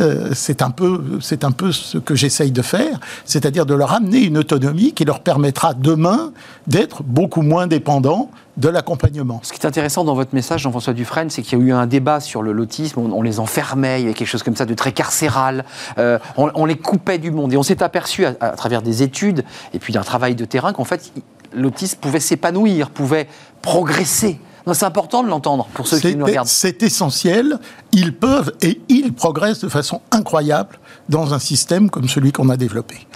Euh, 0.00 0.30
c'est 0.34 0.62
un 0.62 0.70
peu, 0.70 1.00
c'est 1.20 1.44
un 1.44 1.52
peu 1.52 1.72
ce 1.72 1.98
que 1.98 2.14
j'essaye 2.14 2.52
de 2.52 2.62
faire, 2.62 2.98
c'est-à-dire 3.24 3.66
de 3.66 3.74
leur 3.74 3.92
amener 3.92 4.18
une 4.24 4.38
autonomie 4.38 4.92
qui 4.92 5.04
leur 5.04 5.20
permettra 5.20 5.74
demain 5.74 6.32
d'être 6.66 7.02
beaucoup 7.02 7.42
moins 7.42 7.66
dépendants 7.66 8.30
de 8.56 8.68
l'accompagnement. 8.68 9.40
Ce 9.42 9.52
qui 9.52 9.60
est 9.60 9.66
intéressant 9.66 10.04
dans 10.04 10.14
votre 10.14 10.34
message, 10.34 10.62
Jean-François 10.62 10.92
Dufresne, 10.92 11.30
c'est 11.30 11.42
qu'il 11.42 11.58
y 11.58 11.62
a 11.62 11.64
eu 11.64 11.72
un 11.72 11.86
débat 11.86 12.20
sur 12.20 12.42
le 12.42 12.52
l'autisme. 12.52 13.00
On, 13.00 13.22
les 13.22 13.40
enfermait, 13.40 14.00
il 14.00 14.02
y 14.02 14.06
avait 14.06 14.14
quelque 14.14 14.28
chose 14.28 14.42
comme 14.42 14.56
ça 14.56 14.66
de 14.66 14.74
très 14.74 14.92
carcéral. 14.92 15.64
Euh, 15.98 16.18
on, 16.36 16.66
les 16.66 16.76
coupait 16.76 17.18
du 17.18 17.30
monde. 17.30 17.52
Et 17.52 17.56
on 17.56 17.62
s'est 17.62 17.82
aperçu 17.82 18.26
à, 18.26 18.34
à, 18.40 18.50
travers 18.50 18.82
des 18.82 19.02
études 19.02 19.44
et 19.72 19.78
puis 19.78 19.92
d'un 19.92 20.02
travail 20.02 20.34
de 20.34 20.44
terrain 20.44 20.72
qu'en 20.72 20.84
fait, 20.84 21.12
l'autisme 21.52 21.98
pouvait 22.00 22.20
s'épanouir, 22.20 22.90
pouvait 22.90 23.28
progresser. 23.62 24.40
C'est 24.72 24.84
important 24.84 25.22
de 25.22 25.28
l'entendre 25.28 25.66
pour 25.74 25.86
ceux 25.86 25.98
qui 25.98 26.14
nous 26.14 26.26
regardent. 26.26 26.48
C'est 26.48 26.82
essentiel. 26.82 27.58
Ils 27.92 28.14
peuvent 28.14 28.52
et 28.62 28.80
ils 28.88 29.12
progressent 29.12 29.60
de 29.60 29.68
façon 29.68 30.00
incroyable 30.10 30.78
dans 31.08 31.34
un 31.34 31.38
système 31.38 31.90
comme 31.90 32.08
celui 32.08 32.32
qu'on 32.32 32.48
a 32.50 32.56
développé. 32.56 33.06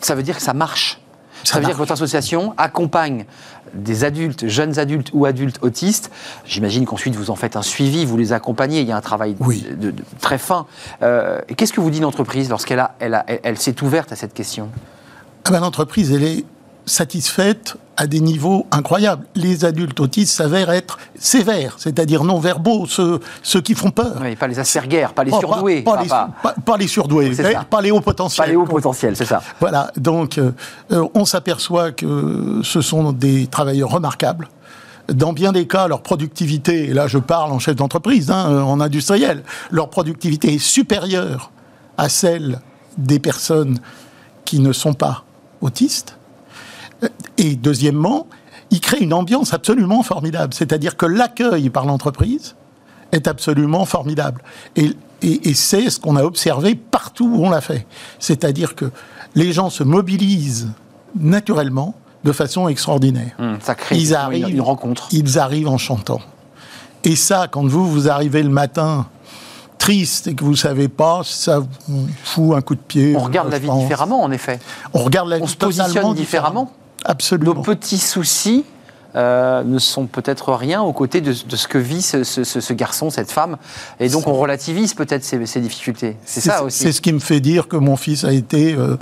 Ça 0.00 0.14
veut 0.14 0.22
dire 0.22 0.36
que 0.36 0.42
ça 0.42 0.54
marche. 0.54 1.00
Ça, 1.44 1.58
veut 1.58 1.64
dire 1.64 1.72
que 1.72 1.78
votre 1.78 1.92
association 1.92 2.54
accompagne 2.56 3.24
des 3.74 4.04
adultes, 4.04 4.46
jeunes 4.46 4.78
adultes 4.78 5.10
ou 5.12 5.24
adultes 5.24 5.58
autistes. 5.62 6.10
J'imagine 6.44 6.84
qu'ensuite 6.84 7.16
vous 7.16 7.30
en 7.30 7.36
faites 7.36 7.56
un 7.56 7.62
suivi, 7.62 8.04
vous 8.04 8.16
les 8.16 8.32
accompagnez. 8.32 8.80
Il 8.80 8.86
y 8.86 8.92
a 8.92 8.96
un 8.96 9.00
travail 9.00 9.34
de, 9.34 9.94
très 10.20 10.38
fin. 10.38 10.66
Euh, 11.02 11.40
Qu'est-ce 11.56 11.72
que 11.72 11.80
vous 11.80 11.90
dit 11.90 12.00
l'entreprise 12.00 12.48
lorsqu'elle 12.48 12.86
elle, 13.00 13.24
elle, 13.42 13.58
s'est 13.58 13.82
ouverte 13.82 14.12
à 14.12 14.16
cette 14.16 14.34
question? 14.34 14.68
Ah 15.44 15.50
ben, 15.50 15.60
L'entreprise, 15.60 16.12
elle 16.12 16.22
est 16.22 16.44
satisfaite 16.86 17.76
à 17.96 18.06
des 18.06 18.20
niveaux 18.20 18.66
incroyables. 18.70 19.26
Les 19.34 19.64
adultes 19.64 20.00
autistes 20.00 20.34
s'avèrent 20.34 20.70
être 20.70 20.98
sévères, 21.18 21.74
c'est-à-dire 21.78 22.24
non 22.24 22.38
verbaux, 22.38 22.86
ceux, 22.86 23.20
ceux 23.42 23.60
qui 23.60 23.74
font 23.74 23.90
peur. 23.90 24.18
Oui, 24.20 24.34
pas 24.36 24.46
les 24.46 24.58
aspergers, 24.58 25.08
pas 25.14 25.24
les 25.24 25.30
surdoués. 25.30 25.82
Pas, 25.82 26.76
les, 26.78 26.88
surdoués, 26.88 27.32
pas 27.70 27.80
les 27.80 27.90
hauts 27.90 28.00
potentiels. 28.00 28.44
Pas 28.44 28.50
les 28.50 28.56
hauts 28.56 28.64
potentiels, 28.64 29.16
c'est 29.16 29.26
ça. 29.26 29.42
Voilà, 29.60 29.90
donc 29.96 30.38
euh, 30.38 30.52
euh, 30.90 31.06
on 31.14 31.24
s'aperçoit 31.24 31.92
que 31.92 32.60
ce 32.64 32.80
sont 32.80 33.12
des 33.12 33.46
travailleurs 33.46 33.90
remarquables. 33.90 34.48
Dans 35.08 35.32
bien 35.32 35.52
des 35.52 35.66
cas, 35.66 35.88
leur 35.88 36.00
productivité, 36.00 36.88
et 36.88 36.94
là 36.94 37.06
je 37.08 37.18
parle 37.18 37.52
en 37.52 37.58
chef 37.58 37.76
d'entreprise, 37.76 38.30
hein, 38.30 38.62
en 38.62 38.80
industriel, 38.80 39.42
leur 39.70 39.90
productivité 39.90 40.54
est 40.54 40.58
supérieure 40.58 41.50
à 41.98 42.08
celle 42.08 42.60
des 42.96 43.18
personnes 43.18 43.78
qui 44.44 44.60
ne 44.60 44.72
sont 44.72 44.94
pas 44.94 45.24
autistes. 45.60 46.16
Et 47.38 47.56
deuxièmement, 47.56 48.26
il 48.70 48.80
crée 48.80 49.00
une 49.00 49.12
ambiance 49.12 49.52
absolument 49.52 50.02
formidable. 50.02 50.54
C'est-à-dire 50.54 50.96
que 50.96 51.06
l'accueil 51.06 51.70
par 51.70 51.84
l'entreprise 51.84 52.54
est 53.12 53.28
absolument 53.28 53.84
formidable. 53.84 54.42
Et, 54.76 54.94
c'est 55.54 55.88
ce 55.88 56.00
qu'on 56.00 56.16
a 56.16 56.24
observé 56.24 56.74
partout 56.74 57.30
où 57.32 57.44
on 57.44 57.50
l'a 57.50 57.60
fait. 57.60 57.86
C'est-à-dire 58.18 58.74
que 58.74 58.90
les 59.36 59.52
gens 59.52 59.70
se 59.70 59.84
mobilisent 59.84 60.70
naturellement 61.14 61.94
de 62.24 62.32
façon 62.32 62.68
extraordinaire. 62.68 63.32
Hum, 63.38 63.58
ça 63.60 63.74
crée 63.74 63.96
ils 63.96 64.14
arrivent, 64.14 64.48
une 64.48 64.60
rencontre. 64.60 65.08
Ils 65.12 65.38
arrivent 65.38 65.68
en 65.68 65.78
chantant. 65.78 66.20
Et 67.04 67.14
ça, 67.14 67.46
quand 67.48 67.66
vous, 67.66 67.88
vous 67.88 68.08
arrivez 68.08 68.42
le 68.42 68.48
matin 68.48 69.06
triste 69.78 70.28
et 70.28 70.34
que 70.34 70.44
vous 70.44 70.56
savez 70.56 70.88
pas, 70.88 71.22
ça 71.24 71.60
vous 71.88 72.06
fout 72.22 72.56
un 72.56 72.60
coup 72.60 72.76
de 72.76 72.80
pied. 72.80 73.16
On 73.16 73.20
regarde 73.20 73.50
la 73.50 73.58
vie 73.58 73.70
différemment, 73.70 74.22
en 74.22 74.30
effet. 74.30 74.60
On 74.94 75.00
regarde 75.00 75.28
la 75.28 75.38
vie 75.38 75.48
se 75.48 75.56
positionne 75.56 76.14
différemment. 76.14 76.70
Absolument. 77.04 77.54
Nos 77.54 77.62
petits 77.62 77.98
soucis 77.98 78.64
euh, 79.14 79.62
ne 79.62 79.78
sont 79.78 80.06
peut-être 80.06 80.54
rien 80.54 80.80
aux 80.80 80.94
côtés 80.94 81.20
de, 81.20 81.32
ce 81.32 81.68
que 81.68 81.76
vit 81.76 82.00
ce, 82.00 82.72
garçon, 82.72 83.10
cette 83.10 83.30
femme. 83.30 83.58
Et 84.00 84.08
donc 84.08 84.26
on 84.26 84.32
relativise 84.32 84.94
peut-être 84.94 85.22
ces, 85.22 85.60
difficultés. 85.60 86.16
C'est 86.24 86.40
ça 86.40 86.64
aussi. 86.64 86.78
C'est 86.78 86.92
ce 86.92 87.02
qui 87.02 87.12
me 87.12 87.18
fait 87.18 87.40
dire 87.40 87.68
que 87.68 87.76
mon 87.76 87.96
fils 87.96 88.24
a 88.24 88.32
été. 88.32 88.74
Euh, 88.74 88.96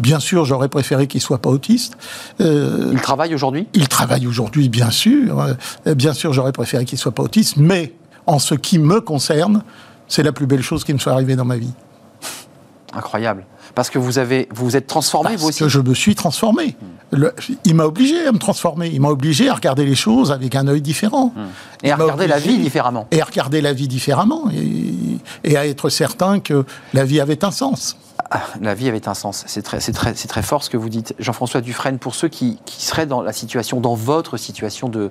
bien 0.00 0.18
sûr, 0.18 0.44
j'aurais 0.44 0.68
préféré 0.68 1.06
qu'il 1.06 1.20
soit 1.20 1.38
pas 1.38 1.50
autiste. 1.50 1.96
Euh, 2.40 2.90
il 2.92 3.00
travaille 3.00 3.34
aujourd'hui? 3.34 3.68
Il 3.72 3.86
travaille 3.86 4.26
aujourd'hui, 4.26 4.68
bien 4.68 4.90
sûr. 4.90 5.46
bien 5.86 6.12
sûr, 6.12 6.32
j'aurais 6.32 6.52
préféré 6.52 6.84
qu'il 6.84 6.98
soit 6.98 7.12
pas 7.12 7.22
autiste. 7.22 7.56
Mais 7.56 7.92
en 8.26 8.40
ce 8.40 8.54
qui 8.56 8.80
me 8.80 9.00
concerne, 9.00 9.62
c'est 10.08 10.24
la 10.24 10.32
plus 10.32 10.46
belle 10.46 10.62
chose 10.62 10.82
qui 10.82 10.92
me 10.92 10.98
soit 10.98 11.12
arrivée 11.12 11.36
dans 11.36 11.44
ma 11.44 11.56
vie. 11.56 11.72
Incroyable. 12.92 13.44
Parce 13.74 13.90
que 13.90 13.98
vous 13.98 14.18
avez, 14.18 14.48
vous, 14.50 14.76
êtes 14.76 14.86
transformé, 14.86 15.36
vous 15.36 15.48
aussi. 15.48 15.60
que 15.60 15.68
je 15.68 15.80
me 15.80 15.94
suis 15.94 16.14
transformé. 16.14 16.76
il 17.64 17.74
m'a 17.74 17.84
obligé 17.84 18.26
à 18.26 18.32
me 18.32 18.38
transformer. 18.38 18.90
Il 18.92 19.00
m'a 19.00 19.08
obligé 19.08 19.48
à 19.48 19.54
regarder 19.54 19.84
les 19.84 19.94
choses 19.94 20.30
avec 20.30 20.54
un 20.54 20.68
œil 20.68 20.82
différent. 20.82 21.32
Hmm. 21.34 21.46
Et 21.82 21.90
à 21.90 21.96
regarder 21.96 22.26
la 22.26 22.38
vie 22.38 22.58
différemment. 22.58 23.06
Et 23.10 23.20
à 23.20 23.24
regarder 23.24 23.60
la 23.60 23.72
vie 23.72 23.88
différemment. 23.88 24.44
et 25.44 25.56
à 25.56 25.66
être 25.66 25.88
certain 25.88 26.40
que 26.40 26.64
la 26.92 27.04
vie 27.04 27.20
avait 27.20 27.44
un 27.44 27.50
sens. 27.50 27.96
Ah, 28.30 28.42
la 28.60 28.74
vie 28.74 28.88
avait 28.88 29.08
un 29.08 29.14
sens. 29.14 29.44
C'est 29.46 29.62
très, 29.62 29.78
très, 29.78 30.14
très 30.14 30.42
fort 30.42 30.64
ce 30.64 30.70
que 30.70 30.76
vous 30.76 30.88
dites. 30.88 31.14
Jean-François 31.18 31.60
Dufresne, 31.60 31.98
pour 31.98 32.14
ceux 32.14 32.28
qui, 32.28 32.58
seraient 32.66 33.06
dans 33.06 33.22
la 33.22 33.32
situation, 33.32 33.80
dans 33.80 33.94
votre 33.94 34.36
situation 34.36 34.88
de, 34.88 35.10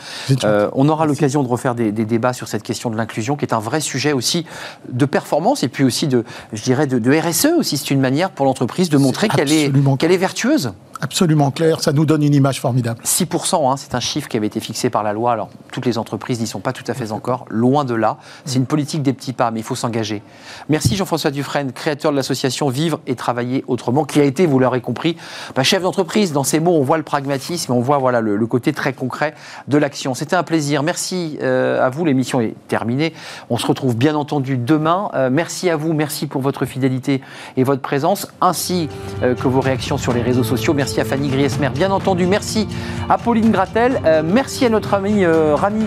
Euh, 0.45 0.69
on 0.75 0.89
aura 0.89 1.07
l'occasion 1.07 1.43
de 1.43 1.49
refaire 1.49 1.75
des, 1.75 1.93
débats 1.93 2.33
sur 2.33 2.49
cette 2.49 2.63
question 2.63 2.91
de 2.91 2.97
l'inclusion, 2.97 3.37
qui 3.37 3.45
est 3.45 3.55
un 3.55 3.61
vrai 3.61 3.81
sujet 3.81 4.13
aussi 4.13 4.47
de 4.89 5.05
performance 5.05 5.63
et 5.63 5.69
puis 5.69 5.85
aussi 5.85 6.09
de, 6.09 6.25
je 6.53 6.63
dirais, 6.63 6.87
de, 6.87 6.99
de 6.99 7.19
RSE 7.19 7.49
aussi. 7.59 7.77
C'est 7.77 7.91
une 7.91 8.01
manière 8.01 8.31
pour 8.31 8.47
l'entreprise 8.47 8.89
de 8.89 8.99
montrer 8.99 9.29
qu'elle 9.29 9.53
est, 9.53 9.73
qu'elle 9.99 10.13
est 10.13 10.17
vertueuse 10.17 10.73
absolument 11.01 11.51
clair, 11.51 11.81
ça 11.81 11.93
nous 11.93 12.05
donne 12.05 12.23
une 12.23 12.35
image 12.35 12.61
formidable. 12.61 13.01
6%, 13.05 13.71
hein, 13.71 13.77
c'est 13.77 13.95
un 13.95 14.01
chiffre 14.01 14.29
qui 14.29 14.37
avait 14.37 14.47
été 14.47 14.61
fixé 14.61 14.91
par 14.91 15.03
la 15.03 15.13
loi. 15.13 15.33
Alors, 15.33 15.51
toutes 15.73 15.87
les 15.87 15.99
entreprises 15.99 16.41
n'y 16.41 16.47
sont 16.47 16.61
pas 16.61 16.73
tout 16.73 16.85
à 16.87 16.95
fait 16.95 17.13
encore, 17.13 17.47
loin 17.49 17.85
de 17.85 17.95
là. 17.95 18.19
C'est 18.45 18.59
une 18.59 18.67
politique 18.67 19.03
des 19.03 19.13
petits 19.13 19.33
pas, 19.33 19.51
mais 19.51 19.61
il 19.61 19.63
faut 19.63 19.75
s'engager. 19.75 20.23
Merci 20.69 20.97
Jean-François 20.97 21.31
Dufresne, 21.31 21.73
créateur 21.73 22.13
de 22.13 22.17
l'association 22.17 22.69
Vivre 22.69 23.01
et 23.07 23.17
Travailler 23.21 23.65
Autrement, 23.69 24.05
qui 24.05 24.19
a 24.19 24.25
été, 24.25 24.47
vous 24.47 24.59
l'aurez 24.59 24.81
compris, 24.81 25.15
bah, 25.55 25.63
chef 25.63 25.83
d'entreprise. 25.83 26.33
Dans 26.33 26.43
ces 26.43 26.59
mots, 26.59 26.73
on 26.73 26.83
voit 26.83 26.97
le 26.97 27.03
pragmatisme, 27.03 27.71
on 27.71 27.81
voit 27.81 27.99
voilà, 27.99 28.23
le, 28.23 28.47
côté 28.47 28.73
très 28.73 28.95
concret 28.95 29.35
de 29.69 29.77
l'action. 29.77 30.15
C'était 30.15 30.37
un 30.37 30.43
plaisir. 30.43 30.83
Merci 30.83 31.39
euh, 31.43 31.85
à 31.85 31.91
vous, 31.91 32.07
l'émission 32.07 32.41
est 32.41 32.55
terminée. 32.67 33.13
On 33.51 33.59
se 33.59 33.67
retrouve 33.67 33.95
bien 33.95 34.15
entendu 34.15 34.57
demain. 34.57 35.11
Euh, 35.13 35.29
merci 35.31 35.69
à 35.69 35.77
vous, 35.77 35.93
merci 35.93 36.27
pour 36.27 36.41
votre 36.41 36.65
fidélité 36.65 37.21
et 37.59 37.63
votre 37.63 37.83
présence, 37.83 38.27
ainsi 38.41 38.89
euh, 39.23 39.35
que 39.35 39.49
vos 39.49 39.61
réactions 39.61 39.99
sur 39.99 40.15
les 40.15 40.23
réseaux 40.23 40.43
sociaux. 40.43 40.73
Merci 40.73 40.99
à 41.03 41.05
Fanny 41.05 41.29
Griesmer, 41.29 41.69
bien 41.69 41.91
entendu. 41.91 42.27
Merci 42.27 42.69
à 43.11 43.19
Pauline 43.19 43.51
Gratel. 43.51 44.01
Merci 44.25 44.65
à 44.65 44.71
notre 44.71 44.95
ami 44.95 45.27
Rami 45.27 45.85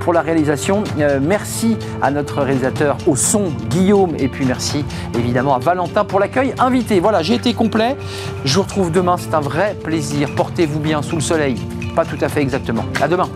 pour 0.00 0.12
la 0.12 0.20
réalisation. 0.20 0.82
merci 1.20 1.76
à 2.00 2.10
notre 2.10 2.42
réalisateur 2.42 2.96
au 3.06 3.14
son, 3.14 3.52
Guillaume. 3.70 4.14
Et 4.18 4.28
puis 4.28 4.44
merci 4.44 4.84
évidemment 5.16 5.54
à 5.54 5.58
Valentin 5.60 6.04
pour 6.04 6.18
l'accueil 6.18 6.54
Voilà, 7.00 7.22
j'ai 7.22 7.34
été 7.34 7.52
complet. 7.52 7.96
Je 8.44 8.54
vous 8.54 8.62
retrouve 8.62 8.90
demain. 8.90 9.16
C'est 9.18 9.34
un 9.34 9.40
vrai 9.40 9.76
plaisir. 9.82 10.34
Portez-vous 10.34 10.80
bien 10.80 11.02
sous 11.02 11.16
le 11.16 11.20
soleil. 11.20 11.56
Pas 11.94 12.04
tout 12.04 12.18
à 12.20 12.28
fait 12.28 12.40
exactement. 12.40 12.84
À 13.00 13.08
demain. 13.08 13.28